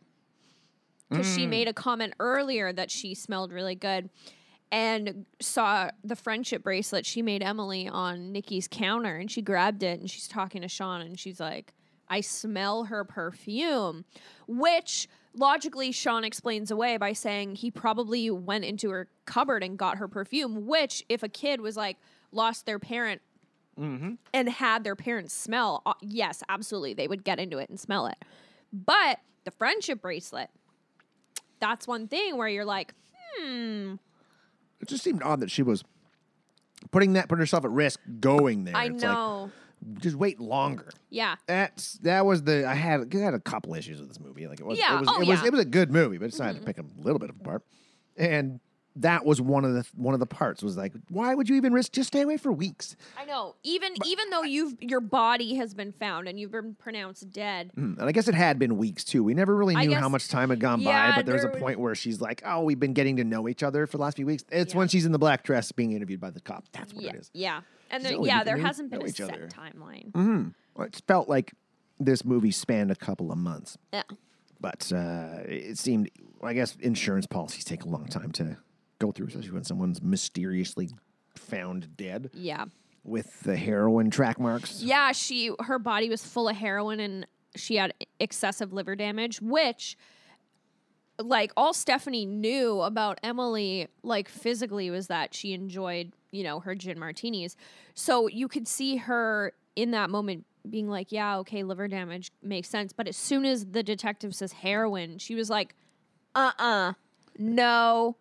because 1.09 1.27
Mm. 1.27 1.35
she 1.35 1.47
made 1.47 1.67
a 1.67 1.73
comment 1.73 2.13
earlier 2.19 2.71
that 2.73 2.89
she 2.91 3.13
smelled 3.15 3.51
really 3.51 3.75
good 3.75 4.09
and 4.71 5.25
saw 5.39 5.91
the 6.03 6.15
friendship 6.15 6.63
bracelet 6.63 7.05
she 7.05 7.21
made 7.21 7.43
Emily 7.43 7.87
on 7.87 8.31
Nikki's 8.31 8.67
counter 8.67 9.15
and 9.17 9.29
she 9.29 9.41
grabbed 9.41 9.83
it 9.83 9.99
and 9.99 10.09
she's 10.09 10.27
talking 10.27 10.61
to 10.63 10.67
Sean 10.67 11.01
and 11.01 11.19
she's 11.19 11.39
like, 11.39 11.73
I 12.09 12.21
smell 12.21 12.85
her 12.85 13.03
perfume, 13.03 14.05
which 14.47 15.07
logically 15.35 15.91
Sean 15.91 16.23
explains 16.23 16.69
away 16.71 16.97
by 16.97 17.13
saying 17.13 17.55
he 17.55 17.71
probably 17.71 18.29
went 18.31 18.65
into 18.65 18.89
her 18.89 19.07
cupboard 19.25 19.63
and 19.63 19.77
got 19.77 19.97
her 19.97 20.07
perfume, 20.07 20.65
which 20.67 21.03
if 21.09 21.23
a 21.23 21.29
kid 21.29 21.61
was 21.61 21.77
like 21.77 21.97
lost 22.31 22.65
their 22.65 22.79
parent 22.79 23.21
and 24.33 24.49
had 24.49 24.83
their 24.83 24.95
parents 24.95 25.33
smell, 25.33 25.81
uh, 25.87 25.93
yes, 26.01 26.43
absolutely, 26.49 26.93
they 26.93 27.07
would 27.07 27.23
get 27.23 27.39
into 27.39 27.57
it 27.57 27.69
and 27.69 27.79
smell 27.79 28.05
it. 28.07 28.17
But 28.71 29.19
the 29.45 29.51
friendship 29.51 29.99
bracelet, 30.01 30.49
that's 31.63 31.87
one 31.87 32.07
thing 32.07 32.37
where 32.37 32.47
you're 32.49 32.65
like, 32.65 32.93
hmm, 33.37 33.95
It 34.81 34.87
just 34.89 35.03
seemed 35.03 35.23
odd 35.23 35.39
that 35.39 35.49
she 35.51 35.63
was 35.63 35.83
putting 36.91 37.13
that 37.13 37.29
putting 37.29 37.39
herself 37.39 37.63
at 37.63 37.71
risk 37.71 37.99
going 38.19 38.65
there. 38.65 38.75
I 38.75 38.85
It's 38.87 39.01
know. 39.01 39.43
Like, 39.43 39.99
just 40.01 40.15
wait 40.15 40.39
longer. 40.39 40.89
yeah. 41.09 41.35
That's 41.47 41.93
that 41.99 42.25
was 42.25 42.43
the 42.43 42.65
I 42.67 42.73
had 42.73 43.13
I 43.13 43.17
had 43.17 43.33
a 43.33 43.39
couple 43.39 43.73
issues 43.75 43.99
with 43.99 44.09
this 44.09 44.19
movie. 44.19 44.47
Like 44.47 44.59
it 44.59 44.65
was 44.65 44.77
Yeah, 44.79 44.95
it 44.97 44.99
was 45.01 45.09
oh, 45.09 45.15
it 45.21 45.27
was 45.27 45.41
yeah. 45.41 45.45
it 45.47 45.51
was 45.51 45.61
a 45.61 45.65
good 45.65 45.91
movie, 45.91 46.17
but 46.17 46.25
I 46.25 46.29
decided 46.29 46.59
to 46.59 46.65
pick 46.65 46.77
a 46.77 46.85
little 46.97 47.19
bit 47.19 47.29
apart. 47.29 47.63
And 48.17 48.59
that 48.95 49.25
was 49.25 49.41
one 49.41 49.65
of 49.65 49.73
the 49.73 49.85
one 49.95 50.13
of 50.13 50.19
the 50.19 50.25
parts 50.27 50.61
was 50.61 50.77
like, 50.77 50.93
why 51.09 51.33
would 51.33 51.49
you 51.49 51.55
even 51.55 51.73
risk 51.73 51.93
just 51.93 52.07
stay 52.07 52.21
away 52.21 52.37
for 52.37 52.51
weeks? 52.51 52.95
I 53.17 53.25
know. 53.25 53.55
Even 53.63 53.93
even 54.05 54.29
though 54.29 54.43
you've 54.43 54.75
your 54.81 54.99
body 54.99 55.55
has 55.55 55.73
been 55.73 55.91
found 55.93 56.27
and 56.27 56.39
you've 56.39 56.51
been 56.51 56.75
pronounced 56.75 57.31
dead. 57.31 57.71
Hmm, 57.75 57.93
And 57.99 58.03
I 58.03 58.11
guess 58.11 58.27
it 58.27 58.35
had 58.35 58.59
been 58.59 58.77
weeks 58.77 59.03
too. 59.03 59.23
We 59.23 59.33
never 59.33 59.55
really 59.55 59.75
knew 59.75 59.95
how 59.95 60.09
much 60.09 60.27
time 60.27 60.49
had 60.51 60.59
gone 60.59 60.79
Yeah, 60.81 61.11
by, 61.11 61.15
but 61.17 61.25
there 61.25 61.33
was 61.33 61.43
a 61.43 61.47
there 61.47 61.53
was- 61.53 61.61
point 61.61 61.79
where 61.79 61.95
she's 61.95 62.21
like, 62.21 62.43
"Oh, 62.45 62.61
we've 62.63 62.79
been 62.79 62.93
getting 62.93 63.15
to 63.17 63.23
know 63.23 63.47
each 63.49 63.63
other 63.63 63.87
for 63.87 63.97
the 63.97 64.03
last 64.03 64.17
few 64.17 64.25
weeks." 64.27 64.43
It's 64.51 64.73
Yeah. 64.73 64.77
when 64.77 64.87
she's 64.89 65.05
in 65.05 65.11
the 65.11 65.19
black 65.19 65.43
dress 65.43 65.71
being 65.71 65.93
interviewed 65.93 66.19
by 66.21 66.29
the 66.29 66.41
cop. 66.41 66.65
That's 66.71 66.93
what 66.93 67.03
Yeah. 67.03 67.09
it 67.11 67.15
is. 67.15 67.31
Yeah. 67.33 67.61
And 67.89 68.03
there, 68.05 68.17
yeah, 68.23 68.43
there 68.43 68.57
hasn't 68.57 68.91
been 68.91 69.01
a 69.01 69.09
set 69.09 69.31
other. 69.31 69.47
timeline. 69.47 70.53
Well, 70.75 70.87
It 70.87 71.01
felt 71.07 71.29
like 71.29 71.53
this 71.99 72.25
movie 72.25 72.51
spanned 72.51 72.91
a 72.91 72.95
couple 72.95 73.31
of 73.31 73.37
months. 73.37 73.77
Yeah. 73.91 74.03
but 74.59 74.91
uh, 74.93 75.39
it 75.45 75.77
seemed 75.77 76.09
I 76.41 76.53
guess 76.53 76.75
insurance 76.79 77.25
policies 77.27 77.63
take 77.65 77.83
a 77.83 77.89
long 77.89 78.05
time 78.07 78.31
to 78.33 78.57
go 79.03 79.11
through, 79.11 79.27
especially 79.27 79.51
when 79.51 79.63
someone's 79.63 80.01
mysteriously 80.01 80.89
found 81.35 81.95
dead 81.97 82.29
Yeah. 82.33 82.65
with 83.03 83.41
the 83.41 83.55
heroin 83.57 84.09
track 84.09 84.39
marks. 84.39 84.81
Yeah, 84.81 85.11
she 85.11 85.51
her 85.61 85.79
body 85.79 86.09
was 86.09 86.23
full 86.25 86.47
of 86.47 86.55
heroin 86.55 86.99
and 86.99 87.27
she 87.55 87.75
had 87.75 87.93
excessive 88.19 88.71
liver 88.73 88.95
damage, 88.95 89.41
which 89.41 89.97
like 91.19 91.51
all 91.55 91.73
Stephanie 91.73 92.25
knew 92.25 92.81
about 92.81 93.19
Emily 93.23 93.87
like 94.03 94.27
physically 94.29 94.89
was 94.89 95.07
that 95.07 95.33
she 95.35 95.53
enjoyed, 95.53 96.13
you 96.31 96.43
know, 96.43 96.59
her 96.61 96.73
gin 96.75 96.97
martinis. 96.97 97.55
So 97.93 98.27
you 98.27 98.47
could 98.47 98.67
see 98.67 98.97
her 98.97 99.53
in 99.75 99.91
that 99.91 100.09
moment 100.09 100.45
being 100.69 100.87
like, 100.87 101.11
yeah, 101.11 101.37
okay, 101.39 101.61
liver 101.63 101.87
damage 101.89 102.31
makes 102.41 102.69
sense, 102.69 102.93
but 102.93 103.07
as 103.07 103.17
soon 103.17 103.43
as 103.45 103.65
the 103.65 103.83
detective 103.83 104.33
says 104.33 104.53
heroin, 104.53 105.17
she 105.17 105.35
was 105.35 105.49
like, 105.49 105.75
"Uh-uh. 106.35 106.93
No." 107.37 108.15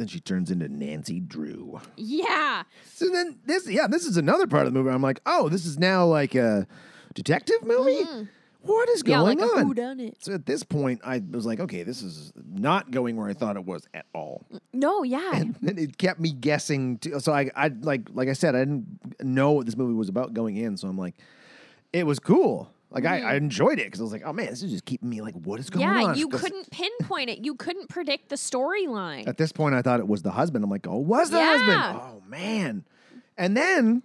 Then 0.00 0.06
she 0.06 0.18
turns 0.18 0.50
into 0.50 0.66
Nancy 0.66 1.20
Drew. 1.20 1.78
Yeah. 1.98 2.62
So 2.94 3.10
then 3.10 3.38
this, 3.44 3.68
yeah, 3.68 3.86
this 3.86 4.06
is 4.06 4.16
another 4.16 4.46
part 4.46 4.66
of 4.66 4.72
the 4.72 4.78
movie. 4.78 4.90
I'm 4.90 5.02
like, 5.02 5.20
oh, 5.26 5.50
this 5.50 5.66
is 5.66 5.78
now 5.78 6.06
like 6.06 6.34
a 6.34 6.66
detective 7.12 7.62
movie. 7.64 8.02
What 8.62 8.88
is 8.88 9.02
Mm-hmm. 9.02 9.10
Yeah, 9.10 9.16
going 9.18 9.38
like 9.40 9.50
a 9.50 9.58
on? 9.58 9.74
whodunit. 9.74 10.14
So 10.20 10.32
at 10.32 10.46
this 10.46 10.62
point, 10.62 11.02
I 11.04 11.22
was 11.30 11.44
like, 11.44 11.60
okay, 11.60 11.82
this 11.82 12.00
is 12.00 12.32
not 12.34 12.90
going 12.90 13.16
where 13.16 13.28
I 13.28 13.34
thought 13.34 13.56
it 13.56 13.66
was 13.66 13.86
at 13.92 14.06
all. 14.14 14.46
No, 14.72 15.02
yeah. 15.02 15.32
and 15.34 15.56
it 15.62 15.98
kept 15.98 16.18
me 16.18 16.32
guessing. 16.32 16.96
Too. 16.96 17.20
So 17.20 17.34
I, 17.34 17.50
I 17.54 17.68
like, 17.68 18.08
like 18.14 18.30
I 18.30 18.32
said, 18.32 18.54
I 18.54 18.60
didn't 18.60 19.00
know 19.22 19.52
what 19.52 19.66
this 19.66 19.76
movie 19.76 19.92
was 19.92 20.08
about 20.08 20.32
going 20.32 20.56
in. 20.56 20.78
So 20.78 20.88
I'm 20.88 20.96
like, 20.96 21.14
it 21.92 22.06
was 22.06 22.18
cool. 22.18 22.72
Like 22.90 23.04
I, 23.04 23.20
I 23.20 23.34
enjoyed 23.34 23.78
it 23.78 23.84
because 23.86 24.00
I 24.00 24.02
was 24.02 24.12
like, 24.12 24.22
oh 24.24 24.32
man, 24.32 24.46
this 24.46 24.62
is 24.62 24.72
just 24.72 24.84
keeping 24.84 25.08
me 25.08 25.20
like, 25.20 25.34
what 25.34 25.60
is 25.60 25.70
going 25.70 25.82
yeah, 25.82 26.04
on? 26.06 26.18
you 26.18 26.28
couldn't 26.28 26.70
pinpoint 26.70 27.30
it. 27.30 27.44
You 27.44 27.54
couldn't 27.54 27.88
predict 27.88 28.30
the 28.30 28.36
storyline. 28.36 29.28
At 29.28 29.36
this 29.36 29.52
point, 29.52 29.74
I 29.76 29.82
thought 29.82 30.00
it 30.00 30.08
was 30.08 30.22
the 30.22 30.32
husband. 30.32 30.64
I'm 30.64 30.70
like, 30.70 30.86
oh, 30.88 30.96
was 30.98 31.30
the 31.30 31.38
Yeah. 31.38 31.56
husband? 31.56 32.00
Oh 32.02 32.22
man. 32.28 32.84
And 33.38 33.56
then 33.56 34.02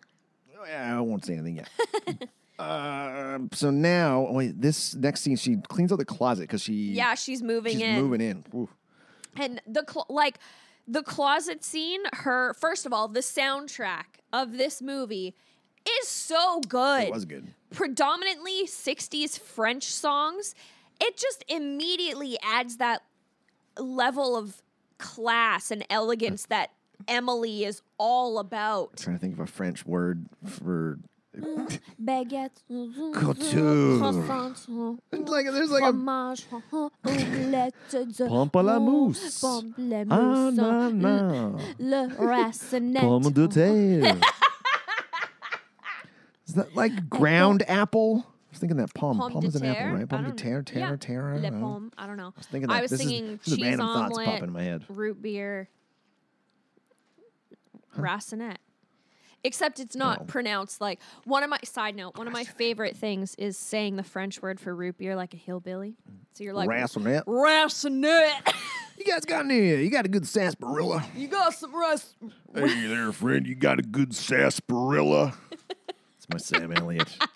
oh, 0.57 0.65
yeah, 0.67 0.97
I 0.97 1.01
won't 1.01 1.25
say 1.25 1.33
anything 1.33 1.55
yet. 1.57 2.29
uh, 2.59 3.39
so 3.53 3.71
now, 3.71 4.27
wait, 4.31 4.61
this 4.61 4.93
next 4.93 5.21
scene, 5.21 5.35
she 5.35 5.57
cleans 5.67 5.91
out 5.91 5.97
the 5.97 6.05
closet 6.05 6.43
because 6.43 6.61
she, 6.61 6.91
yeah, 6.91 7.15
she's 7.15 7.41
moving 7.41 7.73
she's 7.73 7.81
in. 7.81 7.95
moving 7.95 8.21
in. 8.21 8.43
And 9.37 9.61
the 9.67 9.83
cl- 9.89 10.05
like 10.09 10.37
the 10.87 11.01
closet 11.01 11.63
scene, 11.63 12.01
her 12.13 12.53
first 12.53 12.85
of 12.85 12.93
all, 12.93 13.07
the 13.07 13.21
soundtrack 13.21 14.19
of 14.31 14.53
this 14.57 14.81
movie 14.81 15.35
is 16.01 16.07
so 16.07 16.61
good. 16.67 17.03
It 17.03 17.13
was 17.13 17.25
good. 17.25 17.47
Predominantly 17.71 18.65
60s 18.65 19.39
French 19.39 19.83
songs. 19.85 20.55
It 20.99 21.17
just 21.17 21.43
immediately 21.47 22.37
adds 22.41 22.77
that 22.77 23.03
level 23.77 24.35
of 24.37 24.61
class 24.97 25.71
and 25.71 25.85
elegance 25.89 26.45
that 26.45 26.71
Emily 27.07 27.65
is 27.65 27.81
all 27.97 28.39
about. 28.39 28.95
trying 28.97 29.17
to 29.17 29.19
think 29.19 29.33
of 29.33 29.39
a 29.41 29.47
French 29.47 29.85
word 29.85 30.25
for 30.45 30.97
Baguette, 32.01 32.63
Couture. 33.13 33.97
like. 35.11 35.45
There's 35.51 35.69
like 35.69 35.83
a 35.83 35.91
fromage, 35.91 36.45
omelette, 37.03 37.73
de 37.91 38.05
Pamplemousse. 38.05 39.41
pamplemousse, 39.41 40.57
ananas, 40.57 41.61
le 41.77 42.07
racinette. 42.17 43.01
pomme 43.01 43.31
de 43.33 43.47
terre. 43.47 44.17
Is 46.47 46.53
that 46.55 46.75
like 46.75 47.09
ground 47.09 47.63
apple? 47.67 48.25
I 48.27 48.31
was 48.51 48.59
thinking 48.59 48.77
that 48.77 48.93
palm. 48.93 49.17
Pomme 49.17 49.31
Palm 49.33 49.45
is 49.45 49.55
an 49.55 49.65
apple, 49.65 49.93
right? 49.93 50.01
I 50.03 50.05
Pomme 50.05 50.25
de 50.25 50.31
terre, 50.31 50.63
terre, 50.63 50.91
yeah. 50.91 50.95
terre. 50.99 51.33
I 51.33 51.37
Le 51.37 51.41
don't 51.51 51.59
know. 51.61 51.89
I 51.97 52.07
don't 52.07 52.17
know. 52.17 52.27
I 52.27 52.37
was 52.37 52.45
thinking 52.47 52.69
that. 52.69 52.81
was 52.81 52.91
This 52.91 53.01
is- 53.01 53.05
thinking 53.07 53.39
is 53.43 53.55
cheese 53.55 53.61
random 53.63 53.87
thoughts 53.87 54.11
omelet, 54.13 54.25
popping 54.27 54.43
in 54.45 54.53
my 54.53 54.63
head. 54.63 54.85
root 54.87 55.21
beer, 55.21 55.69
racinette. 57.97 58.57
Except 59.43 59.79
it's 59.79 59.95
not 59.95 60.21
No. 60.21 60.25
pronounced 60.25 60.81
like 60.81 60.99
one 61.25 61.43
of 61.43 61.49
my 61.51 61.59
side 61.63 61.95
note. 61.95 62.17
One 62.17 62.25
of 62.25 62.33
my 62.33 62.43
favorite 62.45 62.97
things 62.97 63.35
is 63.35 63.57
saying 63.57 63.95
the 63.95 64.03
French 64.03 64.41
word 64.41 64.59
for 64.59 64.75
root 64.75 64.97
beer 64.97 65.15
like 65.15 65.35
a 65.35 65.37
hillbilly. 65.37 65.95
So 66.33 66.43
you're 66.43 66.53
like 66.53 66.69
Racinette. 66.69 67.25
racinette. 67.25 68.53
You 68.97 69.03
guys 69.03 69.25
got 69.25 69.43
any? 69.43 69.73
Uh, 69.73 69.77
you 69.79 69.89
got 69.89 70.05
a 70.05 70.07
good 70.07 70.25
sarsaparilla? 70.25 71.03
you 71.17 71.27
got 71.27 71.53
some 71.53 71.75
rac- 71.75 71.99
Hey 72.55 72.87
there, 72.87 73.11
friend. 73.11 73.45
You 73.45 73.53
got 73.53 73.77
a 73.77 73.81
good 73.81 74.15
sarsaparilla? 74.15 75.33
It's 76.29 76.51
my 76.51 76.59
Sam 76.59 76.71
Elliott. 76.71 77.17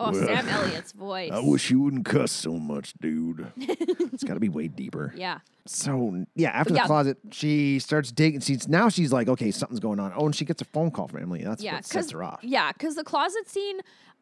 Oh, 0.00 0.12
Sam 0.12 0.48
Elliott's 0.48 0.92
voice. 0.92 1.32
I 1.32 1.40
wish 1.40 1.72
you 1.72 1.80
wouldn't 1.80 2.04
cuss 2.04 2.30
so 2.30 2.52
much, 2.52 2.92
dude. 3.00 3.50
it's 3.56 4.22
got 4.22 4.34
to 4.34 4.38
be 4.40 4.48
way 4.48 4.68
deeper. 4.68 5.12
yeah. 5.16 5.40
So 5.66 6.24
yeah, 6.36 6.50
after 6.50 6.72
Yeah. 6.72 6.82
the 6.82 6.86
closet, 6.86 7.18
she 7.32 7.80
starts 7.80 8.12
digging. 8.12 8.38
She's 8.38 8.68
now 8.68 8.90
she's 8.90 9.12
like, 9.12 9.26
okay, 9.26 9.50
something's 9.50 9.80
going 9.80 9.98
on. 9.98 10.12
Oh, 10.14 10.26
and 10.26 10.36
she 10.36 10.44
gets 10.44 10.62
a 10.62 10.64
phone 10.66 10.92
call 10.92 11.08
from 11.08 11.20
Emily. 11.22 11.42
That's 11.42 11.64
Yeah, 11.64 11.74
what 11.74 11.84
sets 11.84 12.12
her 12.12 12.22
off. 12.22 12.38
yeah, 12.44 12.70
because 12.70 12.94
the 12.94 13.02
closet 13.02 13.48
scene 13.48 13.80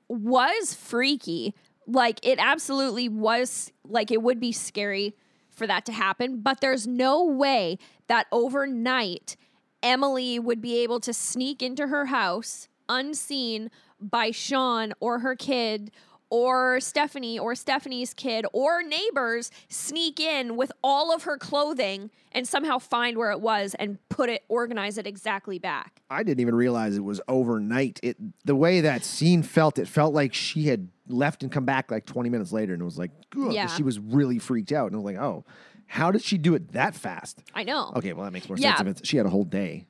was 0.08 0.72
freaky. 0.72 1.54
Like 1.86 2.20
it 2.26 2.38
absolutely 2.40 3.10
was. 3.10 3.70
Like 3.86 4.10
it 4.10 4.22
would 4.22 4.40
be 4.40 4.52
scary 4.52 5.14
for 5.50 5.66
that 5.66 5.84
to 5.86 5.92
happen, 5.92 6.40
but 6.40 6.62
there's 6.62 6.86
no 6.86 7.22
way 7.22 7.76
that 8.06 8.28
overnight 8.32 9.36
Emily 9.82 10.38
would 10.38 10.62
be 10.62 10.78
able 10.78 11.00
to 11.00 11.12
sneak 11.12 11.60
into 11.62 11.88
her 11.88 12.06
house 12.06 12.68
unseen 12.88 13.70
by 14.00 14.30
Sean 14.30 14.92
or 15.00 15.20
her 15.20 15.34
kid 15.34 15.90
or 16.28 16.80
Stephanie 16.80 17.38
or 17.38 17.54
Stephanie's 17.54 18.12
kid 18.12 18.44
or 18.52 18.82
neighbors 18.82 19.50
sneak 19.68 20.18
in 20.18 20.56
with 20.56 20.72
all 20.82 21.14
of 21.14 21.22
her 21.22 21.38
clothing 21.38 22.10
and 22.32 22.48
somehow 22.48 22.78
find 22.80 23.16
where 23.16 23.30
it 23.30 23.40
was 23.40 23.76
and 23.78 23.98
put 24.08 24.28
it 24.28 24.42
organize 24.48 24.98
it 24.98 25.06
exactly 25.06 25.58
back. 25.60 26.02
I 26.10 26.24
didn't 26.24 26.40
even 26.40 26.56
realize 26.56 26.96
it 26.96 27.04
was 27.04 27.20
overnight. 27.28 28.00
It 28.02 28.16
the 28.44 28.56
way 28.56 28.80
that 28.80 29.04
scene 29.04 29.44
felt, 29.44 29.78
it 29.78 29.86
felt 29.86 30.14
like 30.14 30.34
she 30.34 30.64
had 30.64 30.88
left 31.06 31.44
and 31.44 31.52
come 31.52 31.64
back 31.64 31.92
like 31.92 32.06
20 32.06 32.28
minutes 32.28 32.50
later, 32.52 32.72
and 32.72 32.82
it 32.82 32.84
was 32.84 32.98
like, 32.98 33.12
Yeah. 33.36 33.68
she 33.68 33.84
was 33.84 34.00
really 34.00 34.40
freaked 34.40 34.72
out, 34.72 34.86
and 34.86 34.96
I 34.96 34.98
was 34.98 35.04
like, 35.04 35.16
oh, 35.22 35.44
how 35.86 36.10
did 36.10 36.22
she 36.22 36.36
do 36.38 36.56
it 36.56 36.72
that 36.72 36.96
fast? 36.96 37.44
I 37.54 37.62
know. 37.62 37.92
Okay, 37.94 38.12
well 38.12 38.24
that 38.24 38.32
makes 38.32 38.48
more 38.48 38.58
Yeah. 38.58 38.74
sense. 38.74 38.80
If 38.80 38.96
it's, 38.98 39.08
she 39.08 39.16
had 39.16 39.26
a 39.26 39.30
whole 39.30 39.44
day, 39.44 39.86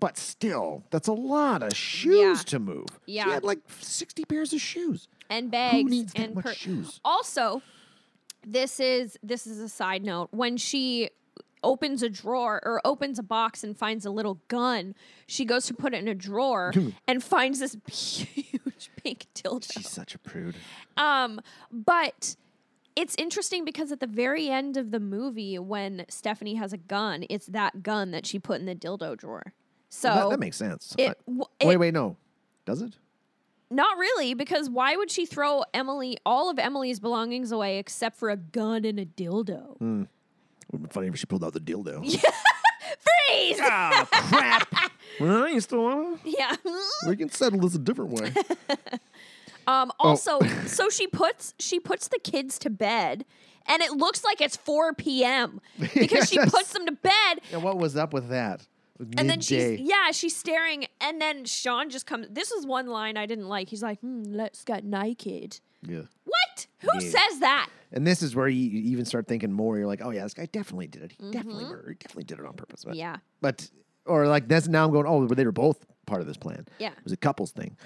but 0.00 0.16
still, 0.18 0.82
that's 0.90 1.08
a 1.08 1.12
lot 1.12 1.62
of 1.62 1.74
shoes 1.76 2.16
Yeah. 2.18 2.34
to 2.46 2.58
move. 2.58 2.86
she 3.06 3.14
Yeah. 3.14 3.28
had 3.30 3.44
like 3.44 3.60
60 3.78 4.24
pairs 4.24 4.52
of 4.52 4.60
shoes. 4.60 5.06
and 5.28 5.50
bags 5.50 5.76
Who 5.76 5.84
needs 5.88 6.12
that 6.14 6.22
and 6.22 6.34
much 6.34 6.56
shoes? 6.56 7.00
Also, 7.04 7.62
this 8.44 8.80
is 8.80 9.16
this 9.22 9.46
is 9.46 9.58
a 9.60 9.68
side 9.68 10.02
note. 10.04 10.28
When 10.32 10.56
she 10.56 11.10
opens 11.62 12.02
a 12.02 12.08
drawer 12.08 12.58
or 12.64 12.80
opens 12.86 13.18
a 13.18 13.22
box 13.22 13.62
and 13.62 13.76
finds 13.76 14.06
a 14.06 14.10
little 14.10 14.40
gun, 14.48 14.94
she 15.26 15.44
goes 15.44 15.66
to 15.66 15.74
put 15.74 15.92
it 15.94 15.98
in 15.98 16.08
a 16.08 16.14
drawer 16.14 16.72
and 17.06 17.22
finds 17.22 17.58
this 17.60 17.76
huge 17.86 18.90
pink 18.96 19.26
dildo. 19.34 19.70
She's 19.70 19.88
such 19.90 20.14
a 20.14 20.18
prude. 20.18 20.56
Um, 20.96 21.40
but 21.70 22.34
it's 22.96 23.14
interesting 23.18 23.64
because 23.64 23.92
at 23.92 24.00
the 24.00 24.06
very 24.06 24.48
end 24.48 24.76
of 24.76 24.90
the 24.90 24.98
movie, 25.00 25.58
when 25.58 26.06
Stephanie 26.08 26.54
has 26.56 26.72
a 26.72 26.76
gun, 26.78 27.24
it's 27.30 27.46
that 27.46 27.82
gun 27.82 28.10
that 28.10 28.26
she 28.26 28.38
put 28.38 28.58
in 28.58 28.66
the 28.66 28.74
dildo 28.74 29.16
drawer. 29.16 29.52
So 29.90 30.08
that, 30.08 30.30
that 30.30 30.40
makes 30.40 30.56
sense. 30.56 30.94
it, 30.98 31.18
I- 31.28 31.32
wait, 31.66 31.74
it- 31.74 31.78
wait, 31.80 31.94
no. 31.94 32.16
Does 32.64 32.80
it? 32.82 32.94
not 33.72 33.96
really, 33.98 34.34
because 34.34 34.68
why 34.68 34.96
would 34.96 35.10
she 35.12 35.24
throw 35.26 35.62
Emily 35.72 36.16
all 36.26 36.50
of 36.50 36.58
Emily's 36.58 36.98
belongings 36.98 37.52
away 37.52 37.78
except 37.78 38.16
for 38.16 38.28
a 38.30 38.36
gun 38.36 38.84
and 38.84 38.98
a 38.98 39.04
dildo? 39.06 39.76
Hmm. 39.78 40.04
Would 40.72 40.82
be 40.82 40.88
funny 40.88 41.06
if 41.08 41.16
she 41.18 41.26
pulled 41.26 41.44
out 41.44 41.52
the 41.52 41.60
dildo. 41.60 42.00
Freeze! 43.28 43.58
Ah, 43.60 44.08
crap. 44.10 44.92
well, 45.20 45.48
you 45.48 45.60
still 45.60 45.82
want 45.84 46.20
yeah. 46.24 46.56
We 47.06 47.16
can 47.16 47.30
settle 47.30 47.60
this 47.60 47.74
a 47.74 47.78
different 47.78 48.10
way. 48.12 48.32
Um, 49.66 49.92
Oh. 50.00 50.08
also, 50.10 50.40
so 50.66 50.88
she 50.88 51.06
puts 51.06 51.54
she 51.60 51.78
puts 51.78 52.08
the 52.08 52.18
kids 52.18 52.58
to 52.60 52.70
bed, 52.70 53.24
and 53.66 53.82
it 53.82 53.92
looks 53.92 54.24
like 54.24 54.40
it's 54.40 54.56
four 54.56 54.94
p.m. 54.94 55.60
because 55.78 56.28
she 56.28 56.38
puts 56.38 56.72
them 56.72 56.86
to 56.86 56.92
bed, 56.92 57.40
and 57.52 57.62
what 57.62 57.76
was 57.78 57.94
up 57.96 58.12
with 58.12 58.30
that? 58.30 58.66
And 59.16 59.28
then 59.30 59.40
she's 59.40 59.80
yeah, 59.80 60.10
she's 60.12 60.36
staring, 60.36 60.86
and 61.00 61.20
then 61.20 61.44
Sean 61.44 61.90
just 61.90 62.06
comes. 62.06 62.26
This 62.30 62.50
is 62.50 62.66
one 62.66 62.86
line 62.86 63.16
I 63.16 63.26
didn't 63.26 63.48
like. 63.48 63.68
He's 63.68 63.82
like, 63.82 64.00
hmm, 64.00 64.22
"Let's 64.26 64.64
get 64.64 64.84
naked." 64.84 65.60
Yeah. 65.82 66.02
What? 66.24 66.66
Who 66.80 66.88
Yeah. 66.94 67.10
says 67.10 67.40
that? 67.40 67.68
And 67.92 68.06
this 68.06 68.22
is 68.22 68.36
where 68.36 68.48
you 68.48 68.68
even 68.92 69.04
start 69.06 69.26
thinking 69.26 69.50
more. 69.50 69.78
You're 69.78 69.86
like, 69.86 70.02
oh 70.04 70.10
yeah, 70.10 70.22
this 70.24 70.34
guy 70.34 70.46
definitely 70.52 70.86
did 70.88 71.02
it. 71.04 71.12
He 71.18 71.30
definitely 71.30 71.64
murdered. 71.64 71.96
He 71.98 72.06
definitely 72.06 72.24
did 72.24 72.38
it 72.38 72.44
on 72.46 72.52
purpose. 72.54 72.84
But, 72.84 72.90
Mm-hmm. 72.92 72.98
Yeah. 73.00 73.16
But 73.40 73.70
or 74.04 74.26
like 74.26 74.46
that's 74.48 74.68
now 74.68 74.84
I'm 74.84 74.92
going. 74.92 75.06
Oh, 75.06 75.26
they 75.26 75.44
were 75.44 75.52
both 75.52 75.84
part 76.06 76.20
of 76.20 76.26
this 76.26 76.36
plan. 76.36 76.66
Yeah. 76.78 76.90
It 76.92 77.02
was 77.04 77.12
a 77.12 77.16
couples 77.16 77.50
thing. 77.52 77.76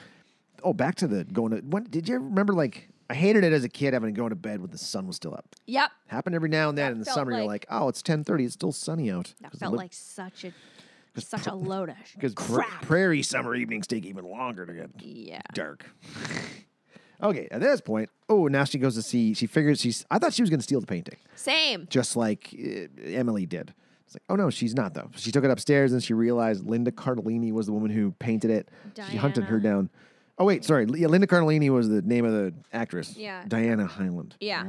Oh, 0.63 0.73
back 0.73 0.95
to 0.97 1.07
the 1.07 1.25
going 1.25 1.53
to. 1.53 1.59
When 1.59 1.85
did 1.85 2.09
you 2.09 2.17
remember? 2.19 2.53
Like 2.53 2.89
I 3.09 3.15
hated 3.15 3.45
it 3.45 3.53
as 3.53 3.63
a 3.65 3.69
kid 3.69 3.93
having 3.95 4.13
to 4.13 4.19
go 4.21 4.29
to 4.29 4.35
bed 4.35 4.61
when 4.61 4.71
the 4.71 4.79
sun 4.79 5.07
was 5.07 5.15
still 5.17 5.35
up. 5.35 5.55
Yep. 5.67 5.91
Happened 6.09 6.35
every 6.35 6.49
now 6.49 6.71
and 6.71 6.77
then 6.79 6.87
That 6.87 6.93
in 6.93 6.99
the 6.99 7.05
summer. 7.05 7.31
you're 7.33 7.41
like- 7.43 7.67
like, 7.71 7.81
oh, 7.83 7.89
it's 7.89 8.03
10:30. 8.03 8.45
It's 8.47 8.55
still 8.55 8.73
sunny 8.73 9.11
out. 9.11 9.35
That 9.43 9.57
felt 9.57 9.75
like 9.77 9.93
such 9.93 10.45
a 10.45 10.53
such 11.19 11.47
a 11.47 11.55
load 11.55 11.91
of 11.91 11.97
because 12.15 12.35
crap. 12.35 12.83
prairie 12.83 13.23
summer 13.23 13.55
evenings 13.55 13.87
take 13.87 14.05
even 14.05 14.25
longer 14.25 14.67
to 14.67 14.73
get 14.73 14.91
yeah. 14.99 15.41
dark. 15.53 15.85
okay, 17.23 17.49
at 17.51 17.61
this 17.61 17.81
point, 17.81 18.11
oh, 18.29 18.49
now 18.49 18.65
she 18.65 18.79
goes 18.79 18.95
to 18.97 19.03
see. 19.03 19.35
She 19.35 19.47
figures 19.47 19.81
she's. 19.81 20.05
I 20.11 20.19
thought 20.19 20.33
she 20.33 20.43
was 20.43 20.51
going 20.51 20.61
to 20.61 20.65
steal 20.65 20.81
the 20.81 20.87
painting, 20.87 21.17
Same. 21.37 21.87
just 21.89 22.17
like 22.17 22.55
uh, 22.55 22.87
Emily 23.05 23.47
did. 23.47 23.75
It's 24.07 24.15
like, 24.17 24.23
oh 24.29 24.37
no, 24.37 24.51
she's 24.51 24.75
not 24.75 24.95
though. 24.95 25.11
She 25.17 25.31
took 25.31 25.45
it 25.45 25.51
upstairs 25.51 25.93
and 25.93 26.03
she 26.03 26.15
realized 26.15 26.67
Linda 26.67 26.91
Cardellini 26.91 27.53
was 27.53 27.67
the 27.67 27.73
woman 27.73 27.91
who 27.91 28.13
painted 28.19 28.51
it. 28.51 28.69
She 29.11 29.17
hunted 29.17 29.45
her 29.45 29.61
down. 29.61 29.91
Oh 30.39 30.45
wait, 30.45 30.65
sorry. 30.65 30.87
Yeah, 30.95 31.07
Linda 31.09 31.27
Cardellini 31.27 31.71
was 31.71 31.89
the 31.89 32.03
name 32.03 32.25
of 32.25 32.33
the 32.33 32.53
actress. 32.73 33.17
Yeah. 33.17 33.45
Diana 33.47 33.87
Hyland. 33.87 34.37
Yeah. 34.41 34.65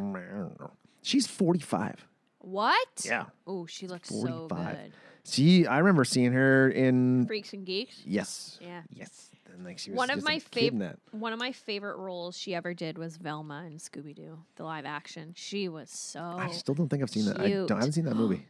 She's 1.01 1.27
forty-five. 1.27 2.05
What? 2.39 3.03
Yeah. 3.03 3.25
Oh, 3.47 3.65
she 3.65 3.87
looks 3.87 4.09
so 4.09 4.47
45. 4.47 4.77
good. 4.77 4.93
See, 5.25 5.65
I 5.65 5.79
remember 5.79 6.05
seeing 6.05 6.33
her 6.33 6.69
in. 6.69 7.25
Freaks 7.25 7.51
and 7.53 7.65
geeks. 7.65 8.01
Yes. 8.05 8.59
Yeah. 8.61 8.81
Yes. 8.93 9.31
And 9.53 9.65
like 9.65 9.79
she 9.79 9.89
was 9.89 9.97
One 9.97 10.09
of 10.11 10.23
my 10.23 10.39
favorite 10.39 10.99
one 11.11 11.33
of 11.33 11.39
my 11.39 11.51
favorite 11.51 11.97
roles 11.97 12.37
she 12.37 12.53
ever 12.53 12.73
did 12.73 12.97
was 12.97 13.17
Velma 13.17 13.63
in 13.65 13.77
Scooby 13.77 14.15
Doo, 14.15 14.37
the 14.55 14.63
live 14.63 14.85
action. 14.85 15.33
She 15.35 15.67
was 15.67 15.89
so. 15.89 16.21
I 16.21 16.51
still 16.51 16.75
don't 16.75 16.89
think 16.89 17.01
I've 17.01 17.09
seen 17.09 17.25
that. 17.25 17.39
I, 17.39 17.49
don't, 17.49 17.71
I 17.71 17.75
haven't 17.75 17.93
seen 17.93 18.05
that 18.05 18.15
movie. 18.15 18.45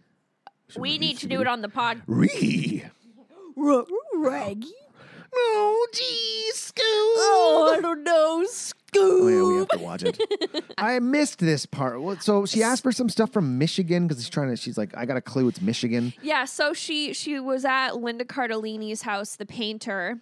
Should 0.70 0.82
we 0.82 0.98
need 0.98 1.18
to 1.20 1.28
Scooby-Doo. 1.28 1.36
do 1.38 1.42
it 1.42 1.48
on 1.48 1.62
the 1.62 1.70
pod. 1.70 2.02
Ree. 2.08 2.84
Reggie. 3.56 4.74
Oh, 5.38 5.88
geez, 5.94 6.72
Scoob. 6.72 6.82
Oh, 6.82 7.76
I 7.78 7.82
don't 7.82 8.04
know. 8.04 8.46
Oh, 8.98 9.28
yeah, 9.28 9.43
we 9.43 9.56
have 9.58 9.68
to 9.70 9.78
watch 9.80 10.04
it. 10.04 10.20
I 10.78 11.00
missed 11.00 11.39
this 11.39 11.66
part. 11.66 12.02
Well, 12.02 12.20
So 12.20 12.46
she 12.46 12.64
asked 12.64 12.84
for 12.84 12.91
some 12.91 13.10
stuff 13.10 13.32
from 13.32 13.58
Michigan 13.58 14.08
because 14.08 14.24
she's 14.24 14.30
trying 14.30 14.50
to. 14.50 14.56
She's 14.58 14.78
like, 14.78 14.96
I 14.98 15.06
got 15.06 15.18
a 15.18 15.22
clue. 15.22 15.48
It's 15.48 15.62
Michigan. 15.62 16.14
Yeah, 16.22 16.46
so 16.46 16.74
she 16.74 17.14
she 17.14 17.39
was 17.39 17.66
at 17.66 17.98
Linda 17.98 18.26
Cardellini's 18.26 19.04
house, 19.04 19.36
the 19.36 19.46
painter, 19.46 20.20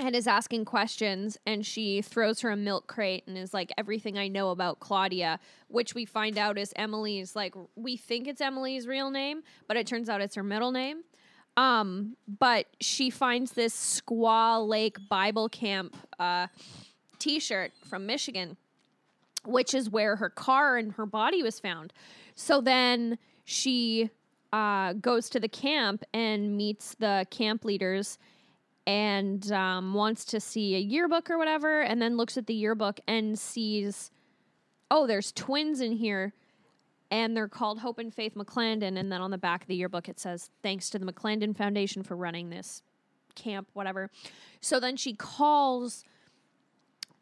and 0.00 0.16
is 0.16 0.26
asking 0.26 0.64
questions 0.64 1.38
and 1.46 1.64
she 1.64 2.02
throws 2.02 2.40
her 2.40 2.50
a 2.50 2.56
milk 2.56 2.86
crate 2.86 3.24
and 3.26 3.36
is 3.38 3.52
like 3.54 3.72
everything 3.78 4.18
I 4.18 4.28
know 4.28 4.50
about 4.50 4.80
Claudia, 4.80 5.38
which 5.68 5.94
we 5.94 6.04
find 6.04 6.38
out 6.38 6.58
is 6.58 6.72
Emily's 6.76 7.36
like 7.36 7.54
we 7.76 7.96
think 7.96 8.26
it's 8.26 8.40
Emily's 8.40 8.86
real 8.86 9.10
name, 9.10 9.42
but 9.68 9.76
it 9.76 9.86
turns 9.86 10.08
out 10.08 10.20
it's 10.20 10.34
her 10.34 10.42
middle 10.42 10.72
name. 10.72 11.02
Um, 11.56 12.16
but 12.26 12.66
she 12.80 13.10
finds 13.10 13.52
this 13.52 14.00
Squaw 14.00 14.66
Lake 14.66 14.96
Bible 15.10 15.48
Camp 15.50 15.94
uh 16.18 16.46
t-shirt 17.22 17.72
from 17.88 18.06
Michigan 18.06 18.56
which 19.44 19.74
is 19.74 19.90
where 19.90 20.16
her 20.16 20.30
car 20.30 20.76
and 20.76 20.92
her 20.92 21.06
body 21.06 21.42
was 21.42 21.58
found. 21.58 21.92
So 22.34 22.60
then 22.60 23.18
she 23.44 24.10
uh, 24.52 24.94
goes 24.94 25.28
to 25.30 25.40
the 25.40 25.48
camp 25.48 26.04
and 26.12 26.56
meets 26.56 26.94
the 26.94 27.26
camp 27.30 27.64
leaders 27.64 28.18
and 28.86 29.50
um, 29.52 29.94
wants 29.94 30.24
to 30.26 30.40
see 30.40 30.74
a 30.74 30.78
yearbook 30.78 31.30
or 31.30 31.38
whatever, 31.38 31.82
and 31.82 32.02
then 32.02 32.16
looks 32.16 32.36
at 32.36 32.46
the 32.46 32.54
yearbook 32.54 32.98
and 33.06 33.38
sees, 33.38 34.10
oh, 34.90 35.06
there's 35.06 35.30
twins 35.32 35.80
in 35.80 35.92
here. 35.92 36.32
And 37.10 37.36
they're 37.36 37.46
called 37.46 37.80
Hope 37.80 37.98
and 37.98 38.12
Faith 38.12 38.34
McLanden. 38.34 38.98
And 38.98 39.12
then 39.12 39.20
on 39.20 39.30
the 39.30 39.36
back 39.36 39.60
of 39.60 39.68
the 39.68 39.76
yearbook, 39.76 40.08
it 40.08 40.18
says, 40.18 40.48
Thanks 40.62 40.88
to 40.90 40.98
the 40.98 41.04
McLanden 41.04 41.54
Foundation 41.54 42.02
for 42.02 42.16
running 42.16 42.48
this 42.48 42.82
camp, 43.34 43.68
whatever. 43.74 44.10
So 44.62 44.80
then 44.80 44.96
she 44.96 45.12
calls 45.12 46.04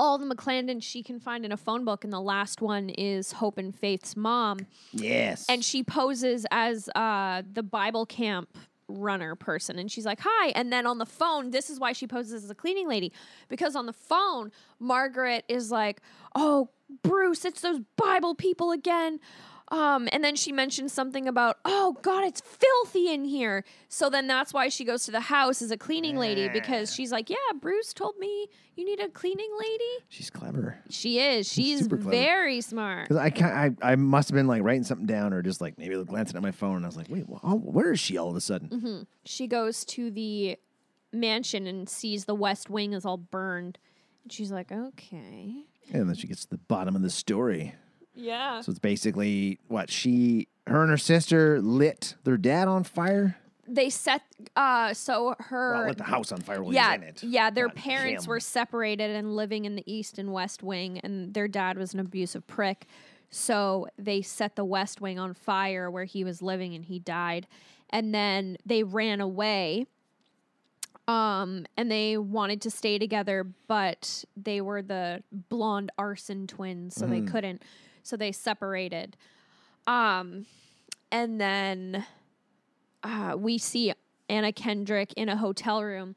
all 0.01 0.17
the 0.17 0.25
McLanden 0.25 0.83
she 0.83 1.03
can 1.03 1.21
find 1.21 1.45
in 1.45 1.53
a 1.53 1.57
phone 1.59 1.85
book, 1.85 2.05
and 2.05 2.13
the 2.13 2.21
last 2.23 2.63
one 2.63 2.89
is 2.89 3.33
Hope 3.33 3.59
and 3.59 3.75
Faith's 3.79 4.17
mom, 4.17 4.61
Yes. 4.93 5.45
and 5.47 5.63
she 5.63 5.85
poses 5.85 6.47
as 6.51 6.89
uh, 6.95 7.43
the 7.53 7.63
Bible 7.63 8.07
camp 8.07 8.57
runner 8.89 9.35
person, 9.35 9.79
and 9.79 9.93
she's 9.93 10.07
like, 10.07 10.21
"Hi," 10.23 10.49
and 10.53 10.73
then 10.73 10.87
on 10.87 10.97
the 10.97 11.05
phone, 11.07 11.51
this 11.51 11.69
is 11.69 11.79
why 11.79 11.93
she 11.93 12.07
poses 12.07 12.43
as 12.45 12.51
a 12.51 12.55
cleaning 12.55 12.89
lady 12.89 13.13
because 13.49 13.77
on 13.77 13.85
the 13.85 13.93
phone, 13.93 14.51
Margaret 14.79 15.45
is 15.49 15.71
like, 15.71 16.01
"Oh, 16.35 16.71
Bruce, 17.03 17.45
it's 17.45 17.61
those 17.61 17.81
Bible 17.97 18.35
people 18.35 18.73
again." 18.73 19.21
Um, 19.71 20.09
and 20.11 20.25
then 20.25 20.35
she 20.35 20.51
mentions 20.51 20.93
something 20.93 21.29
about, 21.29 21.59
oh 21.65 21.97
God, 22.03 22.25
it's 22.25 22.41
filthy 22.41 23.13
in 23.13 23.25
here. 23.25 23.65
So 23.89 24.11
then 24.11 24.27
that's 24.27 24.53
why 24.53 24.69
she 24.69 24.85
goes 24.85 25.05
to 25.05 25.13
the 25.13 25.21
house 25.21 25.63
as 25.63 25.71
a 25.71 25.77
cleaning 25.77 26.17
lady 26.17 26.49
because 26.49 26.93
she's 26.93 27.13
like, 27.13 27.31
yeah, 27.31 27.37
Bruce 27.61 27.93
told 27.93 28.19
me 28.19 28.49
you 28.75 28.85
need 28.85 28.99
a 28.99 29.09
cleaning 29.09 29.51
lady. 29.61 30.05
she's 30.09 30.29
clever. 30.31 30.79
She 30.89 31.21
is. 31.21 31.49
She's 31.49 31.87
clever. 31.87 32.11
very 32.11 32.61
smart. 32.61 33.13
I, 33.13 33.31
ca- 33.31 33.47
I 33.47 33.71
I 33.81 33.95
must 33.97 34.29
have 34.31 34.35
been 34.35 34.49
like 34.49 34.63
writing 34.63 34.83
something 34.83 35.07
down 35.07 35.33
or 35.33 35.41
just 35.43 35.61
like 35.61 35.79
maybe 35.79 36.03
glancing 36.05 36.37
at 36.37 36.43
my 36.43 36.51
phone 36.51 36.77
and 36.77 36.85
I 36.85 36.89
was 36.89 36.97
like, 36.97 37.09
wait, 37.09 37.29
well, 37.29 37.41
where 37.63 37.93
is 37.93 38.01
she 38.01 38.17
all 38.19 38.31
of 38.31 38.37
a 38.37 38.41
sudden? 38.41 38.69
Mm-hmm. 38.71 39.03
She 39.25 39.47
goes 39.47 39.85
to 39.87 40.11
the 40.11 40.59
mansion 41.13 41.67
and 41.67 41.89
sees 41.89 42.25
the 42.25 42.35
west 42.35 42.71
wing 42.71 42.93
is 42.93 43.05
all 43.05 43.19
burned. 43.19 43.79
And 44.25 44.33
she's 44.33 44.51
like, 44.51 44.73
okay. 44.73 45.65
And 45.93 46.09
then 46.09 46.15
she 46.17 46.27
gets 46.27 46.45
to 46.45 46.51
the 46.51 46.59
bottom 46.59 46.97
of 46.97 47.03
the 47.03 47.11
story. 47.11 47.75
Yeah. 48.15 48.61
So 48.61 48.71
it's 48.71 48.79
basically 48.79 49.59
what 49.69 49.91
she, 49.91 50.49
her 50.67 50.83
and 50.83 50.91
her 50.91 50.99
sister 50.99 51.61
lit 51.61 52.17
their 52.25 52.37
dad 52.37 52.69
on 52.69 52.85
fire. 52.85 53.37
They 53.67 53.89
set, 53.89 54.23
uh, 54.57 54.93
so 54.95 55.37
her. 55.39 55.75
Well, 55.75 55.87
lit 55.87 55.99
the 55.99 56.05
house 56.05 56.33
on 56.33 56.41
fire 56.41 56.63
while 56.63 56.75
yeah, 56.75 56.95
in 56.95 57.03
it. 57.05 57.23
yeah. 57.23 57.51
Their 57.51 57.69
Not 57.69 57.77
parents 57.77 58.25
him. 58.25 58.31
were 58.31 58.41
separated 58.41 59.11
and 59.11 59.37
living 59.37 59.65
in 59.65 59.77
the 59.77 59.85
east 59.91 60.19
and 60.19 60.33
west 60.33 60.63
wing, 60.63 60.99
and 61.05 61.33
their 61.35 61.47
dad 61.47 61.79
was 61.79 61.95
an 61.95 62.01
abusive 62.01 62.47
prick. 62.49 62.87
So 63.31 63.87
they 63.97 64.23
set 64.23 64.57
the 64.57 64.65
west 64.65 65.01
wing 65.01 65.21
on 65.21 65.35
fire 65.35 65.89
where 65.89 66.05
he 66.05 66.25
was 66.25 66.43
living, 66.43 66.75
and 66.75 66.85
he 66.85 66.99
died. 66.99 67.47
And 67.91 68.13
then 68.13 68.57
they 68.67 68.83
ran 68.83 69.21
away. 69.21 69.87
Um, 71.07 71.67
and 71.77 71.91
they 71.91 72.17
wanted 72.17 72.61
to 72.63 72.71
stay 72.71 72.99
together, 72.99 73.47
but 73.67 74.25
they 74.37 74.61
were 74.61 74.83
the 74.83 75.23
blonde 75.49 75.91
arson 75.99 76.47
twins, 76.47 76.95
so 76.95 77.07
they 77.07 77.21
couldn't. 77.23 77.63
So 78.11 78.17
they 78.17 78.33
separated. 78.33 79.17
Um, 79.87 80.47
and 81.13 81.41
then 81.41 82.05
uh, 83.05 83.37
we 83.39 83.57
see 83.57 83.93
Anna 84.29 84.53
Kendrick 84.53 85.13
in 85.13 85.29
a 85.29 85.37
hotel 85.37 85.85
room. 85.85 86.17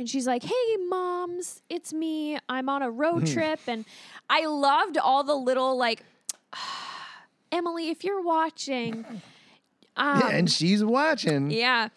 And 0.00 0.08
she's 0.08 0.26
like, 0.26 0.42
"Hey, 0.42 0.76
moms, 0.88 1.62
it's 1.68 1.92
me. 1.92 2.38
I'm 2.48 2.68
on 2.68 2.82
a 2.82 2.90
road 2.90 3.24
trip." 3.28 3.60
And 3.68 3.84
I 4.28 4.46
loved 4.46 4.98
all 4.98 5.22
the 5.22 5.36
little 5.36 5.76
like, 5.78 6.02
Emily, 7.52 7.90
if 7.90 8.02
you're 8.02 8.22
watching, 8.22 9.04
um, 9.96 10.20
Yeah, 10.20 10.28
and 10.30 10.50
she's 10.50 10.82
watching. 10.84 11.52
yeah. 11.52 11.90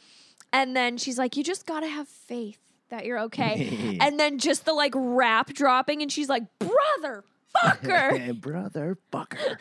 And 0.54 0.76
then 0.76 1.00
she's 1.00 1.18
like, 1.18 1.36
"You 1.36 1.44
just 1.44 1.66
gotta 1.66 1.88
have 1.88 2.08
faith 2.08 2.60
that 2.89 3.06
you're 3.06 3.20
okay." 3.22 3.98
and 4.02 4.20
then 4.20 4.38
just 4.38 4.66
the 4.66 4.74
like 4.74 4.94
rap 4.96 5.48
dropping, 5.54 6.04
and 6.04 6.12
she's 6.12 6.30
like, 6.30 6.44
"Brother, 6.60 7.24
fucker." 7.58 8.39
Brother 8.41 8.97
fucker. 9.12 9.58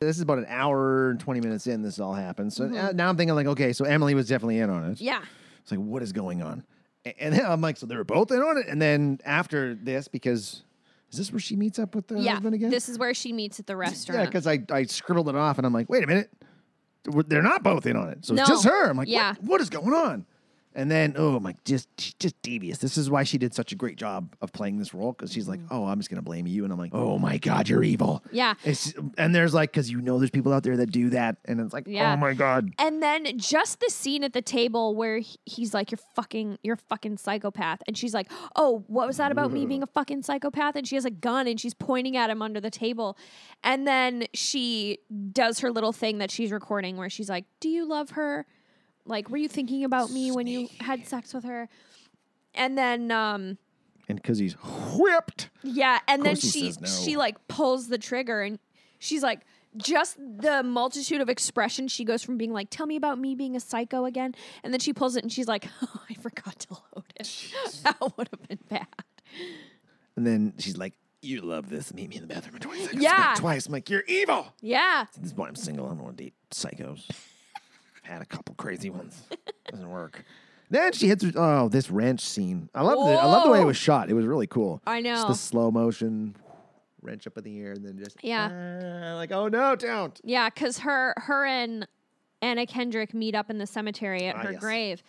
this 0.00 0.16
is 0.16 0.22
about 0.22 0.38
an 0.38 0.46
hour 0.48 1.10
and 1.10 1.20
20 1.20 1.40
minutes 1.40 1.66
in, 1.66 1.82
this 1.82 1.98
all 2.00 2.14
happened. 2.14 2.52
So 2.52 2.64
uh, 2.64 2.92
now 2.94 3.08
I'm 3.08 3.16
thinking, 3.16 3.34
like, 3.34 3.46
okay, 3.46 3.72
so 3.72 3.84
Emily 3.84 4.14
was 4.14 4.28
definitely 4.28 4.58
in 4.58 4.70
on 4.70 4.84
it. 4.84 4.94
Mm-hmm. 4.94 5.04
yeah. 5.04 5.22
It's 5.62 5.70
like, 5.70 5.80
what 5.80 6.02
is 6.02 6.12
going 6.12 6.42
on? 6.42 6.64
And 7.18 7.34
then 7.34 7.44
I'm 7.44 7.60
like, 7.60 7.76
so 7.76 7.86
they 7.86 7.96
were 7.96 8.04
both 8.04 8.30
in 8.30 8.40
on 8.40 8.58
it. 8.58 8.66
And 8.68 8.80
then 8.80 9.18
after 9.24 9.74
this, 9.74 10.06
because 10.08 10.62
Is 11.10 11.18
this 11.18 11.32
where 11.32 11.40
she 11.40 11.56
meets 11.56 11.78
up 11.78 11.94
with 11.94 12.06
the 12.08 12.18
yeah, 12.20 12.32
husband 12.34 12.54
again? 12.54 12.70
this 12.70 12.88
is 12.88 12.98
where 12.98 13.12
she 13.14 13.32
meets 13.32 13.58
at 13.60 13.66
the 13.66 13.76
restaurant. 13.76 14.20
yeah, 14.20 14.26
because 14.26 14.46
I, 14.46 14.60
I 14.70 14.84
scribbled 14.84 15.28
it 15.28 15.34
off 15.36 15.58
and 15.58 15.66
I'm 15.66 15.72
like, 15.72 15.88
wait 15.90 16.04
a 16.04 16.06
minute. 16.06 16.30
They're 17.04 17.42
not 17.42 17.64
both 17.64 17.86
in 17.86 17.96
on 17.96 18.10
it. 18.10 18.24
So 18.24 18.34
it's 18.34 18.48
just 18.48 18.64
her. 18.64 18.88
I'm 18.88 18.96
like, 18.96 19.08
Yeah. 19.08 19.30
what, 19.34 19.42
what 19.44 19.60
is 19.60 19.68
going 19.70 19.92
on? 19.92 20.24
And 20.74 20.90
then, 20.90 21.14
oh, 21.16 21.36
I'm 21.36 21.42
like, 21.42 21.62
just, 21.64 21.88
just 22.18 22.40
devious. 22.42 22.78
This 22.78 22.96
is 22.96 23.10
why 23.10 23.24
she 23.24 23.38
did 23.38 23.54
such 23.54 23.72
a 23.72 23.74
great 23.74 23.96
job 23.96 24.34
of 24.40 24.52
playing 24.52 24.78
this 24.78 24.94
role 24.94 25.12
because 25.12 25.32
she's 25.32 25.48
like, 25.48 25.60
mm-hmm. 25.60 25.74
oh, 25.74 25.84
I'm 25.86 25.98
just 25.98 26.10
going 26.10 26.18
to 26.18 26.24
blame 26.24 26.46
you. 26.46 26.64
And 26.64 26.72
I'm 26.72 26.78
like, 26.78 26.94
oh 26.94 27.18
my 27.18 27.38
God, 27.38 27.68
you're 27.68 27.82
evil. 27.82 28.22
Yeah. 28.30 28.54
It's, 28.64 28.94
and 29.18 29.34
there's 29.34 29.54
like, 29.54 29.70
because 29.72 29.90
you 29.90 30.00
know 30.00 30.18
there's 30.18 30.30
people 30.30 30.52
out 30.52 30.62
there 30.62 30.76
that 30.78 30.90
do 30.90 31.10
that. 31.10 31.36
And 31.44 31.60
it's 31.60 31.72
like, 31.72 31.84
oh 31.86 31.90
Yeah. 31.90 32.14
oh 32.14 32.16
my 32.16 32.34
God. 32.34 32.70
And 32.78 33.02
then 33.02 33.38
just 33.38 33.80
the 33.80 33.90
scene 33.90 34.24
at 34.24 34.32
the 34.32 34.42
table 34.42 34.94
where 34.94 35.18
he- 35.18 35.38
he's 35.44 35.74
like, 35.74 35.90
"You're 35.90 35.98
fucking, 36.14 36.58
you're 36.62 36.74
a 36.74 36.88
fucking 36.88 37.18
psychopath," 37.18 37.82
and 37.86 37.96
she's 37.96 38.14
like, 38.14 38.30
"Oh, 38.56 38.84
what 38.86 39.06
was 39.06 39.16
that 39.18 39.32
about 39.32 39.52
me 39.52 39.66
being 39.66 39.82
a 39.82 39.86
fucking 39.94 40.22
psychopath?" 40.22 40.76
And 40.76 40.86
she 40.86 40.94
has 40.96 41.04
a 41.04 41.10
gun 41.10 41.46
and 41.46 41.60
she's 41.60 41.74
pointing 41.74 42.16
at 42.16 42.30
him 42.30 42.42
under 42.42 42.60
the 42.60 42.70
table, 42.70 43.16
and 43.62 43.86
then 43.86 44.24
she 44.34 44.98
does 45.32 45.60
her 45.60 45.70
little 45.70 45.92
thing 45.92 46.18
that 46.18 46.30
she's 46.30 46.50
recording 46.52 46.96
where 46.96 47.10
she's 47.10 47.28
like, 47.28 47.44
"Do 47.60 47.68
you 47.68 47.84
love 47.86 48.10
her? 48.10 48.46
Like, 49.04 49.28
were 49.30 49.36
you 49.36 49.48
thinking 49.48 49.84
about 49.84 50.10
me 50.10 50.30
when 50.30 50.46
you 50.46 50.68
had 50.80 51.06
sex 51.06 51.34
with 51.34 51.44
her?" 51.44 51.68
And 52.54 52.76
then, 52.76 53.10
um, 53.10 53.58
And 54.08 54.20
because 54.20 54.38
he's 54.38 54.54
whipped. 54.96 55.50
yeah, 55.62 56.00
and 56.06 56.22
then 56.22 56.34
course 56.34 56.42
he 56.42 56.50
she 56.50 56.72
says 56.72 56.80
no. 56.80 56.88
she 56.88 57.16
like 57.16 57.48
pulls 57.48 57.88
the 57.88 57.98
trigger 57.98 58.42
and 58.42 58.58
she's 58.98 59.22
like 59.22 59.40
just 59.76 60.18
the 60.18 60.62
multitude 60.62 61.22
of 61.22 61.30
expressions 61.30 61.90
she 61.90 62.04
goes 62.04 62.22
from 62.22 62.36
being 62.36 62.52
like 62.52 62.68
tell 62.68 62.84
me 62.84 62.94
about 62.94 63.18
me 63.18 63.34
being 63.34 63.56
a 63.56 63.60
psycho 63.60 64.04
again 64.04 64.34
and 64.62 64.70
then 64.70 64.78
she 64.78 64.92
pulls 64.92 65.16
it 65.16 65.22
and 65.22 65.32
she's 65.32 65.48
like 65.48 65.66
oh, 65.82 66.02
I 66.10 66.14
forgot 66.14 66.58
to 66.60 66.74
load 66.94 67.06
it. 67.16 67.52
that 67.84 67.98
would 68.18 68.28
have 68.30 68.46
been 68.48 68.58
bad. 68.68 68.86
And 70.14 70.26
then 70.26 70.52
she's 70.58 70.76
like, 70.76 70.92
you 71.22 71.40
love 71.40 71.70
this. 71.70 71.94
Meet 71.94 72.10
me 72.10 72.16
in 72.16 72.22
the 72.22 72.28
bathroom 72.28 72.56
in 72.56 72.60
20 72.60 72.80
seconds. 72.82 73.02
Yeah. 73.02 73.32
Twice. 73.38 73.64
I'm 73.66 73.72
like, 73.72 73.88
you're 73.88 74.04
evil. 74.06 74.52
Yeah. 74.60 75.06
This 75.16 75.30
is 75.32 75.34
why 75.36 75.48
I'm 75.48 75.54
single. 75.56 75.86
I 75.86 75.90
don't 75.90 76.00
want 76.02 76.18
to 76.18 76.24
date 76.24 76.34
psychos. 76.50 77.08
Had 78.02 78.20
a 78.22 78.26
couple 78.26 78.54
crazy 78.56 78.90
ones. 78.90 79.22
Doesn't 79.70 79.88
work. 79.88 80.24
Then 80.70 80.92
she 80.92 81.06
hits. 81.08 81.24
Oh, 81.36 81.68
this 81.68 81.90
wrench 81.90 82.20
scene. 82.20 82.68
I 82.74 82.82
love 82.82 82.98
the. 82.98 83.12
I 83.12 83.26
love 83.26 83.44
the 83.44 83.50
way 83.50 83.60
it 83.60 83.64
was 83.66 83.76
shot. 83.76 84.10
It 84.10 84.14
was 84.14 84.26
really 84.26 84.46
cool. 84.46 84.80
I 84.86 85.02
Just 85.02 85.22
know. 85.22 85.28
the 85.28 85.34
slow 85.34 85.70
motion, 85.70 86.34
wrench 87.02 87.26
up 87.26 87.36
in 87.38 87.44
the 87.44 87.60
air, 87.60 87.72
and 87.72 87.84
then 87.84 87.98
just 87.98 88.16
Yeah. 88.22 88.48
ah, 89.12 89.14
like 89.16 89.32
oh 89.32 89.48
no, 89.48 89.76
don't. 89.76 90.18
Yeah, 90.24 90.48
because 90.48 90.78
her 90.78 91.14
her 91.18 91.44
and 91.44 91.86
Anna 92.40 92.66
Kendrick 92.66 93.12
meet 93.14 93.34
up 93.34 93.50
in 93.50 93.58
the 93.58 93.66
cemetery 93.66 94.24
at 94.26 94.34
Ah, 94.36 94.38
her 94.40 94.52
yes. 94.52 94.60
grave, 94.60 95.02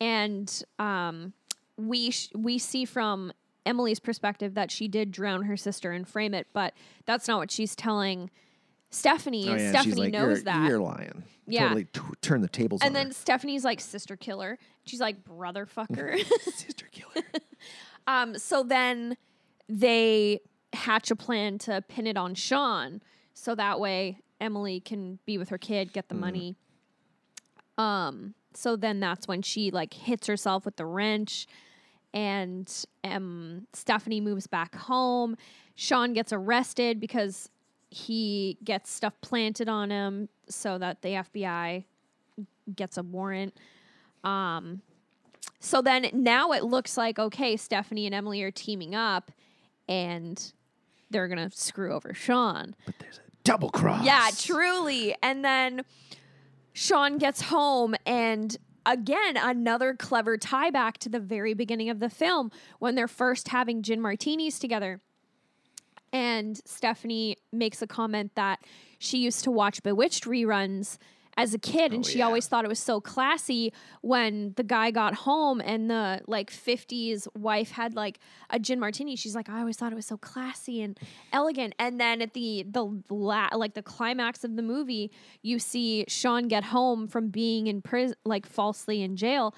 and 0.00 0.62
um, 0.78 1.32
we 1.76 2.10
sh- 2.12 2.30
we 2.34 2.56
see 2.58 2.84
from 2.84 3.32
Emily's 3.66 4.00
perspective 4.00 4.54
that 4.54 4.70
she 4.70 4.86
did 4.88 5.10
drown 5.10 5.42
her 5.42 5.56
sister 5.56 5.90
and 5.90 6.06
frame 6.08 6.32
it, 6.34 6.46
but 6.52 6.72
that's 7.04 7.26
not 7.28 7.38
what 7.38 7.50
she's 7.50 7.74
telling 7.76 8.30
Stephanie. 8.90 9.48
Oh, 9.50 9.56
yeah. 9.56 9.70
Stephanie 9.70 9.90
she's 9.92 9.98
like, 9.98 10.12
knows 10.12 10.36
you're, 10.38 10.44
that. 10.44 10.68
You're 10.68 10.80
lying. 10.80 11.24
Yeah. 11.50 11.68
Totally 11.68 11.84
t- 11.84 12.00
turn 12.20 12.40
the 12.40 12.48
tables. 12.48 12.80
and 12.82 12.94
then 12.94 13.12
Stephanie's 13.12 13.64
like 13.64 13.80
sister 13.80 14.16
killer. 14.16 14.58
She's 14.84 15.00
like 15.00 15.24
brother 15.24 15.66
fucker. 15.66 16.18
sister 16.42 16.86
killer. 16.90 17.26
um, 18.06 18.38
so 18.38 18.62
then 18.62 19.16
they 19.68 20.40
hatch 20.72 21.10
a 21.10 21.16
plan 21.16 21.58
to 21.58 21.82
pin 21.88 22.06
it 22.06 22.16
on 22.16 22.34
Sean, 22.34 23.02
so 23.34 23.54
that 23.54 23.80
way 23.80 24.18
Emily 24.40 24.80
can 24.80 25.18
be 25.26 25.36
with 25.38 25.48
her 25.50 25.58
kid, 25.58 25.92
get 25.92 26.08
the 26.08 26.14
money. 26.14 26.56
Um, 27.78 28.34
so 28.54 28.76
then 28.76 29.00
that's 29.00 29.26
when 29.28 29.42
she 29.42 29.70
like 29.70 29.94
hits 29.94 30.26
herself 30.26 30.64
with 30.64 30.76
the 30.76 30.86
wrench, 30.86 31.46
and 32.12 32.70
um, 33.04 33.66
Stephanie 33.72 34.20
moves 34.20 34.46
back 34.46 34.74
home. 34.74 35.36
Sean 35.74 36.12
gets 36.12 36.32
arrested 36.32 37.00
because 37.00 37.48
he 37.90 38.58
gets 38.62 38.90
stuff 38.90 39.14
planted 39.20 39.68
on 39.68 39.90
him, 39.90 40.28
so 40.48 40.78
that 40.78 41.02
the 41.02 41.08
FBI 41.08 41.84
gets 42.74 42.96
a 42.96 43.02
warrant. 43.02 43.54
Um, 44.24 44.82
so 45.58 45.82
then 45.82 46.08
now 46.12 46.52
it 46.52 46.64
looks 46.64 46.96
like 46.96 47.18
okay, 47.18 47.56
Stephanie 47.56 48.06
and 48.06 48.14
Emily 48.14 48.42
are 48.42 48.50
teaming 48.50 48.94
up, 48.94 49.30
and 49.88 50.52
they're 51.10 51.28
gonna 51.28 51.50
screw 51.50 51.92
over 51.92 52.14
Sean. 52.14 52.74
but 52.86 52.94
there's 52.98 53.18
a 53.18 53.30
double 53.44 53.70
cross. 53.70 54.04
Yeah, 54.04 54.28
truly. 54.36 55.14
And 55.22 55.44
then 55.44 55.82
Sean 56.72 57.18
gets 57.18 57.42
home 57.42 57.94
and 58.06 58.56
again 58.86 59.36
another 59.36 59.94
clever 59.94 60.38
tie 60.38 60.70
back 60.70 60.98
to 60.98 61.08
the 61.08 61.20
very 61.20 61.52
beginning 61.52 61.90
of 61.90 62.00
the 62.00 62.08
film 62.08 62.50
when 62.78 62.94
they're 62.94 63.08
first 63.08 63.48
having 63.48 63.82
gin 63.82 64.00
martinis 64.00 64.58
together. 64.58 65.00
And 66.12 66.60
Stephanie 66.64 67.36
makes 67.52 67.82
a 67.82 67.86
comment 67.86 68.32
that 68.34 68.60
she 68.98 69.18
used 69.18 69.44
to 69.44 69.50
watch 69.50 69.82
Bewitched 69.82 70.24
reruns 70.24 70.98
as 71.36 71.54
a 71.54 71.58
kid 71.58 71.92
and 71.92 72.04
oh, 72.04 72.08
she 72.08 72.18
yeah. 72.18 72.26
always 72.26 72.46
thought 72.46 72.64
it 72.64 72.68
was 72.68 72.78
so 72.78 73.00
classy 73.00 73.72
when 74.02 74.52
the 74.56 74.62
guy 74.62 74.90
got 74.90 75.14
home 75.14 75.60
and 75.60 75.90
the 75.90 76.20
like 76.26 76.50
50s 76.50 77.26
wife 77.36 77.70
had 77.70 77.94
like 77.94 78.18
a 78.50 78.58
gin 78.58 78.80
martini 78.80 79.16
she's 79.16 79.34
like 79.34 79.48
I 79.48 79.60
always 79.60 79.76
thought 79.76 79.92
it 79.92 79.96
was 79.96 80.06
so 80.06 80.16
classy 80.16 80.82
and 80.82 80.98
elegant 81.32 81.74
and 81.78 82.00
then 82.00 82.20
at 82.20 82.34
the 82.34 82.66
the 82.68 83.02
la- 83.08 83.48
like 83.54 83.74
the 83.74 83.82
climax 83.82 84.44
of 84.44 84.56
the 84.56 84.62
movie 84.62 85.10
you 85.42 85.58
see 85.58 86.04
Sean 86.08 86.48
get 86.48 86.64
home 86.64 87.06
from 87.06 87.28
being 87.28 87.68
in 87.68 87.80
prison 87.80 88.16
like 88.24 88.44
falsely 88.44 89.02
in 89.02 89.16
jail 89.16 89.54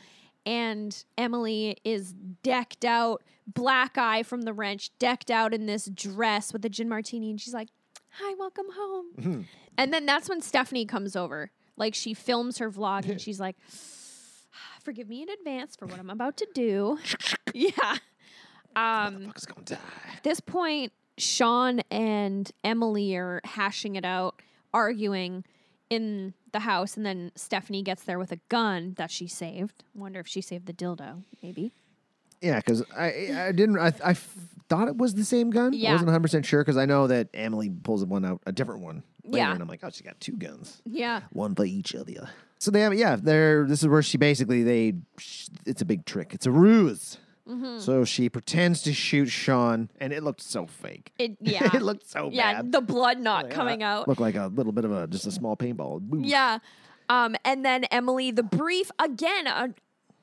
and 0.46 1.04
Emily 1.16 1.76
is 1.84 2.12
decked 2.42 2.84
out 2.84 3.22
black 3.46 3.98
eye 3.98 4.22
from 4.22 4.42
the 4.42 4.52
wrench 4.52 4.90
decked 4.98 5.30
out 5.30 5.52
in 5.52 5.66
this 5.66 5.86
dress 5.86 6.52
with 6.52 6.64
a 6.64 6.68
gin 6.68 6.88
martini 6.88 7.30
and 7.30 7.40
she's 7.40 7.54
like 7.54 7.68
hi 8.10 8.34
welcome 8.38 8.66
home 8.72 9.46
and 9.78 9.92
then 9.92 10.06
that's 10.06 10.28
when 10.28 10.40
Stephanie 10.40 10.84
comes 10.86 11.16
over. 11.16 11.50
Like 11.76 11.94
she 11.94 12.14
films 12.14 12.58
her 12.58 12.70
vlog 12.70 13.08
and 13.08 13.20
she's 13.20 13.40
like, 13.40 13.56
"Forgive 14.82 15.08
me 15.08 15.22
in 15.22 15.28
advance 15.30 15.76
for 15.76 15.86
what 15.86 15.98
I'm 15.98 16.10
about 16.10 16.36
to 16.38 16.46
do." 16.54 16.98
yeah. 17.54 17.70
Um 18.76 19.32
gonna 19.46 19.64
die. 19.64 19.78
at 20.16 20.22
this 20.22 20.40
point, 20.40 20.92
Sean 21.18 21.80
and 21.90 22.50
Emily 22.62 23.16
are 23.16 23.40
hashing 23.44 23.96
it 23.96 24.04
out, 24.04 24.40
arguing 24.72 25.44
in 25.92 26.34
the 26.52 26.60
house, 26.60 26.96
and 26.96 27.04
then 27.04 27.32
Stephanie 27.34 27.82
gets 27.82 28.04
there 28.04 28.18
with 28.18 28.32
a 28.32 28.40
gun 28.48 28.94
that 28.96 29.10
she 29.10 29.26
saved. 29.26 29.84
Wonder 29.94 30.20
if 30.20 30.26
she 30.28 30.40
saved 30.40 30.66
the 30.66 30.72
dildo, 30.72 31.22
maybe. 31.42 31.72
Yeah, 32.40 32.56
because 32.56 32.82
I 32.96 33.30
I 33.48 33.52
didn't 33.52 33.78
I, 33.78 33.92
I 34.04 34.14
thought 34.68 34.88
it 34.88 34.96
was 34.96 35.14
the 35.14 35.24
same 35.24 35.50
gun. 35.50 35.72
Yeah. 35.72 35.90
I 35.90 35.92
wasn't 35.92 36.08
100 36.08 36.22
percent 36.22 36.46
sure 36.46 36.62
because 36.62 36.76
I 36.76 36.86
know 36.86 37.06
that 37.06 37.28
Emily 37.34 37.70
pulls 37.70 38.04
one 38.04 38.24
out 38.24 38.40
a 38.46 38.52
different 38.52 38.80
one. 38.82 39.02
Later, 39.24 39.36
Yeah. 39.38 39.52
and 39.52 39.62
I'm 39.62 39.68
like, 39.68 39.80
oh, 39.84 39.90
she 39.90 40.02
got 40.02 40.18
two 40.20 40.32
guns, 40.36 40.82
Yeah. 40.84 41.20
one 41.30 41.54
for 41.54 41.64
each 41.64 41.94
of 41.94 42.10
you. 42.10 42.22
So 42.58 42.70
they 42.72 42.80
have 42.80 42.94
yeah, 42.94 43.16
they're 43.16 43.64
this 43.66 43.82
is 43.82 43.88
where 43.88 44.02
she 44.02 44.18
basically 44.18 44.62
they 44.64 44.94
sh- 45.18 45.48
it's 45.66 45.82
a 45.82 45.84
big 45.84 46.04
trick. 46.04 46.34
It's 46.34 46.46
a 46.46 46.50
ruse. 46.50 47.18
Mm-hmm. 47.48 47.80
So 47.80 48.04
she 48.04 48.28
pretends 48.28 48.82
to 48.82 48.92
shoot 48.92 49.26
Sean, 49.26 49.90
and 50.00 50.12
it 50.12 50.22
looked 50.22 50.42
so 50.42 50.66
fake. 50.66 51.12
It 51.18 51.36
yeah. 51.40 51.74
it 51.74 51.82
looked 51.82 52.08
so 52.08 52.24
bad. 52.30 52.34
yeah, 52.34 52.52
bad. 52.62 52.72
the 52.72 52.80
blood 52.80 53.18
not 53.18 53.50
coming 53.50 53.82
out. 53.82 54.06
Looked 54.06 54.20
like 54.20 54.36
a 54.36 54.46
little 54.46 54.72
bit 54.72 54.84
of 54.84 54.92
a 54.92 55.06
just 55.08 55.26
a 55.26 55.32
small 55.32 55.56
paintball. 55.56 56.00
Boom. 56.02 56.24
Yeah. 56.24 56.58
Um, 57.08 57.34
and 57.44 57.64
then 57.64 57.84
Emily, 57.84 58.30
the 58.30 58.44
brief 58.44 58.90
again, 58.98 59.46
a, 59.48 59.74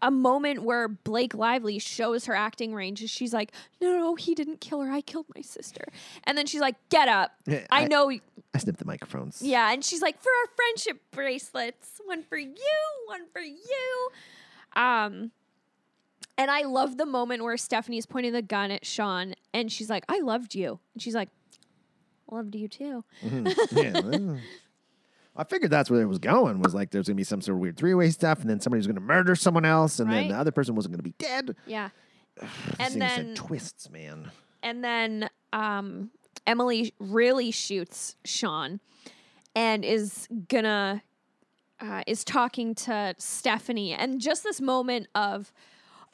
a 0.02 0.10
moment 0.10 0.64
where 0.64 0.88
Blake 0.88 1.36
Lively 1.36 1.78
shows 1.78 2.26
her 2.26 2.34
acting 2.34 2.74
range. 2.74 3.08
She's 3.10 3.34
like, 3.34 3.52
"No, 3.82 3.92
no, 3.98 4.16
he 4.16 4.34
didn't 4.34 4.62
kill 4.62 4.80
her. 4.82 4.90
I 4.92 5.02
killed 5.02 5.26
my 5.36 5.42
sister." 5.42 5.86
And 6.24 6.38
then 6.38 6.46
she's 6.46 6.62
like, 6.62 6.76
"Get 6.90 7.10
up! 7.10 7.32
I, 7.50 7.66
I- 7.70 7.88
know." 7.88 8.10
I 8.54 8.58
snipped 8.58 8.80
the 8.80 8.86
microphones. 8.86 9.42
Yeah, 9.44 9.72
and 9.74 9.84
she's 9.84 10.02
like, 10.02 10.20
"For 10.24 10.30
our 10.30 10.48
friendship 10.56 11.02
bracelets, 11.12 12.00
one 12.06 12.24
for 12.24 12.38
you, 12.38 12.56
one 13.08 13.26
for 13.34 13.42
you." 13.42 14.10
Um, 14.76 15.32
and 16.40 16.50
I 16.50 16.62
love 16.62 16.98
the 16.98 17.06
moment 17.06 17.44
where 17.44 17.58
Stephanie's 17.58 18.06
pointing 18.06 18.32
the 18.32 18.42
gun 18.42 18.72
at 18.72 18.86
Sean, 18.86 19.36
and 19.54 19.70
she's 19.70 19.90
like, 19.90 20.06
"I 20.08 20.20
loved 20.20 20.56
you," 20.56 20.80
and 20.94 21.04
she's 21.04 21.14
like, 21.14 21.28
"Loved 22.32 22.56
you 22.56 22.70
too." 22.70 23.04
yeah. 23.72 24.38
I 25.36 25.44
figured 25.44 25.70
that's 25.70 25.90
where 25.90 26.02
it 26.02 26.08
was 26.08 26.18
going. 26.20 26.62
Was 26.62 26.74
like 26.74 26.92
there's 26.92 27.08
gonna 27.08 27.16
be 27.16 27.26
some 27.26 27.42
sort 27.42 27.56
of 27.58 27.60
weird 27.60 27.76
three 27.78 27.94
way 27.94 28.10
stuff, 28.10 28.40
and 28.40 28.50
then 28.50 28.62
somebody 28.62 28.80
was 28.80 28.88
gonna 28.88 29.02
murder 29.02 29.36
someone 29.36 29.66
else, 29.66 30.00
and 30.00 30.10
then 30.10 30.30
the 30.30 30.36
other 30.36 30.52
person 30.52 30.76
wasn't 30.76 30.94
gonna 30.94 31.04
be 31.04 31.14
dead. 31.18 31.56
Yeah. 31.66 31.90
And 32.80 33.02
then 33.02 33.36
twists, 33.36 33.90
man. 33.90 34.32
and 34.64 34.82
then 34.82 35.30
um, 35.52 36.10
Emily 36.48 36.94
really 37.00 37.52
shoots 37.52 38.16
Sean 38.24 38.80
and 39.56 39.84
is 39.84 40.30
gonna 40.48 41.04
uh, 41.82 42.04
is 42.08 42.24
talking 42.24 42.76
to 42.76 43.14
Stephanie, 43.18 43.92
and 43.94 44.22
just 44.22 44.44
this 44.44 44.62
moment 44.62 45.08
of. 45.14 45.52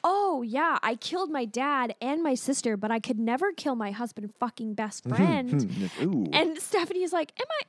Oh 0.04 0.42
yeah, 0.42 0.78
I 0.82 0.94
killed 0.94 1.30
my 1.30 1.44
dad 1.44 1.94
and 2.00 2.22
my 2.22 2.34
sister, 2.34 2.76
but 2.76 2.90
I 2.90 3.00
could 3.00 3.18
never 3.18 3.52
kill 3.52 3.74
my 3.74 3.90
husband 3.90 4.32
fucking 4.38 4.74
best 4.74 5.04
friend. 5.08 5.88
And 6.32 6.58
Stephanie 6.58 7.02
is 7.02 7.12
like, 7.12 7.32
"Am 7.40 7.46
I 7.50 7.62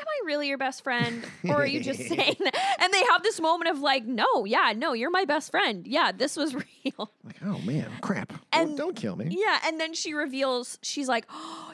am 0.00 0.06
I 0.08 0.26
really 0.26 0.48
your 0.48 0.58
best 0.58 0.82
friend? 0.82 1.24
Or 1.44 1.56
are 1.56 1.66
you 1.66 1.80
just 1.80 2.00
saying 2.08 2.36
that? 2.40 2.76
And 2.80 2.92
they 2.92 3.02
have 3.10 3.22
this 3.22 3.40
moment 3.40 3.70
of 3.70 3.80
like, 3.80 4.04
no, 4.04 4.44
yeah, 4.44 4.72
no, 4.76 4.94
you're 4.94 5.10
my 5.10 5.24
best 5.24 5.50
friend. 5.50 5.86
Yeah, 5.86 6.10
this 6.12 6.36
was 6.36 6.54
real. 6.84 7.12
Like, 7.22 7.36
oh 7.44 7.58
man, 7.58 7.88
crap. 8.00 8.32
And- 8.52 8.70
don't, 8.70 8.76
don't 8.76 8.96
kill 8.96 9.14
me. 9.16 9.28
Yeah. 9.30 9.60
And 9.64 9.78
then 9.80 9.94
she 9.94 10.12
reveals, 10.14 10.78
she's 10.82 11.08
like, 11.08 11.26
oh, 11.30 11.72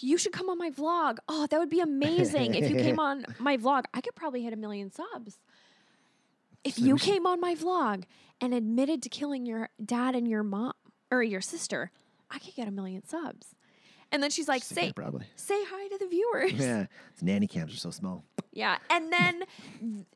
you 0.00 0.16
should 0.16 0.32
come 0.32 0.48
on 0.48 0.58
my 0.58 0.70
vlog. 0.70 1.18
Oh, 1.28 1.46
that 1.50 1.58
would 1.58 1.70
be 1.70 1.80
amazing. 1.80 2.54
if 2.54 2.70
you 2.70 2.76
came 2.76 3.00
on 3.00 3.24
my 3.38 3.56
vlog, 3.56 3.84
I 3.92 4.00
could 4.00 4.14
probably 4.14 4.42
hit 4.42 4.52
a 4.52 4.56
million 4.56 4.92
subs. 4.92 5.38
If 6.66 6.78
you 6.78 6.96
came 6.96 7.26
on 7.26 7.40
my 7.40 7.54
vlog 7.54 8.04
and 8.40 8.52
admitted 8.54 9.02
to 9.02 9.08
killing 9.08 9.46
your 9.46 9.68
dad 9.84 10.14
and 10.14 10.26
your 10.28 10.42
mom 10.42 10.72
or 11.10 11.22
your 11.22 11.40
sister, 11.40 11.90
I 12.30 12.38
could 12.38 12.54
get 12.54 12.68
a 12.68 12.70
million 12.70 13.06
subs. 13.06 13.54
And 14.12 14.22
then 14.22 14.30
she's 14.30 14.46
like, 14.48 14.62
say, 14.62 14.92
probably. 14.92 15.26
say 15.36 15.62
hi 15.68 15.88
to 15.88 15.98
the 15.98 16.06
viewers. 16.06 16.52
Yeah, 16.52 16.86
its 17.12 17.22
nanny 17.22 17.46
cams 17.46 17.72
are 17.74 17.78
so 17.78 17.90
small. 17.90 18.24
Yeah. 18.52 18.78
And 18.90 19.12
then 19.12 19.42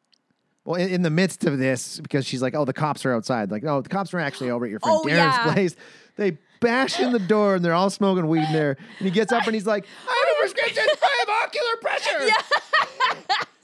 Well, 0.65 0.79
in, 0.81 0.91
in 0.91 1.03
the 1.03 1.11
midst 1.11 1.45
of 1.47 1.59
this, 1.59 1.99
because 2.01 2.27
she's 2.27 2.43
like, 2.43 2.55
"Oh, 2.55 2.67
the 2.67 2.75
cops 2.75 3.07
are 3.07 3.15
outside." 3.15 3.51
Like, 3.51 3.63
"No, 3.63 3.81
the 3.81 3.89
cops 3.89 4.13
are 4.13 4.19
actually 4.21 4.51
over 4.55 4.67
at 4.67 4.71
your 4.71 4.79
friend 4.81 4.99
Oh, 5.01 5.05
Darren's 5.07 5.37
yeah. 5.37 5.53
place." 5.53 5.75
They 6.17 6.37
bash 6.61 7.01
in 7.01 7.13
the 7.13 7.19
door 7.19 7.55
and 7.55 7.65
they're 7.65 7.73
all 7.73 7.89
smoking 7.89 8.27
weed 8.29 8.43
in 8.45 8.53
there. 8.53 8.77
And 8.99 9.07
he 9.07 9.11
gets 9.11 9.33
up 9.33 9.47
and 9.47 9.55
he's 9.55 9.67
like, 9.67 9.87
I 10.09 10.25
have 10.27 10.37
a 10.37 10.41
prescription. 10.53 10.85
I 11.03 11.25
have 11.27 11.49
ocular 11.49 11.77
pressure. 11.81 12.27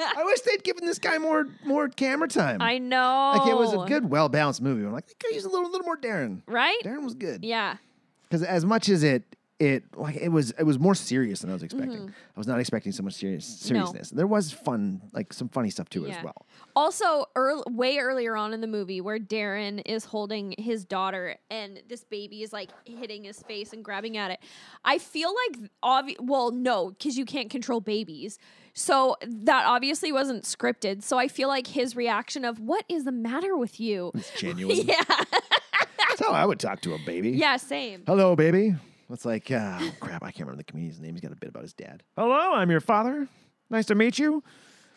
"I 0.00 0.24
wish 0.24 0.40
they'd 0.40 0.62
given 0.64 0.84
this 0.86 0.98
guy 0.98 1.18
more 1.18 1.48
more 1.64 1.88
camera 1.88 2.28
time." 2.28 2.60
I 2.62 2.78
know. 2.78 3.34
like 3.38 3.48
it 3.50 3.56
was 3.56 3.72
a 3.72 3.86
good, 3.88 4.08
well 4.10 4.28
balanced 4.28 4.62
movie. 4.62 4.84
I'm 4.84 4.92
like, 4.92 5.06
they 5.06 5.14
could 5.18 5.34
use 5.34 5.44
a 5.44 5.48
little, 5.48 5.70
little 5.70 5.84
more 5.86 5.96
Darren. 5.96 6.42
right? 6.46 6.78
Darren 6.84 7.02
was 7.04 7.14
good. 7.14 7.44
Yeah. 7.44 7.76
because 8.24 8.42
as 8.42 8.64
much 8.64 8.88
as 8.88 9.02
it 9.02 9.22
it 9.58 9.84
like 9.96 10.16
it 10.16 10.28
was 10.28 10.50
it 10.58 10.64
was 10.64 10.78
more 10.78 10.94
serious 10.94 11.40
than 11.40 11.48
I 11.48 11.54
was 11.54 11.62
expecting. 11.62 11.96
Mm-hmm. 12.00 12.08
I 12.08 12.38
was 12.38 12.46
not 12.46 12.60
expecting 12.60 12.92
so 12.92 13.02
much 13.02 13.14
serious 13.14 13.46
seriousness. 13.46 14.10
There 14.10 14.26
was 14.26 14.52
fun, 14.52 15.00
like 15.14 15.32
some 15.32 15.48
funny 15.48 15.70
stuff 15.70 15.88
too 15.88 16.04
Yeah. 16.06 16.18
as 16.18 16.22
well. 16.24 16.44
Also, 16.74 17.24
earl 17.34 17.64
way 17.70 17.96
earlier 17.96 18.36
on 18.36 18.52
in 18.52 18.60
the 18.60 18.66
movie, 18.66 19.00
where 19.00 19.18
Darren 19.18 19.80
is 19.86 20.04
holding 20.04 20.54
his 20.58 20.84
daughter 20.84 21.36
and 21.50 21.80
this 21.88 22.04
baby 22.04 22.42
is 22.42 22.52
like 22.52 22.68
hitting 22.84 23.24
his 23.24 23.42
face 23.44 23.72
and 23.72 23.82
grabbing 23.82 24.18
at 24.18 24.30
it, 24.30 24.40
I 24.84 24.98
feel 24.98 25.32
like 25.48 25.70
obvi- 25.82 26.20
well, 26.20 26.50
no, 26.50 26.90
because 26.90 27.16
you 27.16 27.24
can't 27.24 27.48
control 27.48 27.80
babies. 27.80 28.38
So 28.78 29.16
that 29.26 29.64
obviously 29.66 30.12
wasn't 30.12 30.44
scripted. 30.44 31.02
So 31.02 31.16
I 31.18 31.28
feel 31.28 31.48
like 31.48 31.66
his 31.66 31.96
reaction 31.96 32.44
of 32.44 32.60
"What 32.60 32.84
is 32.90 33.04
the 33.04 33.12
matter 33.12 33.56
with 33.56 33.80
you?" 33.80 34.12
It's 34.14 34.30
genuine. 34.38 34.76
yeah, 34.76 35.02
That's 35.08 36.20
how 36.20 36.32
I 36.32 36.44
would 36.44 36.60
talk 36.60 36.82
to 36.82 36.92
a 36.94 36.98
baby. 37.06 37.30
yeah, 37.30 37.56
same. 37.56 38.02
Hello, 38.06 38.36
baby. 38.36 38.74
It's 39.10 39.24
like, 39.24 39.50
uh, 39.50 39.78
oh, 39.80 39.92
crap, 40.00 40.22
I 40.22 40.26
can't 40.32 40.40
remember 40.40 40.58
the 40.58 40.64
comedian's 40.64 41.00
name. 41.00 41.14
He's 41.14 41.20
got 41.22 41.32
a 41.32 41.36
bit 41.36 41.48
about 41.48 41.62
his 41.62 41.72
dad. 41.72 42.02
Hello, 42.18 42.52
I'm 42.54 42.70
your 42.70 42.80
father. 42.80 43.28
Nice 43.70 43.86
to 43.86 43.94
meet 43.94 44.18
you. 44.18 44.42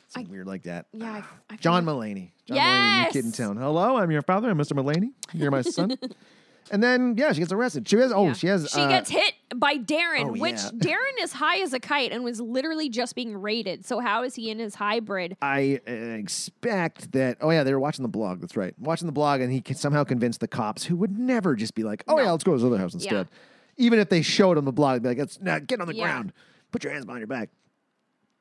Something 0.08 0.32
weird 0.32 0.48
like 0.48 0.64
that. 0.64 0.88
Yeah, 0.92 1.24
I, 1.50 1.54
I 1.54 1.58
John 1.58 1.86
feel- 1.86 1.96
Mulaney. 2.00 2.32
John 2.48 2.58
Mulaney, 2.58 3.06
new 3.06 3.12
kid 3.12 3.26
in 3.26 3.32
town. 3.32 3.58
Hello, 3.58 3.98
I'm 3.98 4.10
your 4.12 4.24
father. 4.24 4.50
I'm 4.50 4.58
Mr. 4.58 4.74
Mulaney. 4.74 5.12
You're 5.34 5.52
my 5.52 5.62
son. 5.62 5.96
and 6.72 6.84
then, 6.84 7.16
yeah, 7.18 7.32
she 7.34 7.40
gets 7.40 7.52
arrested. 7.52 7.88
She 7.88 7.98
has, 7.98 8.12
oh, 8.12 8.28
Yeah. 8.28 8.34
she 8.34 8.48
has. 8.48 8.70
She 8.70 8.82
uh, 8.82 8.88
gets 8.88 9.10
hit 9.10 9.34
by 9.56 9.76
Darren, 9.76 10.26
oh, 10.26 10.32
which 10.34 10.56
yeah. 10.56 10.70
Darren 10.78 11.24
is 11.24 11.34
high 11.34 11.60
as 11.60 11.74
a 11.74 11.80
kite 11.80 12.12
and 12.12 12.24
was 12.24 12.40
literally 12.40 12.90
just 12.90 13.16
being 13.16 13.36
raided. 13.36 13.86
So 13.86 14.00
how 14.00 14.24
is 14.24 14.36
he 14.36 14.50
in 14.50 14.60
his 14.60 14.76
hybrid? 14.76 15.38
I 15.42 15.80
uh, 15.88 15.92
expect 15.92 17.12
that. 17.14 17.38
Oh 17.42 17.50
yeah, 17.50 17.64
they 17.64 17.74
were 17.74 17.80
watching 17.80 18.04
the 18.04 18.10
blog. 18.10 18.42
That's 18.42 18.56
right, 18.56 18.74
watching 18.80 19.08
the 19.08 19.12
blog, 19.12 19.42
and 19.42 19.52
he 19.52 19.62
can 19.62 19.76
somehow 19.76 20.04
convinced 20.04 20.40
the 20.40 20.48
cops 20.48 20.84
who 20.86 20.96
would 20.98 21.18
never 21.18 21.56
just 21.56 21.76
be 21.76 21.84
like, 21.84 22.04
"Oh 22.08 22.20
yeah, 22.20 22.32
let's 22.32 22.44
go 22.44 22.52
to 22.52 22.58
this 22.58 22.66
other 22.66 22.78
house 22.78 22.94
instead." 22.94 23.28
Yeah. 23.32 23.86
Even 23.86 24.00
if 24.00 24.10
they 24.10 24.22
showed 24.22 24.58
him 24.58 24.66
the 24.66 24.72
blog, 24.72 25.02
they'd 25.02 25.04
be 25.04 25.10
like, 25.10 25.18
"Let's 25.20 25.40
nah, 25.42 25.60
get 25.60 25.82
on 25.82 25.88
the 25.88 25.94
ground, 25.94 26.34
put 26.72 26.84
your 26.84 26.94
hands 26.94 27.06
behind 27.06 27.22
your 27.22 27.28
back." 27.28 27.50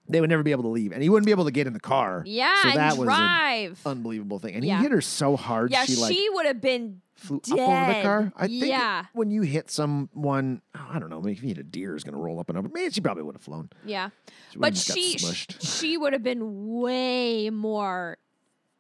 They 0.09 0.21
would 0.21 0.31
never 0.31 0.43
be 0.43 0.53
able 0.53 0.63
to 0.65 0.69
leave, 0.71 0.93
and 0.93 1.03
he 1.03 1.09
wouldn't 1.09 1.27
be 1.27 1.33
able 1.33 1.45
to 1.45 1.51
get 1.51 1.67
in 1.67 1.73
the 1.75 1.81
car. 1.81 2.23
Yeah, 2.27 2.63
so 2.63 2.71
that 2.71 2.97
was 2.97 3.07
drive. 3.07 3.81
an 3.85 3.91
unbelievable 3.93 4.39
thing. 4.39 4.55
And 4.55 4.65
Yeah. 4.65 4.77
he 4.79 4.83
hit 4.85 4.93
her 4.93 5.01
so 5.01 5.37
hard, 5.37 5.71
yeah, 5.71 5.85
she 5.85 5.95
she, 5.97 6.29
would 6.31 6.47
have 6.47 6.61
been 6.61 7.03
flew 7.15 7.41
dead. 7.41 7.59
up 7.59 7.69
over 7.69 7.93
the 7.95 8.03
car. 8.03 8.33
I 8.37 8.47
think 8.47 8.65
yeah, 8.67 9.05
when 9.13 9.31
you 9.31 9.43
hit 9.43 9.71
someone, 9.71 10.63
oh, 10.75 10.87
I 10.91 10.99
don't 10.99 11.11
know, 11.11 11.21
maybe 11.21 11.37
if 11.37 11.43
you 11.43 11.49
hit 11.49 11.59
a 11.59 11.63
deer, 11.63 11.95
is 11.95 12.05
going 12.05 12.15
to 12.15 12.21
roll 12.21 12.41
up 12.41 12.49
and 12.49 12.57
over. 12.57 12.69
Man, 12.69 12.91
she 12.91 13.01
probably 13.01 13.23
would 13.25 13.35
have 13.35 13.43
flown. 13.43 13.69
yeah. 13.85 14.09
She 14.51 14.59
But 14.59 14.69
would've 14.73 14.75
just 14.75 14.89
got 14.89 14.99
she 14.99 15.47
she 15.67 15.97
would 15.99 16.13
have 16.15 16.23
been 16.23 16.79
way 16.79 17.51
more 17.51 18.17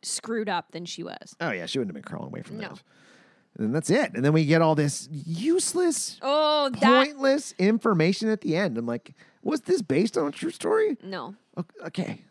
screwed 0.02 0.48
up 0.48 0.70
than 0.72 0.84
she 0.84 1.02
was. 1.02 1.36
Oh 1.40 1.50
yeah, 1.50 1.66
she 1.66 1.78
wouldn't 1.78 1.94
have 1.96 2.02
been 2.02 2.08
crawling 2.10 2.28
away 2.28 2.42
from 2.42 2.58
No. 2.58 2.68
that. 2.68 2.82
And 3.58 3.74
that's 3.74 3.90
it. 3.90 4.12
And 4.14 4.24
then 4.24 4.32
we 4.32 4.44
get 4.44 4.62
all 4.62 4.76
this 4.76 5.08
useless, 5.10 6.18
Oh, 6.22 6.70
that 6.80 6.80
pointless 7.06 7.52
information 7.58 8.28
at 8.28 8.40
the 8.42 8.54
end. 8.56 8.78
I'm 8.78 8.86
like, 8.86 9.14
was 9.48 9.62
this 9.62 9.82
based 9.82 10.16
on 10.18 10.28
a 10.28 10.30
true 10.30 10.50
story? 10.50 10.96
no. 11.02 11.34
Okay. 11.84 12.22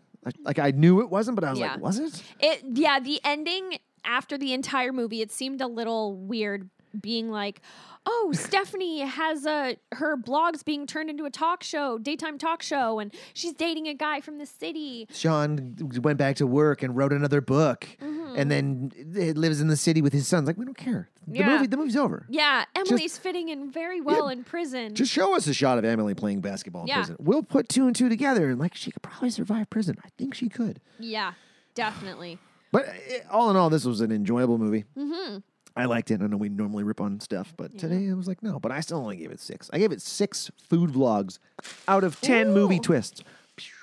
Like, 0.44 0.60
I 0.60 0.72
knew 0.72 1.00
it 1.02 1.10
wasn't, 1.10 1.36
but 1.36 1.44
I 1.46 1.52
was 1.52 1.60
Yeah. 1.60 1.74
like, 1.74 1.82
was 1.82 2.00
it? 2.00 2.24
It 2.42 2.62
yeah, 2.74 3.00
the 3.00 3.22
ending 3.24 3.78
after 4.04 4.38
the 4.38 4.52
entire 4.54 4.92
movie, 4.92 5.22
it 5.22 5.32
seemed 5.32 5.62
a 5.62 5.68
little 5.68 6.16
weird 6.18 6.70
being 7.00 7.30
like, 7.30 7.62
"Oh, 8.10 8.32
Stephanie 8.34 9.02
has 9.02 9.46
a 9.46 9.78
her 9.94 10.16
blog's 10.16 10.64
being 10.64 10.88
turned 10.88 11.10
into 11.10 11.26
a 11.26 11.30
talk 11.30 11.62
show, 11.62 11.98
daytime 11.98 12.38
talk 12.38 12.62
show 12.64 13.00
and 13.00 13.14
she's 13.34 13.54
dating 13.54 13.88
a 13.88 13.94
guy 13.94 14.22
from 14.22 14.38
the 14.38 14.46
city." 14.46 15.08
Sean 15.14 15.76
went 16.02 16.18
back 16.18 16.38
to 16.38 16.48
work 16.48 16.82
and 16.84 16.96
wrote 16.96 17.12
another 17.12 17.42
book, 17.42 17.88
and 18.00 18.50
then 18.50 18.92
lives 19.36 19.60
in 19.62 19.68
the 19.68 19.76
city 19.78 20.02
with 20.02 20.14
his 20.14 20.28
sons. 20.28 20.48
Like 20.48 20.58
we 20.58 20.66
don't 20.66 20.78
care. 20.78 21.10
The 21.28 21.34
Mm-hmm. 21.34 21.36
Yeah. 21.42 21.56
movie, 21.56 21.68
the 21.68 21.76
movie's 21.78 21.98
over. 21.98 22.26
Yeah, 22.30 22.64
Emily's 22.74 23.18
fitting 23.18 23.50
in 23.50 23.70
very 23.70 24.00
well 24.00 24.30
in 24.30 24.46
prison. 24.46 24.96
Just 24.96 25.12
show 25.12 25.36
us 25.36 25.46
a 25.48 25.54
shot 25.54 25.78
of 25.78 25.84
Emily 25.84 26.14
playing 26.14 26.40
basketball 26.40 26.84
in 26.84 26.88
Yeah. 26.88 26.96
prison. 27.00 27.18
We'll 27.20 27.44
put 27.44 27.68
two 27.68 27.86
and 27.86 27.94
two 27.94 28.08
together, 28.08 28.50
and 28.50 28.58
like 28.60 28.76
she 28.76 28.92
could 28.92 29.02
probably 29.02 29.30
survive 29.32 29.70
prison. 29.70 29.98
I 30.06 30.10
think 30.18 30.34
she 30.34 30.48
could. 30.48 30.80
yeah, 31.00 31.34
definitely. 31.76 32.40
But 32.72 32.88
uh, 32.88 32.92
all 33.32 33.50
in 33.50 33.56
all, 33.58 33.70
this 33.70 33.84
was 33.86 34.00
an 34.02 34.12
enjoyable 34.12 34.58
movie. 34.58 34.86
Mm-hmm. 34.98 35.38
I 35.78 35.86
liked 35.86 36.12
it. 36.12 36.22
I 36.22 36.28
know 36.28 36.38
we 36.38 36.50
normally 36.50 36.84
rip 36.84 37.00
on 37.02 37.20
stuff, 37.20 37.54
but 37.58 37.78
today 37.78 38.10
I 38.10 38.14
was 38.14 38.28
like, 38.28 38.42
no. 38.44 38.60
But 38.60 38.72
I 38.72 38.80
still 38.82 38.98
only 38.98 39.16
gave 39.18 39.32
it 39.32 39.40
six. 39.40 39.70
I 39.74 39.78
gave 39.80 39.92
it 39.92 40.02
six 40.02 40.50
food 40.70 40.92
vlogs 40.92 41.40
out 41.88 42.04
of 42.04 42.20
ten 42.22 42.54
movie 42.54 42.80
twists. 42.80 43.24
Phew. 43.58 43.74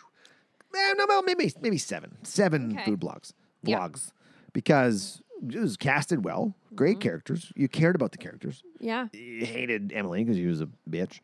Man, 0.73 0.97
no, 0.99 1.23
maybe 1.23 1.53
maybe 1.61 1.79
seven, 1.79 2.17
seven 2.25 2.73
Okay. 2.73 2.85
food 2.85 3.01
blogs, 3.01 3.33
Yeah. 3.63 3.79
vlogs, 3.79 4.13
because 4.53 5.23
it 5.49 5.59
was 5.59 5.77
casted 5.77 6.25
well, 6.25 6.55
great 6.75 6.95
Mm-hmm. 6.99 7.01
characters. 7.03 7.53
You 7.55 7.69
cared 7.69 7.95
about 7.95 8.13
the 8.13 8.19
characters. 8.19 8.63
Yeah. 8.81 9.09
You 9.13 9.45
hated 9.47 9.93
Emily 9.95 10.25
because 10.25 10.37
she 10.37 10.47
was 10.47 10.61
a 10.61 10.69
bitch. 10.91 11.21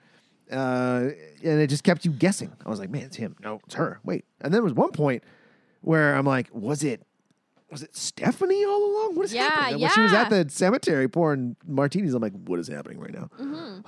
Uh, 0.53 1.11
and 1.45 1.61
it 1.61 1.68
just 1.68 1.85
kept 1.85 2.05
you 2.05 2.11
guessing. 2.11 2.53
I 2.64 2.68
was 2.68 2.79
like, 2.81 2.91
man, 2.91 3.03
it's 3.03 3.16
him. 3.16 3.37
No, 3.43 3.61
it's 3.66 3.75
her. 3.75 4.01
Wait. 4.05 4.25
And 4.41 4.53
then 4.53 4.59
there 4.59 4.64
was 4.64 4.75
one 4.75 4.91
point 4.91 5.23
where 5.81 6.14
I'm 6.16 6.27
like, 6.27 6.49
was 6.53 6.83
it 6.83 7.07
was 7.71 7.83
it 7.83 7.97
Stephanie 7.97 8.64
all 8.64 8.85
along? 8.85 9.14
What 9.14 9.27
is 9.27 9.35
Yeah, 9.35 9.43
happening? 9.49 9.81
When 9.83 9.91
she 9.91 10.01
was 10.01 10.12
at 10.12 10.31
the 10.31 10.47
cemetery 10.49 11.09
pouring 11.09 11.57
martinis, 11.66 12.14
I'm 12.14 12.23
like, 12.23 12.33
what 12.33 12.59
is 12.59 12.68
happening 12.68 12.99
right 12.99 13.12
now? 13.12 13.31
Mm-hmm. 13.39 13.81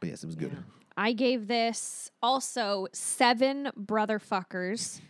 But 0.00 0.08
yes, 0.08 0.22
it 0.22 0.26
was 0.26 0.36
good. 0.36 0.56
I 0.96 1.12
gave 1.12 1.46
this 1.48 2.10
also 2.22 2.86
seven 2.92 3.70
brother 3.76 4.18
fuckers 4.18 5.00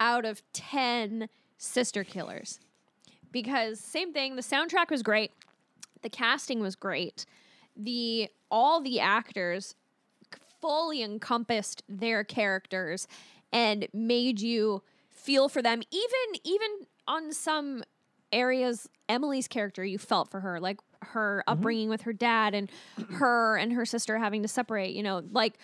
out 0.00 0.24
of 0.24 0.42
10 0.52 1.28
sister 1.56 2.04
killers. 2.04 2.60
Because 3.30 3.80
same 3.80 4.12
thing, 4.12 4.36
the 4.36 4.42
soundtrack 4.42 4.90
was 4.90 5.02
great. 5.02 5.32
The 6.02 6.08
casting 6.08 6.60
was 6.60 6.76
great. 6.76 7.26
The 7.76 8.28
all 8.50 8.80
the 8.80 8.98
actors 9.00 9.74
fully 10.60 11.02
encompassed 11.02 11.82
their 11.88 12.24
characters 12.24 13.06
and 13.52 13.86
made 13.92 14.40
you 14.40 14.82
feel 15.10 15.48
for 15.48 15.60
them 15.62 15.82
even 15.90 16.40
even 16.44 16.68
on 17.08 17.32
some 17.32 17.82
areas 18.30 18.88
Emily's 19.08 19.48
character 19.48 19.84
you 19.84 19.98
felt 19.98 20.30
for 20.30 20.40
her 20.40 20.60
like 20.60 20.78
her 21.00 21.42
upbringing 21.46 21.88
with 21.88 22.02
her 22.02 22.12
dad 22.12 22.54
and 22.54 22.70
her 23.14 23.56
and 23.56 23.72
her 23.72 23.86
sister 23.86 24.18
having 24.18 24.42
to 24.42 24.48
separate 24.48 24.94
you 24.94 25.02
know 25.02 25.22
like 25.32 25.54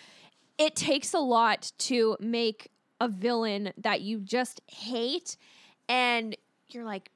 it 0.56 0.74
takes 0.74 1.12
a 1.12 1.18
lot 1.18 1.72
to 1.78 2.16
make 2.20 2.70
a 3.00 3.08
villain 3.08 3.72
that 3.76 4.00
you 4.00 4.20
just 4.20 4.62
hate 4.66 5.36
and 5.88 6.36
you're 6.68 6.84
like 6.84 7.10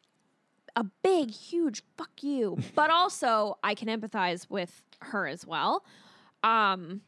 a 0.77 0.85
big 1.03 1.31
huge 1.31 1.83
fuck 1.97 2.23
you. 2.23 2.59
But 2.75 2.91
also 2.91 3.59
I 3.63 3.75
can 3.75 3.89
empathize 3.89 4.49
with 4.51 4.83
her 5.01 5.27
as 5.27 5.47
well. 5.47 5.85
Um 6.43 7.01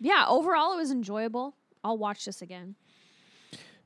yeah 0.00 0.24
overall 0.28 0.72
it 0.72 0.76
was 0.76 0.90
enjoyable. 0.90 1.56
I'll 1.84 1.98
watch 1.98 2.24
this 2.24 2.40
again 2.40 2.76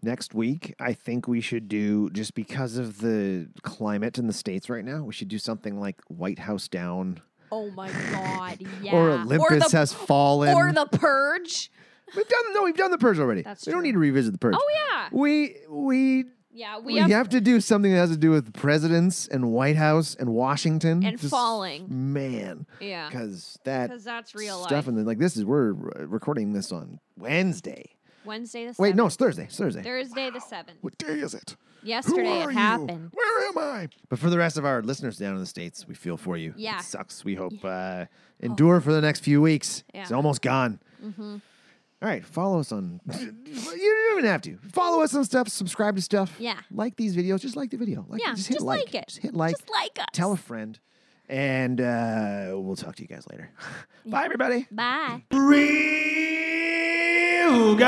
Next 0.02 0.34
week, 0.34 0.74
I 0.78 0.92
think 0.92 1.26
we 1.26 1.40
should 1.40 1.68
do 1.68 2.10
just 2.10 2.34
because 2.34 2.76
of 2.76 3.00
the 3.00 3.48
climate 3.62 4.18
in 4.18 4.26
the 4.26 4.32
states 4.32 4.68
right 4.68 4.84
now. 4.84 5.02
We 5.02 5.12
should 5.12 5.28
do 5.28 5.38
something 5.38 5.80
like 5.80 6.00
White 6.08 6.38
House 6.38 6.68
Down 6.68 7.20
oh 7.52 7.70
my 7.70 7.90
god 8.10 8.58
yeah 8.82 8.92
or 8.94 9.10
Olympus 9.10 9.70
the, 9.70 9.76
has 9.76 9.92
fallen. 9.92 10.54
or 10.54 10.72
the 10.72 10.86
purge 10.86 11.70
we've 12.16 12.28
done 12.28 12.54
no, 12.54 12.62
we've 12.62 12.76
done 12.76 12.90
the 12.90 12.98
purge 12.98 13.18
already. 13.18 13.42
That's 13.42 13.66
we 13.66 13.72
don't 13.72 13.82
need 13.82 13.92
to 13.92 13.98
revisit 13.98 14.32
the 14.32 14.38
purge. 14.38 14.54
oh 14.56 14.70
yeah 14.74 15.08
We 15.12 15.56
we 15.68 16.24
yeah 16.52 16.78
we, 16.78 16.94
we, 16.94 16.98
have, 17.00 17.10
have, 17.10 17.28
to 17.30 17.40
do 17.40 17.60
something 17.60 17.92
that 17.92 17.98
has 17.98 18.10
to 18.10 18.16
do 18.16 18.30
with 18.30 18.52
presidents 18.52 19.26
and 19.28 19.52
White 19.52 19.76
House 19.76 20.14
and 20.14 20.30
Washington 20.32 21.04
And 21.04 21.18
Just- 21.18 21.30
falling. 21.30 21.86
Man, 21.90 22.66
yeah 22.80 23.08
because 23.08 23.58
that 23.64 23.88
because 23.88 24.04
that's 24.04 24.34
real 24.34 24.60
stuff 24.60 24.72
life 24.72 24.88
and 24.88 24.98
then 24.98 25.04
like 25.04 25.18
this 25.18 25.36
is 25.36 25.44
we're 25.44 25.70
uh, 25.70 26.06
recording 26.06 26.52
this 26.52 26.72
on 26.72 27.00
Wednesday. 27.16 27.95
Wednesday 28.26 28.66
the 28.66 28.72
7th. 28.72 28.78
Wait, 28.78 28.96
no, 28.96 29.06
it's 29.06 29.16
Thursday. 29.16 29.44
It's 29.44 29.56
Thursday. 29.56 29.82
Thursday 29.82 30.30
the 30.30 30.40
7th. 30.40 30.74
What 30.80 30.98
day 30.98 31.20
is 31.20 31.34
it? 31.34 31.56
Yesterday 31.82 32.40
it 32.40 32.44
you? 32.44 32.48
happened. 32.48 33.10
Where 33.12 33.48
am 33.48 33.58
I? 33.58 33.88
But 34.08 34.18
for 34.18 34.28
the 34.28 34.38
rest 34.38 34.56
of 34.58 34.64
our 34.64 34.82
listeners 34.82 35.18
down 35.18 35.34
in 35.34 35.40
the 35.40 35.46
states, 35.46 35.86
we 35.86 35.94
feel 35.94 36.16
for 36.16 36.36
you. 36.36 36.52
Yeah. 36.56 36.78
it 36.80 36.82
sucks. 36.84 37.24
We 37.24 37.36
hope 37.36 37.52
uh, 37.64 38.06
endure 38.40 38.80
for 38.80 38.92
the 38.92 39.00
next 39.00 39.20
few 39.20 39.40
weeks. 39.40 39.84
It's 39.88 39.94
Yeah. 39.94 40.04
Mm-hmm. 40.04 40.14
almost 40.16 40.42
gone. 40.42 40.80
All 42.02 42.08
right, 42.10 42.24
follow 42.24 42.58
us 42.60 42.72
on. 42.72 43.00
you 43.20 43.32
don't 43.54 44.18
even 44.18 44.24
have 44.30 44.42
to 44.42 44.58
follow 44.72 45.02
us 45.02 45.14
on 45.14 45.24
stuff. 45.24 45.48
Subscribe 45.48 45.96
to 45.96 46.02
stuff. 46.02 46.34
Yeah. 46.38 46.58
like 46.70 46.96
these 46.96 47.16
videos. 47.16 47.40
Just 47.40 47.56
like 47.56 47.70
the 47.70 47.78
video. 47.78 48.04
Like, 48.08 48.20
Yeah, 48.20 48.34
just 48.34 48.48
hit 48.48 48.54
just 48.56 48.66
like. 48.66 48.80
like 48.86 48.94
it. 48.94 49.08
Just 49.08 49.18
hit 49.20 49.34
like. 49.34 49.56
Just 49.56 49.70
like 49.70 49.98
us. 50.00 50.06
Tell 50.12 50.32
a 50.32 50.36
friend, 50.36 50.78
and 51.28 51.80
uh, 51.80 52.48
we'll 52.52 52.76
talk 52.76 52.96
to 52.96 53.02
you 53.02 53.08
guys 53.08 53.26
later. 53.30 53.50
Bye, 54.06 54.24
everybody. 54.24 54.66
Bye. 54.70 55.22
Real 55.32 56.65
garbage. 57.76 57.86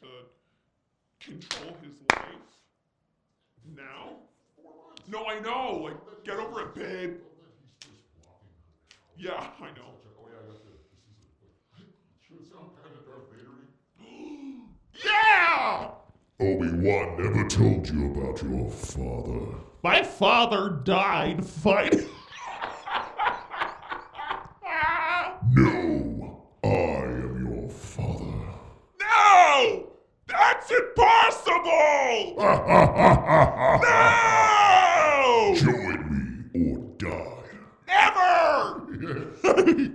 To 0.00 0.06
control 1.20 1.76
his 1.82 2.00
life 2.10 2.24
now? 3.76 4.16
No, 5.08 5.26
I 5.26 5.40
know. 5.40 5.82
Like, 5.84 6.24
get 6.24 6.38
over 6.38 6.62
it, 6.62 6.74
babe. 6.74 7.16
Yeah, 9.16 9.50
I 9.60 9.66
know. 9.76 9.90
Oh 14.02 14.62
yeah! 15.04 15.90
Obi-Wan 16.40 17.22
never 17.22 17.48
told 17.48 17.88
you 17.88 18.12
about 18.12 18.42
your 18.42 18.70
father. 18.70 19.58
My 19.82 20.02
father 20.02 20.80
died 20.84 21.44
fighting. 21.44 22.08
No! 32.36 33.80
Join 35.56 36.50
me 36.52 36.68
or 36.68 36.78
die. 36.98 37.44
Never! 37.86 38.82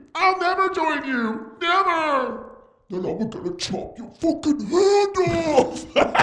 I'll 0.15 0.39
never 0.39 0.69
join 0.73 1.05
you. 1.05 1.51
Never. 1.61 2.49
Then 2.89 3.05
I'm 3.05 3.29
gonna 3.29 3.55
chop 3.57 3.97
your 3.97 4.09
fucking 4.19 4.59
hand 4.67 5.17
off! 5.29 5.85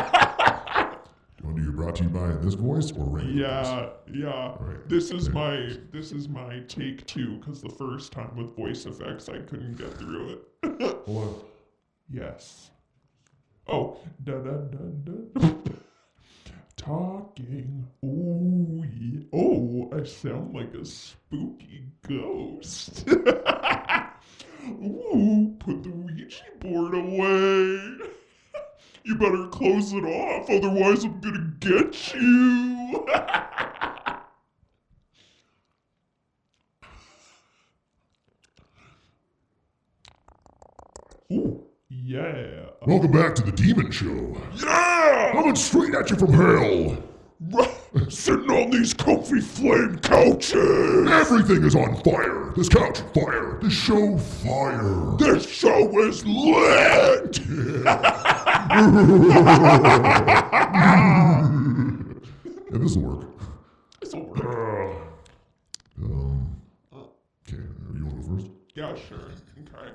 To 1.73 1.73
brought 1.73 1.97
to 1.97 2.05
you 2.05 2.11
by 2.11 2.29
this 2.33 2.55
voice 2.55 2.93
or 2.93 3.05
regular 3.05 3.47
Yeah, 3.47 3.89
yeah. 4.13 4.55
Right. 4.61 4.89
This 4.89 5.11
is 5.11 5.31
my 5.31 5.77
this 5.91 6.13
is 6.13 6.29
my 6.29 6.61
take 6.69 7.05
two 7.07 7.39
because 7.39 7.63
the 7.63 7.71
first 7.71 8.13
time 8.13 8.37
with 8.37 8.55
voice 8.57 8.85
effects 8.87 9.29
I 9.29 9.39
couldn't 9.39 9.77
get 9.77 9.93
through 9.99 10.41
it. 10.63 10.99
yes. 12.11 12.71
Oh, 13.69 13.97
da 14.25 14.35
da 14.35 14.51
da 14.51 14.79
da. 15.05 15.49
Talking. 16.85 17.87
Oh, 18.05 18.85
yeah. 18.99 19.21
oh, 19.33 19.89
I 19.97 20.03
sound 20.03 20.53
like 20.53 20.75
a 20.75 20.85
spooky 20.85 21.85
ghost. 22.09 23.09
Ooh, 24.67 25.55
put 25.61 25.83
the 25.85 25.91
Ouija 25.91 26.43
board 26.61 26.95
away. 26.95 27.99
You 29.05 29.17
better 29.17 29.49
close 29.49 29.93
it 29.93 30.05
off, 30.05 30.49
otherwise 30.49 31.03
I'm 31.03 31.19
gonna 31.21 31.53
get 31.59 32.15
you. 32.15 33.05
Ooh, 41.33 41.67
yeah. 42.13 42.67
Welcome 42.87 43.13
back 43.13 43.35
to 43.37 43.43
the 43.43 43.53
Demon 43.53 43.91
Show. 43.91 44.37
Yeah! 44.57 45.31
Coming 45.33 45.57
straight 45.57 45.95
at 45.95 46.11
you 46.11 46.17
from 46.17 46.33
hell. 46.33 47.03
Sitting 48.09 48.51
on 48.51 48.71
these 48.71 48.93
comfy 48.93 49.41
flame 49.41 49.99
couches. 49.99 51.09
Everything 51.11 51.65
is 51.65 51.75
on 51.75 51.97
fire. 52.03 52.53
This 52.55 52.69
couch, 52.69 53.01
fire. 53.15 53.59
This 53.63 53.73
show, 53.73 54.19
fire. 54.19 55.17
This 55.19 55.49
show 55.49 55.99
is 56.01 56.25
lit. 56.27 57.41
Yeah, 62.73 62.79
this 62.79 62.97
will 62.97 63.17
work. 63.17 63.29
This'll 64.01 64.25
work. 64.25 64.97
Um, 66.03 66.57
okay, 66.95 67.63
you 67.95 68.07
want 68.07 68.23
to 68.23 68.29
go 68.29 68.37
first? 68.37 68.47
Yeah, 68.75 68.95
sure. 68.95 69.19
Okay. 69.19 69.93